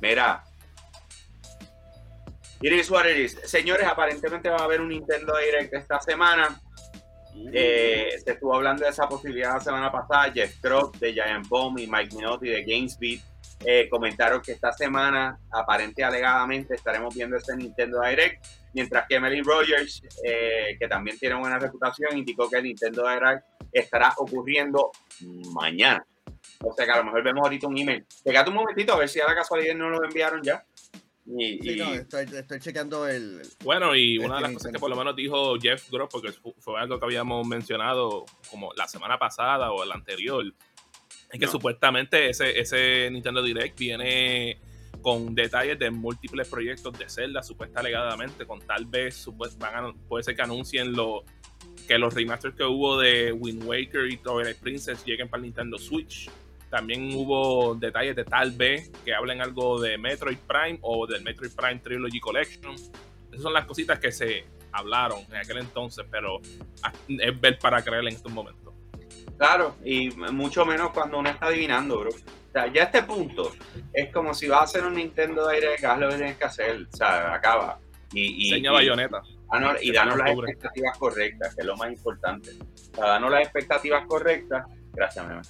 Mira, 0.00 0.44
Iris 2.62 2.86
Suárez, 2.86 3.38
señores, 3.44 3.86
aparentemente 3.86 4.50
va 4.50 4.58
a 4.58 4.64
haber 4.64 4.82
un 4.82 4.88
Nintendo 4.88 5.32
Direct 5.38 5.72
esta 5.72 5.98
semana. 6.00 6.60
Uh. 7.34 7.50
Eh, 7.54 8.10
se 8.22 8.32
estuvo 8.32 8.54
hablando 8.54 8.84
de 8.84 8.90
esa 8.90 9.08
posibilidad 9.08 9.54
la 9.54 9.60
semana 9.60 9.90
pasada. 9.90 10.30
Jeff 10.30 10.60
Krop 10.60 10.96
de 10.96 11.14
Giant 11.14 11.48
Bomb 11.48 11.78
y 11.78 11.86
Mike 11.86 12.14
Minotti 12.14 12.48
de 12.48 12.62
GameSpeed 12.62 13.20
eh, 13.64 13.88
comentaron 13.88 14.42
que 14.42 14.52
esta 14.52 14.72
semana, 14.72 15.38
aparente 15.50 16.04
alegadamente, 16.04 16.74
estaremos 16.74 17.14
viendo 17.14 17.36
este 17.36 17.56
Nintendo 17.56 18.02
Direct. 18.02 18.44
Mientras 18.74 19.06
que 19.08 19.16
Emily 19.16 19.40
Rogers, 19.40 20.02
eh, 20.22 20.76
que 20.78 20.86
también 20.86 21.18
tiene 21.18 21.36
buena 21.36 21.58
reputación, 21.58 22.16
indicó 22.18 22.48
que 22.50 22.58
el 22.58 22.64
Nintendo 22.64 23.08
Direct 23.08 23.42
estará 23.72 24.12
ocurriendo 24.18 24.90
mañana. 25.54 26.04
O 26.62 26.74
sea 26.74 26.84
que 26.84 26.92
a 26.92 26.98
lo 26.98 27.04
mejor 27.04 27.22
vemos 27.22 27.42
ahorita 27.42 27.66
un 27.66 27.78
email. 27.78 28.06
Pegate 28.22 28.50
un 28.50 28.56
momentito 28.56 28.92
a 28.92 28.98
ver 28.98 29.08
si 29.08 29.18
a 29.18 29.26
la 29.26 29.34
casualidad 29.34 29.74
no 29.74 29.88
lo 29.88 30.04
enviaron 30.04 30.42
ya. 30.42 30.62
Y, 31.38 31.76
no, 31.76 31.94
estoy, 31.94 32.26
chequeando 32.60 33.06
el. 33.06 33.42
Bueno, 33.62 33.94
y 33.94 34.18
una 34.18 34.36
de 34.36 34.40
las 34.42 34.52
cosas 34.54 34.72
que 34.72 34.78
por 34.78 34.90
lo 34.90 34.96
menos 34.96 35.14
dijo 35.14 35.56
Jeff 35.60 35.90
Gross, 35.90 36.08
porque 36.10 36.32
fue 36.58 36.80
algo 36.80 36.98
que 36.98 37.04
habíamos 37.04 37.46
mencionado 37.46 38.24
como 38.50 38.72
la 38.74 38.88
semana 38.88 39.18
pasada 39.18 39.70
o 39.72 39.84
la 39.84 39.94
anterior, 39.94 40.44
Es 41.32 41.38
que 41.38 41.46
No. 41.46 41.52
supuestamente 41.52 42.28
ese, 42.30 42.58
ese 42.58 43.08
Nintendo 43.12 43.40
Direct 43.40 43.78
viene 43.78 44.58
con 45.00 45.32
detalles 45.32 45.78
de 45.78 45.88
múltiples 45.92 46.48
proyectos 46.48 46.98
de 46.98 47.08
Zelda, 47.08 47.40
supuesta 47.44 47.78
alegadamente, 47.78 48.44
con 48.46 48.58
tal 48.60 48.86
vez 48.86 49.14
supuest- 49.26 49.56
van 49.58 49.84
a- 49.84 49.92
puede 50.08 50.24
ser 50.24 50.34
que 50.34 50.42
anuncien 50.42 50.92
lo, 50.92 51.22
que 51.86 51.96
los 51.98 52.12
remasters 52.14 52.56
que 52.56 52.64
hubo 52.64 52.98
de 52.98 53.30
Wind 53.32 53.62
Waker 53.64 54.10
y 54.10 54.16
Twilight 54.16 54.56
Princess 54.58 55.04
lleguen 55.04 55.28
para 55.28 55.38
el 55.38 55.44
Nintendo 55.44 55.78
Switch. 55.78 56.28
También 56.70 57.10
hubo 57.14 57.74
detalles 57.74 58.14
de 58.16 58.24
tal 58.24 58.52
vez 58.52 58.90
que 59.04 59.12
hablen 59.14 59.40
algo 59.40 59.80
de 59.80 59.98
Metroid 59.98 60.38
Prime 60.38 60.78
o 60.82 61.06
del 61.06 61.22
Metroid 61.22 61.50
Prime 61.52 61.80
Trilogy 61.80 62.20
Collection. 62.20 62.74
Esas 62.74 63.42
son 63.42 63.52
las 63.52 63.64
cositas 63.66 63.98
que 63.98 64.12
se 64.12 64.44
hablaron 64.72 65.18
en 65.30 65.36
aquel 65.36 65.58
entonces, 65.58 66.04
pero 66.10 66.40
ah, 66.82 66.92
es 67.08 67.40
ver 67.40 67.58
para 67.58 67.82
creer 67.82 68.02
en 68.02 68.08
estos 68.14 68.30
momentos. 68.32 68.72
Claro, 69.36 69.74
y 69.84 70.10
mucho 70.10 70.64
menos 70.64 70.90
cuando 70.92 71.18
uno 71.18 71.28
está 71.30 71.46
adivinando, 71.46 71.98
bro. 71.98 72.10
O 72.10 72.52
sea, 72.52 72.66
ya 72.72 72.82
a 72.82 72.84
este 72.86 73.02
punto 73.02 73.52
es 73.92 74.12
como 74.12 74.34
si 74.34 74.48
vas 74.48 74.60
a 74.60 74.64
hacer 74.64 74.84
un 74.84 74.94
Nintendo 74.94 75.48
Direct, 75.48 75.84
haz 75.84 75.98
lo 75.98 76.08
que 76.10 76.16
tienes 76.16 76.36
que 76.36 76.44
hacer, 76.44 76.86
o 76.92 76.96
sea, 76.96 77.34
acaba. 77.34 77.78
Y, 78.12 78.46
y, 78.46 78.50
Seña 78.50 78.70
y- 78.70 78.74
bayoneta. 78.74 79.22
danos- 79.50 79.82
y 79.82 79.92
danos 79.92 80.18
las 80.18 80.30
expectativas 80.30 80.98
correctas, 80.98 81.54
que 81.54 81.60
es 81.62 81.66
lo 81.66 81.76
más 81.76 81.90
importante. 81.92 82.50
O 82.92 82.94
sea, 82.96 83.06
danos 83.06 83.30
las 83.30 83.42
expectativas 83.42 84.04
correctas, 84.06 84.66
gracias, 84.92 85.26
Meme, 85.26 85.42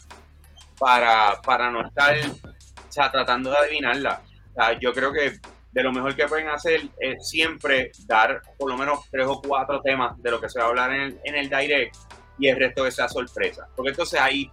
para, 0.80 1.40
para 1.42 1.70
no 1.70 1.86
estar 1.86 2.16
o 2.16 2.92
sea, 2.92 3.10
tratando 3.12 3.50
de 3.50 3.58
adivinarla. 3.58 4.22
O 4.50 4.54
sea, 4.54 4.78
yo 4.80 4.92
creo 4.94 5.12
que 5.12 5.38
de 5.70 5.82
lo 5.82 5.92
mejor 5.92 6.16
que 6.16 6.26
pueden 6.26 6.48
hacer 6.48 6.80
es 6.98 7.28
siempre 7.28 7.92
dar 8.06 8.40
por 8.58 8.70
lo 8.70 8.76
menos 8.76 9.00
tres 9.10 9.26
o 9.28 9.40
cuatro 9.40 9.80
temas 9.82 10.20
de 10.20 10.30
lo 10.30 10.40
que 10.40 10.48
se 10.48 10.58
va 10.58 10.64
a 10.64 10.68
hablar 10.68 10.92
en 10.92 11.00
el, 11.02 11.20
en 11.22 11.34
el 11.36 11.50
direct 11.50 11.94
y 12.38 12.48
el 12.48 12.58
resto 12.58 12.82
que 12.82 12.90
sea 12.90 13.08
sorpresa. 13.08 13.68
Porque 13.76 13.90
entonces 13.90 14.18
ahí 14.18 14.50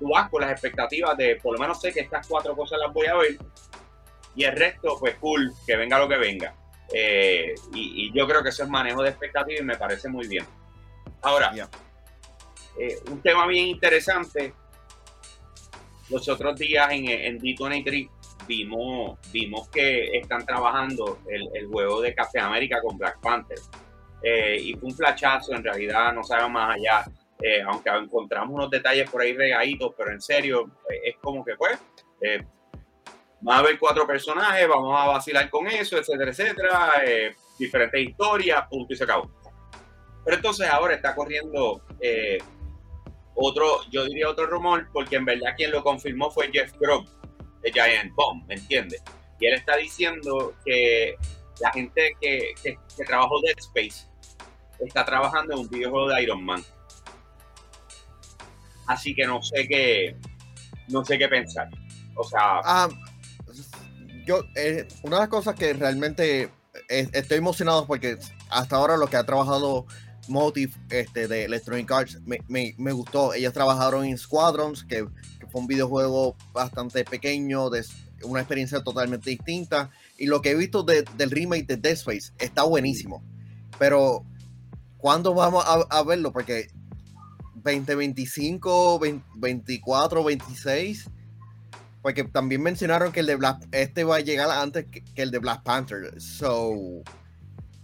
tú 0.00 0.08
vas 0.12 0.30
con 0.30 0.40
las 0.40 0.50
expectativas 0.50 1.16
de 1.16 1.36
por 1.36 1.52
lo 1.52 1.60
menos 1.60 1.80
sé 1.80 1.92
que 1.92 2.00
estas 2.00 2.26
cuatro 2.26 2.56
cosas 2.56 2.78
las 2.82 2.92
voy 2.92 3.06
a 3.06 3.14
ver 3.14 3.36
y 4.34 4.44
el 4.44 4.56
resto, 4.56 4.96
pues 4.98 5.14
cool, 5.16 5.52
que 5.66 5.76
venga 5.76 5.98
lo 5.98 6.08
que 6.08 6.16
venga. 6.16 6.54
Eh, 6.92 7.54
y, 7.74 8.06
y 8.06 8.18
yo 8.18 8.26
creo 8.26 8.42
que 8.42 8.48
eso 8.48 8.62
es 8.62 8.68
manejo 8.68 9.02
de 9.02 9.10
expectativas 9.10 9.60
y 9.60 9.64
me 9.64 9.76
parece 9.76 10.08
muy 10.08 10.26
bien. 10.26 10.46
Ahora, 11.22 11.52
eh, 12.78 12.98
un 13.10 13.20
tema 13.22 13.46
bien 13.46 13.68
interesante. 13.68 14.52
Los 16.08 16.28
otros 16.28 16.56
días 16.58 16.88
en, 16.92 17.08
en 17.08 17.40
D23 17.40 18.08
vimos, 18.46 19.18
vimos 19.32 19.68
que 19.68 20.16
están 20.16 20.46
trabajando 20.46 21.18
el, 21.28 21.48
el 21.54 21.66
juego 21.66 22.00
de 22.00 22.14
Café 22.14 22.40
América 22.40 22.80
con 22.80 22.96
Black 22.96 23.20
Panther. 23.20 23.58
Eh, 24.22 24.56
y 24.60 24.74
fue 24.74 24.88
un 24.88 24.96
flachazo, 24.96 25.54
en 25.54 25.62
realidad 25.62 26.12
no 26.12 26.24
sabemos 26.24 26.52
más 26.52 26.76
allá. 26.76 27.04
Eh, 27.40 27.62
aunque 27.62 27.90
encontramos 27.90 28.54
unos 28.54 28.70
detalles 28.70 29.10
por 29.10 29.20
ahí 29.20 29.34
regaditos, 29.34 29.92
pero 29.96 30.10
en 30.10 30.20
serio, 30.20 30.70
eh, 30.90 31.10
es 31.10 31.16
como 31.20 31.44
que 31.44 31.54
pues, 31.54 31.78
van 33.40 33.56
a 33.56 33.60
haber 33.60 33.78
cuatro 33.78 34.06
personajes, 34.06 34.66
vamos 34.66 34.98
a 34.98 35.06
vacilar 35.06 35.50
con 35.50 35.66
eso, 35.66 35.98
etcétera, 35.98 36.30
etcétera, 36.30 36.92
diferentes 37.58 38.00
historias, 38.00 38.66
punto 38.68 38.94
y 38.94 38.96
se 38.96 39.04
acabó. 39.04 39.30
Pero 40.24 40.36
entonces 40.38 40.66
ahora 40.68 40.94
está 40.94 41.14
corriendo 41.14 41.82
otro, 43.36 43.80
yo 43.90 44.04
diría 44.06 44.28
otro 44.28 44.46
rumor, 44.46 44.88
porque 44.92 45.16
en 45.16 45.24
verdad 45.24 45.54
quien 45.56 45.70
lo 45.70 45.82
confirmó 45.82 46.30
fue 46.30 46.50
Jeff 46.52 46.72
Grubb 46.80 47.06
de 47.62 47.72
Giant 47.72 48.12
Bomb, 48.14 48.46
¿me 48.46 48.54
entiendes? 48.54 49.02
Y 49.38 49.46
él 49.46 49.54
está 49.54 49.76
diciendo 49.76 50.54
que 50.64 51.14
la 51.60 51.70
gente 51.72 52.12
que, 52.20 52.54
que, 52.62 52.78
que 52.96 53.04
trabajó 53.04 53.40
Dead 53.42 53.56
Space 53.58 54.08
está 54.80 55.04
trabajando 55.04 55.54
en 55.54 55.60
un 55.60 55.68
videojuego 55.68 56.08
de 56.08 56.22
Iron 56.22 56.44
Man. 56.44 56.64
Así 58.86 59.14
que 59.14 59.26
no 59.26 59.42
sé 59.42 59.66
qué, 59.68 60.16
no 60.88 61.04
sé 61.04 61.18
qué 61.18 61.28
pensar. 61.28 61.68
O 62.14 62.24
sea, 62.24 62.60
Ah, 62.64 62.88
yo, 64.24 64.40
eh, 64.54 64.86
una 65.02 65.16
de 65.16 65.22
las 65.22 65.28
cosas 65.28 65.54
que 65.54 65.72
realmente 65.72 66.50
eh, 66.88 67.08
estoy 67.12 67.38
emocionado 67.38 67.86
porque 67.86 68.18
hasta 68.50 68.76
ahora 68.76 68.96
lo 68.96 69.06
que 69.08 69.16
ha 69.16 69.24
trabajado 69.24 69.86
Motive 70.28 70.72
este, 70.90 71.28
de 71.28 71.44
Electronic 71.44 71.90
Arts 71.90 72.20
me, 72.24 72.38
me- 72.48 72.74
me 72.78 72.92
gustó. 72.92 73.34
Ellos 73.34 73.52
trabajaron 73.52 74.04
en 74.04 74.16
Squadrons, 74.18 74.84
que, 74.84 75.06
que 75.38 75.46
fue 75.46 75.60
un 75.60 75.66
videojuego 75.66 76.36
bastante 76.52 77.04
pequeño, 77.04 77.70
de 77.70 77.84
una 78.22 78.40
experiencia 78.40 78.82
totalmente 78.82 79.30
distinta. 79.30 79.90
Y 80.18 80.26
lo 80.26 80.40
que 80.42 80.50
he 80.50 80.54
visto 80.54 80.82
de- 80.82 81.04
del 81.16 81.30
remake 81.30 81.66
de 81.66 81.76
Dead 81.76 81.92
Space 81.94 82.32
está 82.38 82.62
buenísimo. 82.64 83.22
Pero, 83.78 84.24
¿cuándo 84.98 85.34
vamos 85.34 85.64
a, 85.66 85.74
a 85.90 86.02
verlo? 86.02 86.32
Porque 86.32 86.68
2025, 87.56 88.98
20, 88.98 89.24
24, 89.36 90.24
26. 90.24 91.10
Porque 92.02 92.22
también 92.24 92.62
mencionaron 92.62 93.10
que 93.12 93.20
el 93.20 93.26
de 93.26 93.34
Black, 93.34 93.66
este 93.72 94.04
va 94.04 94.16
a 94.16 94.20
llegar 94.20 94.48
antes 94.50 94.86
que, 94.86 95.02
el 95.16 95.30
de 95.30 95.38
Black 95.38 95.62
Panther. 95.64 96.20
So. 96.20 97.02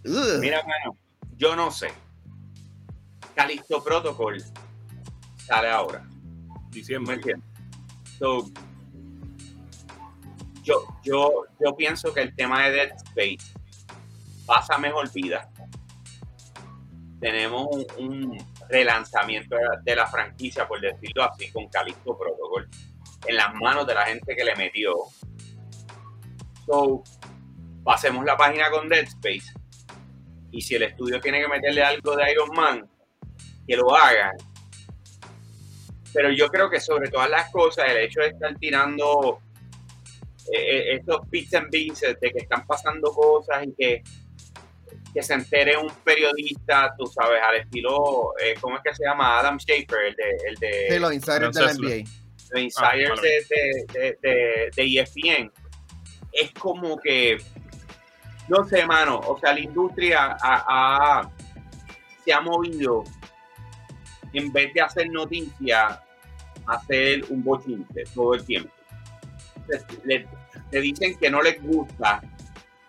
mira, 0.05 0.63
mano, 0.63 0.97
yo 1.37 1.57
no 1.57 1.71
sé. 1.71 1.89
Calixto 3.35 3.83
Protocol 3.83 4.43
sale 5.37 5.69
ahora. 5.71 6.01
¿Me 6.03 6.71
Diciembre. 6.71 7.15
entiendes? 7.17 7.47
So, 8.19 8.51
yo, 10.63 10.87
yo, 11.03 11.45
yo 11.65 11.77
pienso 11.77 12.13
que 12.15 12.23
el 12.23 12.35
tema 12.35 12.65
de 12.65 12.71
Dead 12.71 12.93
Space 12.97 13.53
pasa 14.47 14.79
mejor 14.79 15.11
vida. 15.13 15.51
Tenemos 17.21 17.69
un, 17.71 17.87
un 17.99 18.39
relanzamiento 18.69 19.57
de 19.57 19.63
la, 19.63 19.81
de 19.83 19.97
la 19.97 20.07
franquicia, 20.07 20.67
por 20.67 20.81
decirlo 20.81 21.25
así, 21.25 21.51
con 21.53 21.69
Calixto 21.69 22.17
Protocol, 22.17 22.69
en 23.27 23.37
las 23.37 23.55
manos 23.55 23.87
de 23.87 23.95
la 23.95 24.05
gente 24.07 24.35
que 24.35 24.45
le 24.45 24.55
metió. 24.57 24.95
So, 26.67 27.03
pasemos 27.85 28.25
la 28.25 28.37
página 28.37 28.71
con 28.71 28.89
Dead 28.89 29.05
Space. 29.05 29.53
Y 30.51 30.61
si 30.61 30.75
el 30.75 30.83
estudio 30.85 31.21
tiene 31.21 31.41
que 31.41 31.49
meterle 31.49 31.83
algo 31.83 32.15
de 32.17 32.31
Iron 32.31 32.51
Man, 32.55 32.89
que 33.67 33.77
lo 33.77 33.95
hagan 33.95 34.33
pero 36.15 36.31
yo 36.31 36.49
creo 36.49 36.69
que 36.69 36.79
sobre 36.79 37.09
todas 37.09 37.31
las 37.31 37.51
cosas, 37.51 37.89
el 37.91 37.97
hecho 37.97 38.21
de 38.21 38.29
estar 38.29 38.55
tirando 38.59 39.41
eh, 40.53 40.59
eh, 40.59 40.95
estos 40.97 41.21
bits 41.31 41.55
and 41.55 41.71
pieces 41.71 42.21
de 42.21 42.31
que 42.31 42.39
están 42.41 42.67
pasando 42.67 43.11
cosas 43.13 43.65
y 43.67 43.73
que, 43.73 44.03
que 45.15 45.23
se 45.23 45.33
entere 45.33 45.75
un 45.79 45.89
periodista, 46.05 46.93
tú 46.99 47.07
sabes, 47.07 47.41
al 47.43 47.57
estilo, 47.57 48.35
eh, 48.45 48.53
¿cómo 48.61 48.77
es 48.77 48.83
que 48.83 48.95
se 48.95 49.05
llama? 49.05 49.39
Adam 49.39 49.57
Schaefer, 49.59 50.01
el 50.09 50.15
de, 50.15 50.37
el 50.49 50.55
de 50.57 50.87
Sí, 50.91 50.99
los 50.99 51.15
insiders 51.15 51.55
de 51.57 51.63
la. 51.63 51.73
NBA. 51.73 52.11
los 52.51 52.61
insiders 52.61 52.77
Ah, 52.77 53.23
de, 53.23 53.47
de, 53.49 53.87
de, 54.01 54.19
de- 54.21 54.71
de 54.77 55.01
ESPN, 55.01 55.51
es 56.33 56.51
como 56.53 56.99
que, 56.99 57.39
no 58.49 58.65
sé, 58.69 58.85
mano, 58.85 59.19
o 59.19 59.39
sea, 59.39 59.55
la 59.55 59.61
industria 59.61 60.37
ha- 60.43 60.65
ha- 61.23 61.31
se 62.23 62.33
ha 62.35 62.41
movido, 62.43 63.03
en 64.33 64.53
vez 64.53 64.73
de 64.75 64.81
hacer 64.81 65.11
noticias, 65.11 66.01
hacer 66.67 67.25
un 67.29 67.43
bochinche 67.43 68.05
todo 68.15 68.35
el 68.35 68.45
tiempo. 68.45 68.71
Le, 70.05 70.27
le 70.71 70.81
dicen 70.81 71.17
que 71.19 71.31
no 71.31 71.43
les 71.43 71.63
gusta. 71.63 72.23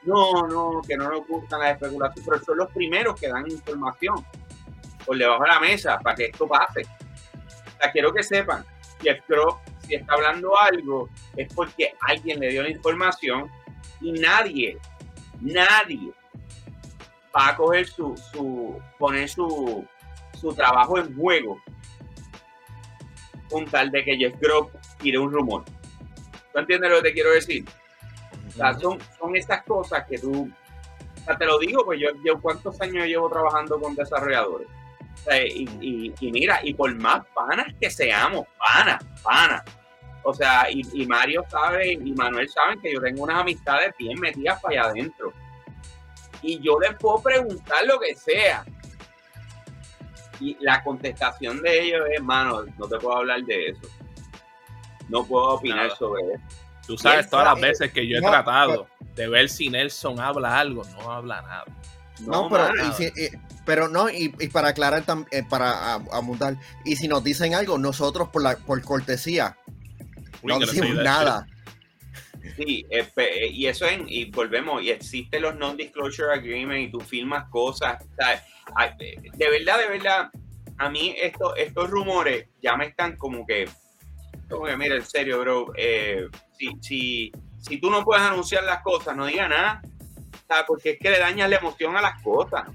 No, 0.04 0.48
no, 0.48 0.82
que 0.86 0.98
no 0.98 1.12
les 1.12 1.26
gustan 1.28 1.62
las 1.62 1.74
especulaciones, 1.74 2.30
pero 2.30 2.44
son 2.44 2.58
los 2.58 2.72
primeros 2.72 3.20
que 3.20 3.30
dan 3.30 3.50
información 3.50 4.16
por 5.06 5.18
debajo 5.18 5.44
de 5.44 5.50
la 5.50 5.60
mesa 5.60 5.98
para 6.00 6.16
que 6.16 6.26
esto 6.26 6.48
pase. 6.48 6.82
O 6.82 7.92
quiero 7.92 8.14
que 8.14 8.24
sepan, 8.24 8.66
Jeff 9.02 9.22
Crow, 9.28 9.60
si 9.86 9.96
está 9.96 10.14
hablando 10.14 10.60
algo, 10.60 11.10
es 11.36 11.54
porque 11.54 11.94
alguien 12.02 12.40
le 12.40 12.50
dio 12.50 12.64
la 12.64 12.70
información 12.70 13.50
y 14.02 14.14
nadie, 14.14 14.78
nadie 15.42 16.12
va 17.36 17.50
a 17.50 17.56
coger 17.56 17.88
su, 17.88 18.16
su 18.16 18.80
poner 19.00 19.30
su, 19.30 19.86
su 20.44 20.54
trabajo 20.54 20.98
en 21.00 21.16
juego 21.16 21.62
con 23.50 23.66
tal 23.66 23.90
de 23.92 24.04
que 24.04 24.18
Jeff 24.18 24.36
Grob 24.42 24.70
tire 25.00 25.18
un 25.20 25.32
rumor. 25.32 25.64
¿Tú 26.52 26.60
entiendes 26.60 26.90
lo 26.92 26.98
que 26.98 27.10
te 27.10 27.14
quiero 27.14 27.32
decir? 27.32 27.66
O 28.48 28.52
sea, 28.52 28.74
son, 28.78 29.00
son 29.18 29.36
estas 29.36 29.64
cosas 29.64 30.06
que 30.08 30.18
tú, 30.18 30.50
o 30.52 31.24
sea, 31.26 31.38
te 31.38 31.46
lo 31.46 31.58
digo, 31.60 31.84
pues 31.86 32.00
yo, 32.00 32.10
yo 32.26 32.40
cuántos 32.42 32.80
años 32.82 33.06
llevo 33.06 33.30
trabajando 33.30 33.80
con 33.80 33.96
desarrolladores. 33.96 34.68
O 34.68 35.18
sea, 35.30 35.42
y, 35.46 35.68
y- 35.80 36.14
y 36.20 36.32
mira, 36.32 36.60
y 36.64 36.74
por 36.74 36.94
más 36.96 37.26
panas 37.34 37.68
que 37.80 37.90
seamos, 37.90 38.46
panas, 38.58 39.04
panas. 39.24 39.64
O 40.24 40.34
sea, 40.34 40.70
y, 40.70 40.82
y 40.94 41.06
Mario 41.06 41.44
sabe, 41.50 41.94
y 41.94 42.14
Manuel 42.14 42.50
saben 42.50 42.80
que 42.82 42.94
yo 42.94 43.02
tengo 43.02 43.24
unas 43.24 43.40
amistades 43.42 43.94
bien 43.98 44.20
metidas 44.20 44.62
para 44.62 44.82
allá 44.82 44.90
adentro. 44.92 45.32
Y 46.42 46.60
yo 46.60 46.78
les 46.80 46.94
puedo 46.98 47.22
preguntar 47.22 47.86
lo 47.86 48.00
que 48.00 48.16
sea. 48.16 48.66
Y 50.44 50.58
la 50.60 50.84
contestación 50.84 51.62
de 51.62 51.82
ellos 51.82 52.02
es, 52.16 52.22
mano, 52.22 52.64
no 52.78 52.88
te 52.88 52.98
puedo 52.98 53.18
hablar 53.18 53.42
de 53.44 53.68
eso. 53.70 53.82
No 55.10 55.24
puedo 55.26 55.46
opinar 55.56 55.86
Nada. 55.88 55.96
sobre 55.96 56.22
eso. 56.34 56.44
Tú 56.86 56.98
sabes 56.98 57.30
todas 57.30 57.46
las 57.46 57.62
veces 57.62 57.94
que 57.94 58.06
yo 58.08 58.18
he 58.18 58.22
no, 58.22 58.30
tratado 58.30 58.88
de 59.16 59.28
ver 59.30 59.48
si 59.50 59.70
Nelson 59.70 60.20
habla 60.20 60.60
algo, 60.60 60.84
no 61.00 61.12
habla 61.12 61.42
nada. 61.42 61.66
No, 62.20 62.50
pero, 62.50 62.70
y 62.76 62.92
si- 62.94 63.06
y- 63.06 63.30
pero 63.66 63.88
no, 63.88 64.10
y, 64.10 64.36
y 64.40 64.48
para 64.50 64.70
aclarar, 64.70 65.06
tam- 65.06 65.26
eh, 65.32 65.44
para 65.48 65.72
a- 65.72 66.04
apuntar, 66.12 66.58
y 66.84 66.96
si 66.98 67.08
nos 67.08 67.24
dicen 67.24 67.56
algo, 67.56 67.78
nosotros 67.78 68.28
por, 68.30 68.42
la, 68.44 68.58
por 68.58 68.82
cortesía, 68.82 69.58
no 70.44 70.60
decimos 70.60 70.96
nada. 70.96 71.48
Sí, 72.56 72.86
eh, 72.90 73.50
y 73.52 73.66
eso 73.66 73.88
en, 73.88 74.06
y 74.08 74.26
volvemos, 74.26 74.82
y 74.84 74.92
existen 74.92 75.42
los 75.42 75.56
non-disclosure 75.56 76.34
agreements 76.34 76.88
y 76.88 76.92
tú 76.92 77.00
firmas 77.00 77.50
cosas. 77.50 78.04
de 78.16 79.50
verdad, 79.50 79.80
de 79.80 79.88
verdad, 79.88 80.30
a 80.78 80.90
mí 80.90 81.16
esto, 81.18 81.56
estos 81.56 81.90
rumores 81.90 82.48
ya 82.62 82.76
me 82.76 82.86
están 82.86 83.18
como 83.18 83.46
que, 83.46 83.68
como 84.50 84.66
que 84.66 84.78
mira, 84.78 84.96
en 84.96 85.06
serio, 85.06 85.40
bro, 85.40 85.74
eh, 85.76 86.28
si, 86.58 86.72
si, 86.82 87.32
si 87.60 87.78
tú 87.80 87.90
no 87.90 88.04
puedes 88.04 88.24
anunciar 88.24 88.64
las 88.64 88.82
cosas, 88.84 89.16
no 89.16 89.26
digas 89.26 89.50
nada, 89.50 89.82
porque 90.68 90.92
es 90.92 91.00
que 91.00 91.10
le 91.10 91.20
dañas 91.20 91.50
la 91.50 91.58
emoción 91.58 91.96
a 91.96 92.02
las 92.02 92.22
cosas. 92.22 92.66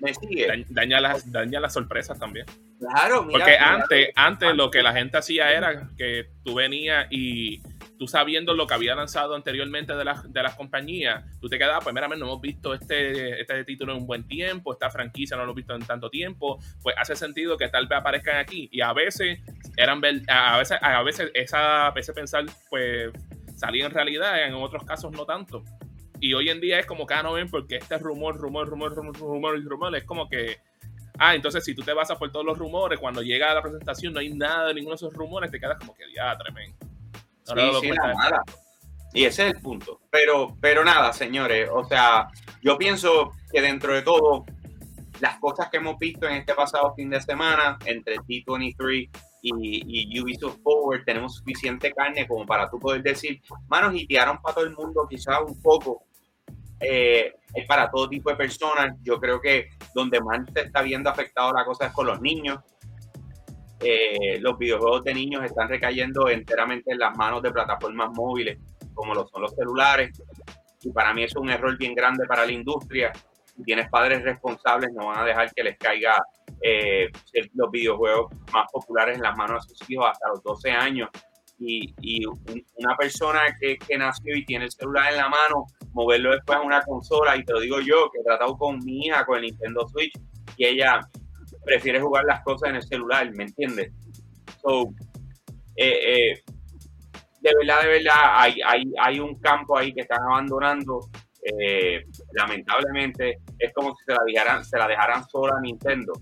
¿Me 0.00 0.14
sigue? 0.14 0.66
Daña 0.68 1.00
las, 1.00 1.30
daña 1.30 1.60
las 1.60 1.72
sorpresas 1.72 2.18
también. 2.18 2.46
Claro, 2.78 3.24
mira, 3.24 3.38
Porque 3.38 3.56
antes, 3.56 4.08
antes 4.14 4.54
lo 4.54 4.70
que 4.70 4.82
la 4.82 4.92
gente 4.92 5.16
hacía 5.16 5.52
era 5.52 5.88
que 5.96 6.26
tú 6.44 6.54
venías 6.54 7.06
y 7.10 7.62
tú 7.98 8.08
sabiendo 8.08 8.54
lo 8.54 8.66
que 8.66 8.74
había 8.74 8.94
lanzado 8.94 9.34
anteriormente 9.34 9.94
de, 9.94 10.04
las, 10.04 10.32
de 10.32 10.42
las 10.42 10.54
compañías, 10.54 11.24
tú 11.40 11.48
te 11.48 11.58
quedabas, 11.58 11.84
pues 11.84 11.94
mira, 11.94 12.08
no 12.08 12.14
hemos 12.14 12.40
visto 12.40 12.74
este, 12.74 13.40
este 13.40 13.64
título 13.64 13.92
en 13.92 14.00
un 14.00 14.06
buen 14.06 14.26
tiempo, 14.26 14.72
esta 14.72 14.90
franquicia 14.90 15.36
no 15.36 15.42
lo 15.44 15.50
hemos 15.50 15.56
visto 15.56 15.74
en 15.74 15.84
tanto 15.84 16.10
tiempo, 16.10 16.58
pues 16.82 16.94
hace 16.98 17.14
sentido 17.16 17.56
que 17.56 17.68
tal 17.68 17.86
vez 17.86 17.98
aparezcan 17.98 18.36
aquí. 18.36 18.68
Y 18.72 18.80
a 18.80 18.92
veces 18.92 19.38
eran 19.76 20.02
a 20.28 20.58
veces, 20.58 20.78
a 20.80 21.02
veces 21.02 21.30
esa, 21.34 21.90
ese 21.90 22.12
pensar 22.12 22.44
pues 22.68 23.10
salía 23.56 23.86
en 23.86 23.92
realidad, 23.92 24.46
en 24.46 24.54
otros 24.54 24.84
casos 24.84 25.12
no 25.12 25.24
tanto. 25.24 25.62
Y 26.20 26.34
hoy 26.34 26.48
en 26.48 26.60
día 26.60 26.78
es 26.78 26.86
como 26.86 27.06
que 27.06 27.14
ah, 27.14 27.22
no 27.22 27.34
ven 27.34 27.50
porque 27.50 27.76
este 27.76 27.98
rumor, 27.98 28.36
rumor, 28.36 28.68
rumor, 28.68 28.94
rumor, 28.94 29.16
rumor 29.18 29.64
rumor 29.64 29.96
es 29.96 30.04
como 30.04 30.28
que 30.28 30.58
Ah, 31.18 31.34
entonces 31.34 31.64
si 31.64 31.74
tú 31.74 31.82
te 31.82 31.92
basas 31.92 32.18
por 32.18 32.32
todos 32.32 32.44
los 32.44 32.58
rumores, 32.58 32.98
cuando 32.98 33.22
llega 33.22 33.50
a 33.50 33.54
la 33.54 33.62
presentación 33.62 34.12
no 34.12 34.18
hay 34.18 34.34
nada 34.34 34.68
de 34.68 34.74
ninguno 34.74 34.94
de 34.94 34.96
esos 34.96 35.14
rumores, 35.14 35.50
te 35.50 35.60
quedas 35.60 35.78
como 35.78 35.94
que 35.94 36.04
ya, 36.12 36.36
tremendo. 37.44 37.80
Sí, 37.80 37.90
nada. 37.90 38.42
Y 39.12 39.24
ese 39.24 39.48
es 39.48 39.54
el 39.54 39.60
punto. 39.62 40.00
Pero, 40.10 40.56
pero 40.60 40.84
nada, 40.84 41.12
señores. 41.12 41.68
O 41.72 41.84
sea, 41.84 42.28
yo 42.62 42.76
pienso 42.76 43.32
que 43.50 43.60
dentro 43.60 43.94
de 43.94 44.02
todo, 44.02 44.44
las 45.20 45.38
cosas 45.38 45.68
que 45.70 45.76
hemos 45.76 45.98
visto 45.98 46.26
en 46.26 46.34
este 46.34 46.54
pasado 46.54 46.94
fin 46.94 47.10
de 47.10 47.20
semana, 47.20 47.78
entre 47.84 48.16
T23 48.16 49.08
y, 49.42 50.12
y 50.12 50.20
Ubisoft 50.20 50.58
Forward, 50.62 51.04
tenemos 51.04 51.36
suficiente 51.36 51.92
carne 51.92 52.26
como 52.26 52.44
para 52.44 52.68
tú 52.68 52.80
poder 52.80 53.02
decir, 53.02 53.40
manos, 53.68 53.94
y 53.94 54.06
tiraron 54.06 54.40
para 54.42 54.54
todo 54.56 54.64
el 54.64 54.74
mundo, 54.74 55.06
quizás 55.08 55.38
un 55.46 55.60
poco. 55.62 56.04
Eh, 56.80 57.32
es 57.54 57.66
para 57.66 57.90
todo 57.90 58.08
tipo 58.08 58.30
de 58.30 58.36
personas. 58.36 58.96
Yo 59.02 59.20
creo 59.20 59.40
que 59.40 59.68
donde 59.94 60.20
más 60.20 60.40
se 60.52 60.62
está 60.62 60.82
viendo 60.82 61.08
afectado 61.08 61.52
la 61.52 61.64
cosa 61.64 61.86
es 61.86 61.92
con 61.92 62.06
los 62.06 62.20
niños. 62.20 62.58
Eh, 63.86 64.38
los 64.40 64.56
videojuegos 64.56 65.04
de 65.04 65.12
niños 65.12 65.44
están 65.44 65.68
recayendo 65.68 66.30
enteramente 66.30 66.92
en 66.92 66.98
las 66.98 67.14
manos 67.18 67.42
de 67.42 67.52
plataformas 67.52 68.08
móviles, 68.14 68.58
como 68.94 69.14
lo 69.14 69.26
son 69.26 69.42
los 69.42 69.54
celulares. 69.54 70.22
Y 70.80 70.90
para 70.90 71.12
mí 71.12 71.24
es 71.24 71.36
un 71.36 71.50
error 71.50 71.76
bien 71.76 71.94
grande 71.94 72.24
para 72.26 72.46
la 72.46 72.52
industria. 72.52 73.12
Si 73.44 73.62
tienes 73.62 73.90
padres 73.90 74.22
responsables, 74.22 74.90
no 74.94 75.08
van 75.08 75.18
a 75.18 75.24
dejar 75.24 75.52
que 75.52 75.62
les 75.62 75.76
caiga 75.76 76.16
eh, 76.62 77.10
los 77.52 77.70
videojuegos 77.70 78.32
más 78.54 78.66
populares 78.72 79.16
en 79.16 79.22
las 79.22 79.36
manos 79.36 79.66
de 79.68 79.74
sus 79.74 79.90
hijos 79.90 80.06
hasta 80.10 80.28
los 80.30 80.42
12 80.42 80.70
años. 80.70 81.10
Y, 81.58 81.94
y 82.00 82.24
una 82.24 82.96
persona 82.98 83.42
que, 83.60 83.76
que, 83.76 83.98
nació 83.98 84.34
y 84.34 84.46
tiene 84.46 84.64
el 84.64 84.72
celular 84.72 85.12
en 85.12 85.18
la 85.18 85.28
mano, 85.28 85.66
moverlo 85.92 86.32
después 86.32 86.58
a 86.58 86.62
una 86.62 86.80
consola, 86.82 87.36
y 87.36 87.44
te 87.44 87.52
lo 87.52 87.60
digo 87.60 87.80
yo, 87.80 88.10
que 88.10 88.20
he 88.20 88.24
tratado 88.24 88.56
con 88.56 88.78
mi 88.78 89.06
hija, 89.06 89.24
con 89.26 89.36
el 89.36 89.42
Nintendo 89.42 89.86
Switch, 89.88 90.12
y 90.56 90.66
ella 90.66 91.00
prefiere 91.64 92.00
jugar 92.00 92.24
las 92.24 92.42
cosas 92.42 92.70
en 92.70 92.76
el 92.76 92.82
celular, 92.82 93.30
¿me 93.34 93.44
entiendes? 93.44 93.92
So, 94.62 94.92
eh, 95.76 96.32
eh, 96.32 96.42
de 97.40 97.50
verdad, 97.58 97.82
de 97.82 97.88
verdad, 97.88 98.14
hay, 99.02 99.20
un 99.20 99.38
campo 99.38 99.76
ahí 99.76 99.92
que 99.92 100.02
están 100.02 100.22
abandonando. 100.22 101.00
Eh, 101.42 102.02
lamentablemente, 102.32 103.40
es 103.58 103.72
como 103.74 103.94
si 103.94 104.04
se 104.04 104.12
la 104.12 104.20
dejaran, 104.26 104.64
se 104.64 104.78
la 104.78 104.88
dejaran 104.88 105.28
sola 105.28 105.56
a 105.58 105.60
Nintendo. 105.60 106.12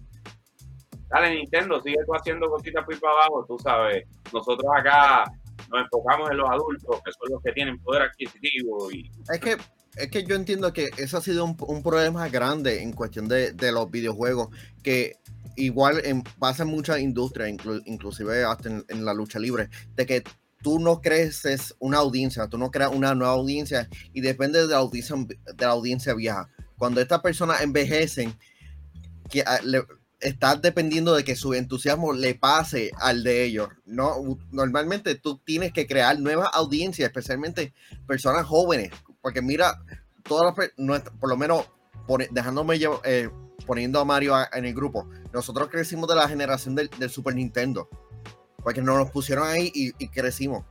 Dale, 1.09 1.34
Nintendo, 1.36 1.80
sigue 1.80 1.99
tú 2.05 2.12
haciendo 2.14 2.49
cositas 2.49 2.84
por 2.84 2.99
para 2.99 3.12
abajo, 3.12 3.45
tú 3.47 3.57
sabes. 3.59 4.05
Nosotros 4.32 4.68
acá 4.76 5.24
nos 5.70 5.82
enfocamos 5.82 6.30
en 6.30 6.38
los 6.38 6.51
adultos, 6.51 7.03
que 7.05 7.12
son 7.12 7.30
los 7.30 7.43
que 7.43 7.53
tienen 7.53 7.78
poder 7.82 8.03
adquisitivo. 8.03 8.90
Y... 8.90 9.09
Es 9.32 9.38
que 9.38 9.57
es 9.97 10.11
que 10.11 10.24
yo 10.24 10.34
entiendo 10.34 10.72
que 10.72 10.90
eso 10.97 11.18
ha 11.18 11.20
sido 11.20 11.45
un, 11.45 11.55
un 11.66 11.82
problema 11.82 12.28
grande 12.28 12.82
en 12.82 12.93
cuestión 12.93 13.28
de, 13.28 13.53
de, 13.53 13.72
los 13.72 13.90
videojuegos, 13.90 14.49
que 14.82 15.16
igual 15.57 16.00
en, 16.05 16.22
pasa 16.22 16.62
en 16.62 16.70
muchas 16.70 17.00
industrias, 17.00 17.50
inclusive 17.84 18.44
hasta 18.44 18.68
en, 18.68 19.05
la 19.05 19.14
lucha 19.14 19.38
libre, 19.38 19.68
de 19.94 20.07
que 20.07 20.24
tú 20.62 20.78
no 20.78 21.00
creces 21.00 21.74
una 21.78 21.98
audiencia, 21.98 22.46
tú 22.48 22.59
no 22.59 22.70
creas 22.70 22.92
una 22.92 23.14
nueva 23.14 23.34
audiencia 23.34 23.88
y 24.12 24.20
depende 24.20 24.61
de 24.61 24.68
la 24.68 24.78
audiencia, 24.78 25.16
de 25.16 25.64
la 25.66 25.72
audiencia 25.72 26.14
vieja. 26.14 26.48
Cuando 26.76 27.00
estas 27.00 27.20
personas 27.20 27.62
envejecen, 27.62 28.36
que, 29.28 29.42
ah, 29.42 29.61
estás 30.22 30.62
dependiendo 30.62 31.14
de 31.14 31.24
que 31.24 31.36
su 31.36 31.53
entusiasmo 31.53 32.12
le 32.12 32.34
pase 32.34 32.92
al 32.98 33.24
de 33.24 33.44
ellos. 33.44 33.68
No, 33.84 34.38
normalmente 34.50 35.16
tú 35.16 35.38
tienes 35.38 35.72
que 35.72 35.86
crear 35.86 36.18
nuevas 36.18 36.48
audiencias, 36.53 37.09
especialmente 37.09 37.74
personas 38.07 38.46
jóvenes, 38.46 38.92
porque 39.20 39.42
mira, 39.42 39.82
todas 40.22 40.55
las, 40.76 41.00
por 41.20 41.28
lo 41.28 41.36
menos 41.36 41.66
dejándome 42.30 42.78
eh, 43.05 43.30
poniendo 43.66 44.00
a 44.00 44.04
Mario 44.04 44.34
en 44.52 44.64
el 44.64 44.74
grupo, 44.74 45.08
nosotros 45.32 45.68
crecimos 45.68 46.08
de 46.08 46.16
la 46.16 46.28
generación 46.28 46.74
del, 46.74 46.90
Super 47.10 47.34
Nintendo. 47.34 47.88
Porque 48.62 48.80
nos 48.80 49.10
pusieron 49.10 49.48
ahí 49.48 49.72
y, 49.74 50.08
crecimos. 50.08 50.64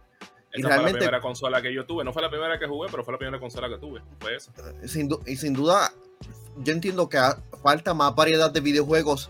y 0.53 0.61
realmente, 0.61 0.91
fue 0.91 0.91
la 0.91 0.97
primera 0.99 1.21
consola 1.21 1.61
que 1.61 1.73
yo 1.73 1.85
tuve. 1.85 2.05
No 2.05 2.13
fue 2.13 2.21
la 2.21 2.29
primera 2.29 2.57
que 2.57 2.67
jugué, 2.67 2.89
pero 2.89 3.03
fue 3.03 3.13
la 3.13 3.17
primera 3.17 3.39
consola 3.39 3.67
que 3.67 3.77
tuve. 3.77 4.01
Fue 4.19 4.35
eso. 4.35 4.51
Sin 4.85 5.09
y 5.25 5.35
sin 5.35 5.53
duda, 5.53 5.91
yo 6.57 6.73
entiendo 6.73 7.09
que 7.09 7.19
falta 7.61 7.93
más 7.93 8.15
variedad 8.15 8.49
de 8.49 8.61
videojuegos 8.61 9.29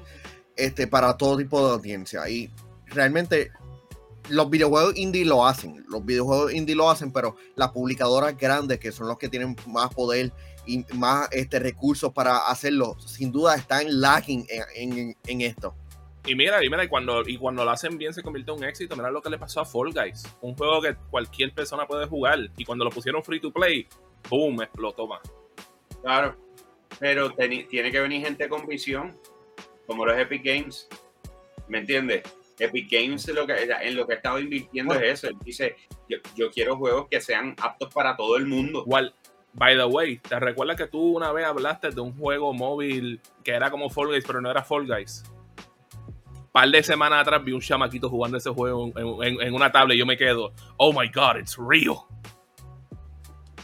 este, 0.56 0.86
para 0.86 1.18
todo 1.18 1.38
tipo 1.38 1.66
de 1.66 1.74
audiencia. 1.74 2.30
Y 2.30 2.52
realmente 2.88 3.52
los 4.30 4.50
videojuegos 4.50 4.96
indie 4.96 5.26
lo 5.26 5.46
hacen. 5.46 5.84
Los 5.90 6.06
videojuegos 6.06 6.54
indie 6.54 6.76
lo 6.76 6.90
hacen, 6.90 7.12
pero 7.12 7.36
las 7.56 7.72
publicadoras 7.72 8.38
grandes, 8.38 8.80
que 8.80 8.92
son 8.92 9.08
los 9.08 9.18
que 9.18 9.30
tienen 9.30 9.56
más 9.68 9.94
poder 9.94 10.32
y 10.66 10.86
más 10.94 11.28
este, 11.32 11.60
recursos 11.60 12.14
para 12.14 12.48
hacerlo, 12.48 12.98
sin 13.00 13.32
duda 13.32 13.56
están 13.56 13.86
lagging 14.00 14.46
en, 14.76 15.42
esto. 15.42 15.76
Y 16.26 16.36
mira, 16.36 16.64
y 16.64 16.70
mira, 16.70 16.84
y 16.84 16.88
cuando, 16.88 17.28
y 17.28 17.38
cuando 17.38 17.66
lo 17.66 17.72
hacen 17.72 17.98
bien 17.98 18.14
se 18.14 18.22
convierte 18.22 18.52
en 18.52 18.58
un 18.58 18.64
éxito. 18.64 18.96
Mira 18.96 19.10
lo 19.10 19.22
que 19.22 19.30
le 19.30 19.40
pasó 19.40 19.62
a 19.62 19.66
Fall 19.66 19.92
Guys. 19.92 20.24
Un 20.42 20.56
juego 20.56 20.82
que 20.82 20.96
cualquier 21.10 21.52
persona 21.54 21.88
puede 21.88 22.06
jugar. 22.06 22.40
Y 22.58 22.64
cuando 22.64 22.86
lo 22.86 22.92
pusieron 22.92 23.24
free 23.24 23.40
to 23.40 23.52
play, 23.52 23.88
¡boom! 24.30 24.62
explotó 24.62 25.08
más. 25.08 25.22
Claro. 26.04 26.38
Pero 27.00 27.32
tiene 27.32 27.92
que 27.92 28.00
venir 28.00 28.24
gente 28.24 28.48
con 28.48 28.68
visión, 28.68 29.18
como 29.88 30.06
los 30.06 30.18
Epic 30.18 30.44
Games. 30.44 30.88
¿Me 31.68 31.80
entiendes? 31.80 32.22
Epic 32.60 32.92
Games 32.92 33.28
lo 33.30 33.48
que, 33.48 33.54
en 33.54 33.96
lo 33.96 34.06
que 34.06 34.14
ha 34.14 34.16
estado 34.18 34.40
invirtiendo 34.40 34.94
es 34.96 35.14
eso. 35.14 35.28
Él 35.28 35.38
dice, 35.44 35.76
yo, 36.08 36.18
yo, 36.36 36.52
quiero 36.52 36.76
juegos 36.78 37.08
que 37.10 37.20
sean 37.20 37.56
aptos 37.60 37.92
para 37.94 38.16
todo 38.16 38.38
el 38.38 38.46
mundo. 38.46 38.84
Igual, 38.86 39.16
By 39.54 39.76
the 39.76 39.86
way, 39.86 40.18
¿te 40.18 40.40
recuerdas 40.40 40.78
que 40.78 40.88
tú 40.88 41.18
una 41.18 41.32
vez 41.32 41.46
hablaste 41.46 41.90
de 41.90 42.02
un 42.02 42.18
juego 42.18 42.54
móvil 42.54 43.20
que 43.44 43.52
era 43.52 43.70
como 43.70 43.90
Fall 43.90 44.08
Guys, 44.08 44.24
pero 44.26 44.40
no 44.42 44.50
era 44.50 44.64
Fall 44.64 44.88
Guys? 44.88 45.24
Par 46.52 46.70
de 46.70 46.84
semanas 46.84 47.22
atrás 47.22 47.44
vi 47.44 47.52
un 47.52 47.62
chamaquito 47.62 48.10
jugando 48.10 48.38
ese 48.38 48.50
juego 48.50 48.92
en, 49.24 49.54
una 49.54 49.72
tablet 49.72 49.96
y 49.96 50.00
yo 50.00 50.06
me 50.06 50.18
quedo, 50.18 50.54
oh 50.78 50.92
my 50.92 51.10
god, 51.10 51.38
it's 51.40 51.58
real. 51.58 52.04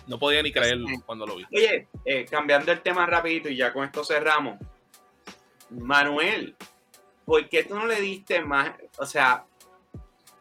No 0.07 0.17
podía 0.17 0.41
ni 0.41 0.51
creerlo 0.51 0.87
cuando 1.05 1.25
lo 1.25 1.35
vi. 1.35 1.45
Oye, 1.53 1.87
eh, 2.05 2.25
cambiando 2.29 2.71
el 2.71 2.81
tema 2.81 3.05
rapidito 3.05 3.49
y 3.49 3.57
ya 3.57 3.73
con 3.73 3.83
esto 3.83 4.05
cerramos. 4.05 4.57
Manuel, 5.69 6.55
¿por 7.25 7.47
qué 7.49 7.63
tú 7.63 7.75
no 7.75 7.85
le 7.85 7.99
diste 7.99 8.41
más, 8.41 8.71
o 8.97 9.05
sea, 9.05 9.45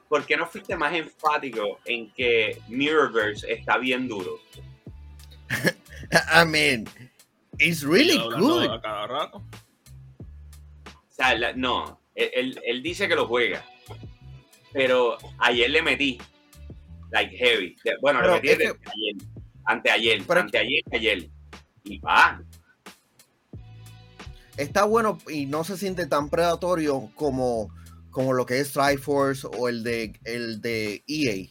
¿por 0.08 0.24
qué 0.24 0.36
no 0.36 0.46
fuiste 0.46 0.76
más 0.76 0.94
enfático 0.94 1.80
en 1.84 2.12
que 2.12 2.60
Mirrorverse 2.68 3.52
está 3.52 3.76
bien 3.76 4.06
duro? 4.06 4.38
I 6.32 6.44
mean, 6.44 6.86
it's 7.58 7.82
really 7.82 8.18
good. 8.18 8.68
O 8.68 9.42
sea, 11.08 11.52
no, 11.54 11.98
él, 12.14 12.82
dice 12.82 13.08
que 13.08 13.14
lo 13.14 13.26
juega, 13.26 13.64
pero 14.72 15.16
ayer 15.38 15.70
le 15.70 15.82
metí, 15.82 16.18
like 17.10 17.34
heavy. 17.36 17.76
Bueno, 18.02 18.20
le 18.20 18.28
metí 18.32 18.48
ayer, 18.50 18.76
anteayer, 19.64 20.22
anteayer, 20.28 20.82
ayer, 20.92 21.30
y 21.84 21.98
va. 21.98 22.42
Está 24.58 24.84
bueno 24.84 25.18
y 25.28 25.46
no 25.46 25.64
se 25.64 25.76
siente 25.76 26.06
tan 26.06 26.28
predatorio 26.28 27.10
como, 27.14 27.70
como 28.10 28.32
lo 28.32 28.46
que 28.46 28.60
es 28.60 28.72
Force 28.72 29.46
o 29.46 29.68
el 29.68 29.82
de, 29.82 30.18
el 30.24 30.60
de 30.60 31.02
EA 31.06 31.48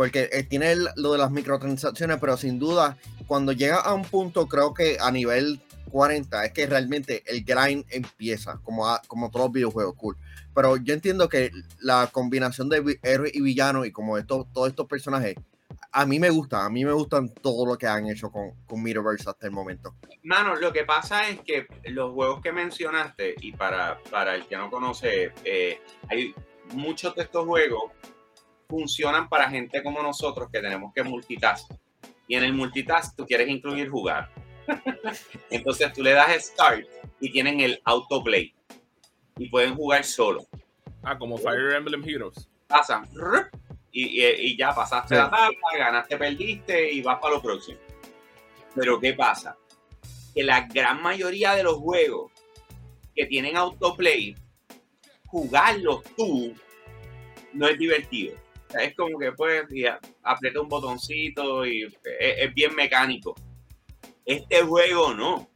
porque 0.00 0.30
eh, 0.32 0.44
tiene 0.44 0.74
lo 0.96 1.12
de 1.12 1.18
las 1.18 1.30
microtransacciones, 1.30 2.16
pero 2.18 2.34
sin 2.38 2.58
duda, 2.58 2.96
cuando 3.30 3.52
llega 3.52 3.76
a 3.76 3.94
un 3.94 4.02
punto, 4.02 4.48
creo 4.48 4.74
que 4.74 4.96
a 5.00 5.08
nivel 5.12 5.60
40 5.92 6.46
es 6.46 6.52
que 6.52 6.66
realmente 6.66 7.22
el 7.26 7.44
grind 7.44 7.84
empieza, 7.88 8.58
como, 8.64 8.84
como 9.06 9.30
todos 9.30 9.46
los 9.46 9.52
videojuegos, 9.52 9.94
cool. 9.94 10.16
Pero 10.52 10.76
yo 10.78 10.94
entiendo 10.94 11.28
que 11.28 11.52
la 11.78 12.08
combinación 12.10 12.68
de 12.68 12.98
héroe 13.04 13.30
y 13.32 13.40
villano 13.40 13.84
y 13.84 13.92
como 13.92 14.18
estos, 14.18 14.52
todos 14.52 14.70
estos 14.70 14.88
personajes, 14.88 15.36
a 15.92 16.06
mí 16.06 16.18
me 16.18 16.28
gusta, 16.28 16.66
a 16.66 16.70
mí 16.70 16.84
me 16.84 16.90
gustan 16.90 17.32
todo 17.32 17.64
lo 17.64 17.78
que 17.78 17.86
han 17.86 18.08
hecho 18.08 18.32
con, 18.32 18.50
con 18.66 18.84
hasta 18.84 19.46
el 19.46 19.52
momento. 19.52 19.94
Mano, 20.24 20.56
lo 20.56 20.72
que 20.72 20.82
pasa 20.82 21.28
es 21.28 21.38
que 21.42 21.68
los 21.84 22.12
juegos 22.12 22.40
que 22.40 22.50
mencionaste, 22.50 23.36
y 23.42 23.52
para, 23.52 24.00
para 24.10 24.34
el 24.34 24.48
que 24.48 24.56
no 24.56 24.68
conoce, 24.72 25.32
eh, 25.44 25.80
hay 26.08 26.34
muchos 26.72 27.14
de 27.14 27.22
estos 27.22 27.46
juegos 27.46 27.92
funcionan 28.68 29.28
para 29.28 29.48
gente 29.48 29.84
como 29.84 30.02
nosotros 30.02 30.48
que 30.52 30.60
tenemos 30.60 30.92
que 30.92 31.04
multitask. 31.04 31.70
Y 32.30 32.36
en 32.36 32.44
el 32.44 32.52
multitask 32.52 33.16
tú 33.16 33.26
quieres 33.26 33.48
incluir 33.48 33.88
jugar. 33.88 34.30
Entonces 35.50 35.92
tú 35.92 36.00
le 36.00 36.12
das 36.12 36.44
start 36.44 36.86
y 37.20 37.32
tienen 37.32 37.58
el 37.58 37.82
autoplay. 37.84 38.54
Y 39.36 39.48
pueden 39.48 39.74
jugar 39.74 40.04
solo. 40.04 40.46
Ah, 41.02 41.18
como 41.18 41.36
Fire 41.36 41.74
Emblem 41.74 42.08
Heroes. 42.08 42.48
Pasan. 42.68 43.08
Y, 43.90 44.24
y, 44.24 44.56
ya 44.56 44.72
pasaste 44.72 45.16
la 45.16 45.28
tabla, 45.28 45.58
ganaste, 45.76 46.16
perdiste 46.16 46.92
y 46.92 47.02
vas 47.02 47.18
para 47.18 47.34
lo 47.34 47.42
próximo. 47.42 47.80
Pero 48.76 49.00
¿qué 49.00 49.12
pasa? 49.14 49.56
Que 50.32 50.44
la 50.44 50.68
gran 50.68 51.02
mayoría 51.02 51.56
de 51.56 51.64
los 51.64 51.78
juegos 51.78 52.30
que 53.12 53.26
tienen 53.26 53.56
autoplay, 53.56 54.36
jugarlos 55.26 56.04
tú 56.16 56.54
no 57.54 57.66
es 57.66 57.76
divertido. 57.76 58.36
Es 58.78 58.94
como 58.94 59.18
que 59.18 59.32
pues 59.32 59.64
aprieta 60.22 60.60
un 60.60 60.68
botoncito 60.68 61.66
y 61.66 61.82
es, 62.20 62.54
bien 62.54 62.74
mecánico. 62.74 63.34
Este 64.24 64.62
juego 64.62 65.14
no. 65.14 65.50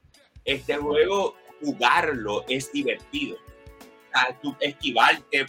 Este 0.45 0.77
juego 0.77 1.37
jugarlo 1.62 2.45
es 2.49 2.73
divertido. 2.73 3.39
esquivarte, 4.61 5.47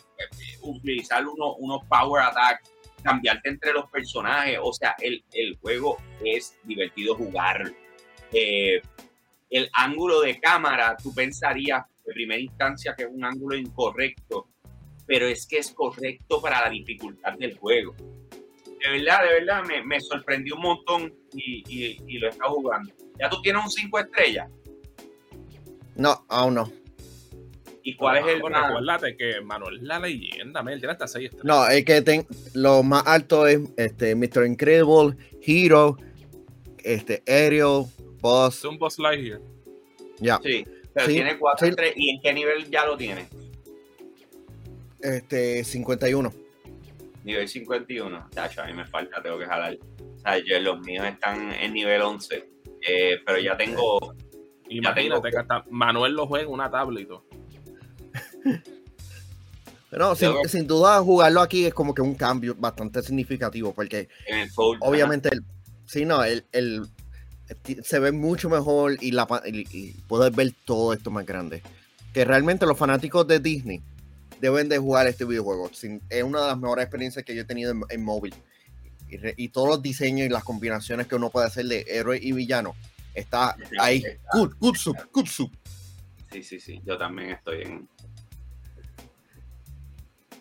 utilizar 0.62 1.26
unos 1.28 1.84
power 1.88 2.24
attacks, 2.24 2.72
cambiarte 3.04 3.50
entre 3.50 3.74
los 3.74 3.90
personajes. 3.90 4.60
O 4.62 4.74
sea, 4.74 4.96
el, 5.00 5.24
juego 5.62 5.98
es 6.24 6.58
divertido 6.64 7.16
jugarlo. 7.16 7.72
Eh, 8.32 8.82
el 9.50 9.70
ángulo 9.74 10.22
de 10.22 10.40
cámara, 10.40 10.98
tú 11.02 11.14
pensarías 11.14 11.84
de 12.04 12.14
primera 12.14 12.42
instancia 12.42 12.96
que 12.96 13.04
es 13.04 13.10
un 13.10 13.24
ángulo 13.24 13.56
incorrecto, 13.56 14.50
pero 15.06 15.28
es 15.28 15.46
que 15.46 15.58
es 15.58 15.72
correcto 15.72 16.42
para 16.42 16.62
la 16.62 16.70
dificultad 16.70 17.34
del 17.38 17.58
juego. 17.58 17.96
De 17.96 18.92
verdad, 18.92 19.24
de 19.24 19.40
verdad, 19.40 19.64
me, 19.86 20.00
sorprendió 20.00 20.56
un 20.56 20.62
montón 20.62 21.14
y, 21.34 22.20
lo 22.20 22.30
está 22.30 22.46
jugando. 22.46 22.94
¿Ya 23.20 23.30
tú 23.30 23.42
tienes 23.42 23.64
un 23.64 23.72
5 23.72 24.00
estrellas? 24.00 24.50
No, 25.96 26.26
aún 26.28 26.56
no. 26.56 26.72
¿Y 27.82 27.96
cuál 27.96 28.18
es 28.18 28.34
el 28.34 28.42
bueno, 28.42 28.58
Acuérdate 28.58 29.16
que 29.16 29.42
Manuel 29.42 29.78
es 29.78 29.84
la 29.84 30.00
leyenda, 30.00 30.64
me 30.64 30.76
tiene 30.78 30.92
hasta 30.92 31.08
6 31.08 31.26
estrellas. 31.26 31.46
No, 31.46 31.68
es 31.68 31.86
que 31.86 32.02
ten, 32.02 32.28
lo 32.54 32.84
más 32.84 33.04
alto 33.06 33.48
es 33.48 33.60
este, 33.78 34.16
Mr. 34.16 34.46
Incredible, 34.46 35.16
Hero, 35.42 35.98
este, 36.84 37.24
Aerial, 37.28 37.86
Boss. 38.20 38.58
Es 38.58 38.66
un 38.66 38.78
Boss 38.78 38.98
Lightyear. 39.00 39.40
Ya. 40.20 40.40
Sí, 40.44 40.66
pero 40.94 41.08
tiene 41.08 41.38
4 41.38 41.68
estrellas. 41.68 41.96
¿Y 41.96 42.10
en 42.10 42.22
qué 42.22 42.34
nivel 42.34 42.70
ya 42.70 42.86
lo 42.86 42.98
tiene? 42.98 43.28
Este, 45.06 45.64
51. 45.64 46.34
Nivel 47.24 47.48
51. 47.48 48.30
Chacho, 48.32 48.64
a 48.64 48.66
mí 48.66 48.74
me 48.74 48.86
falta, 48.86 49.22
tengo 49.22 49.38
que 49.38 49.46
jalar. 49.46 49.78
O 50.16 50.20
sea, 50.20 50.38
yo, 50.40 50.60
los 50.60 50.80
míos 50.82 51.06
están 51.06 51.52
en 51.54 51.74
nivel 51.74 52.02
11. 52.02 52.50
Eh, 52.88 53.20
pero 53.24 53.40
ya 53.40 53.56
tengo. 53.56 54.16
Imagínate 54.68 55.30
que 55.30 55.38
hasta 55.38 55.64
Manuel 55.70 56.14
lo 56.14 56.26
juega 56.26 56.46
en 56.46 56.52
una 56.52 56.72
tablet 56.72 57.08
No, 59.92 60.16
sin, 60.16 60.68
duda 60.68 61.00
jugarlo 61.00 61.40
aquí 61.40 61.66
es 61.66 61.74
como 61.74 61.94
que 61.94 62.02
un 62.02 62.16
cambio 62.16 62.54
bastante 62.56 63.02
significativo 63.02 63.74
porque 63.74 64.10
obviamente 64.82 65.30
el, 65.32 65.42
sí, 65.86 66.04
no, 66.04 66.22
el, 66.22 66.44
se 67.82 68.00
ve 68.00 68.12
mucho 68.12 68.50
mejor 68.50 68.98
y, 69.00 69.12
la, 69.12 69.26
y 69.46 69.92
puedes 70.08 70.36
ver 70.36 70.54
todo 70.66 70.92
esto 70.92 71.12
más 71.12 71.26
grande. 71.26 71.62
Que 72.14 72.26
realmente 72.26 72.66
los 72.66 72.78
fanáticos 72.78 73.26
de 73.26 73.40
Disney 73.40 73.82
deben 74.40 74.70
de 74.70 74.78
jugar 74.78 75.08
este 75.08 75.26
videojuego. 75.26 75.70
es 75.70 76.24
una 76.24 76.42
de 76.42 76.48
las 76.48 76.58
mejores 76.58 76.84
experiencias 76.84 77.26
que 77.26 77.36
yo 77.36 77.42
he 77.42 77.46
tenido 77.46 77.74
en, 77.90 78.04
móvil. 78.04 78.34
Y, 79.38 79.50
todos 79.50 79.70
los 79.70 79.82
diseños 79.82 80.26
y 80.26 80.30
las 80.30 80.44
combinaciones 80.44 81.08
que 81.08 81.16
uno 81.16 81.30
puede 81.30 81.48
hacer 81.48 81.66
de 81.66 81.86
héroe 81.88 82.20
y 82.22 82.34
villano 82.34 82.76
está 83.14 83.56
ahí. 83.80 84.04
Good, 84.34 84.56
good 84.60 84.76
soup, 84.76 84.98
good 85.12 85.28
soup. 85.28 85.54
Sí, 86.32 86.44
sí, 86.44 86.60
sí. 86.60 86.82
Yo 86.86 86.98
también 86.98 87.32
estoy 87.32 87.62
en. 87.62 87.90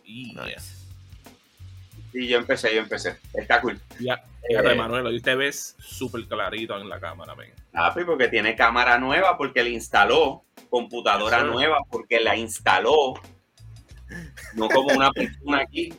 Y 0.04 0.34
Sí, 2.12 2.28
yo 2.28 2.38
empecé, 2.38 2.74
yo 2.74 2.80
empecé. 2.80 3.16
Está 3.32 3.60
cool. 3.60 3.80
Ya, 3.98 4.24
eh, 4.48 4.74
Manuel, 4.74 5.12
y 5.12 5.16
usted 5.16 5.36
ves 5.36 5.74
súper 5.78 6.24
clarito 6.26 6.78
en 6.78 6.88
la 6.88 7.00
cámara, 7.00 7.34
ven. 7.34 7.52
Pues, 7.92 8.06
porque 8.06 8.28
tiene 8.28 8.54
cámara 8.54 8.98
nueva, 8.98 9.36
porque 9.36 9.64
le 9.64 9.70
instaló, 9.70 10.44
computadora 10.68 11.42
nueva, 11.42 11.78
porque 11.90 12.20
la 12.20 12.36
instaló, 12.36 13.14
no 14.54 14.68
como 14.68 14.94
una 14.94 15.10
persona 15.10 15.58
aquí, 15.58 15.92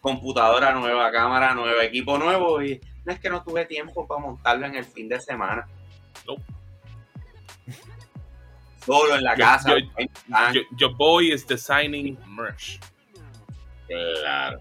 computadora 0.00 0.72
nueva, 0.72 1.10
cámara 1.10 1.54
nueva, 1.54 1.84
equipo 1.84 2.18
nuevo 2.18 2.62
y 2.62 2.80
no 3.04 3.12
es 3.12 3.20
que 3.20 3.30
no 3.30 3.42
tuve 3.42 3.64
tiempo 3.66 4.06
para 4.06 4.20
montarlo 4.20 4.66
en 4.66 4.76
el 4.76 4.84
fin 4.84 5.08
de 5.08 5.20
semana. 5.20 5.66
Solo 8.84 9.16
en 9.16 9.24
la 9.24 9.36
casa. 9.36 9.74
Yo, 10.76 10.94
boy 10.94 11.32
is 11.32 11.46
designing 11.46 12.18
merch. 12.26 12.80
Claro. 13.86 14.60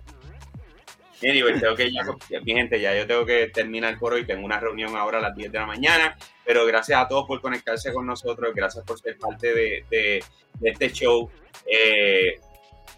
Anyway, 1.23 1.59
tengo 1.59 1.75
que 1.75 1.91
ya, 1.91 2.03
mi 2.41 2.53
gente, 2.53 2.81
ya 2.81 2.95
yo 2.95 3.05
tengo 3.05 3.25
que 3.25 3.47
terminar 3.47 3.97
por 3.99 4.13
hoy. 4.13 4.25
Tengo 4.25 4.43
una 4.43 4.59
reunión 4.59 4.95
ahora 4.95 5.19
a 5.19 5.21
las 5.21 5.35
10 5.35 5.51
de 5.51 5.59
la 5.59 5.65
mañana. 5.67 6.17
Pero 6.43 6.65
gracias 6.65 6.99
a 6.99 7.07
todos 7.07 7.27
por 7.27 7.41
conectarse 7.41 7.93
con 7.93 8.05
nosotros. 8.07 8.53
Gracias 8.55 8.83
por 8.85 8.99
ser 8.99 9.17
parte 9.17 9.53
de, 9.53 9.85
de, 9.89 10.23
de 10.59 10.69
este 10.69 10.91
show. 10.91 11.29
Eh, 11.65 12.39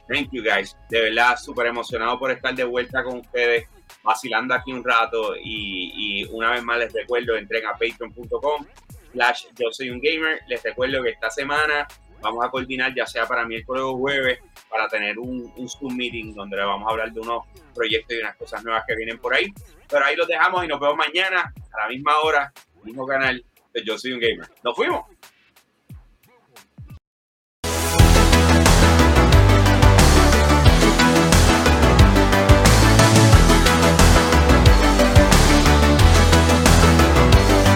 Thank 0.08 0.30
you 0.32 0.44
guys. 0.44 0.76
De 0.90 1.02
verdad, 1.02 1.38
súper 1.38 1.68
emocionado 1.68 2.20
por 2.20 2.32
estar 2.32 2.54
de 2.54 2.64
vuelta 2.64 3.04
con 3.04 3.20
ustedes, 3.20 3.68
vacilando 4.04 4.54
aquí 4.54 4.74
un 4.74 4.84
rato. 4.84 5.36
Y, 5.42 6.26
una 6.32 6.52
vez 6.52 6.64
más 6.64 6.80
les 6.80 6.94
recuerdo, 6.94 7.36
entren 7.36 7.66
a 7.66 7.72
patreon.com 7.72 8.66
slash 9.12 9.46
yo 9.58 9.72
soy 9.72 9.90
un 9.90 10.02
gamer. 10.02 10.42
Les 10.48 10.62
recuerdo 10.64 11.02
que 11.04 11.10
esta 11.12 11.30
semana 11.30 11.88
vamos 12.22 12.46
a 12.46 12.50
coordinar 12.50 12.94
ya 12.96 13.06
sea 13.06 13.28
para 13.28 13.46
miércoles 13.46 13.84
o 13.84 13.98
jueves 13.98 14.40
para 14.70 14.88
tener 14.88 15.20
un, 15.20 15.52
un 15.56 15.70
Zoom 15.70 15.96
meeting 15.96 16.34
donde 16.34 16.58
le 16.58 16.64
vamos 16.64 16.88
a 16.88 16.92
hablar 16.92 17.12
de 17.12 17.20
unos 17.20 17.44
proyectos 17.76 18.16
y 18.16 18.20
unas 18.20 18.36
cosas 18.38 18.64
nuevas 18.64 18.84
que 18.88 18.96
vienen 18.96 19.20
por 19.20 19.34
ahí. 19.34 19.54
Pero 19.90 20.06
ahí 20.06 20.16
los 20.16 20.28
dejamos 20.28 20.64
y 20.64 20.68
nos 20.68 20.80
vemos 20.80 20.96
mañana 20.96 21.54
a 21.72 21.82
la 21.82 21.88
misma 21.88 22.20
hora, 22.24 22.52
mismo 22.84 23.06
canal 23.06 23.44
Yo 23.86 23.98
Soy 23.98 24.14
un 24.14 24.20
Gamer. 24.20 24.48
¡Nos 24.64 24.76
fuimos! 24.76 25.06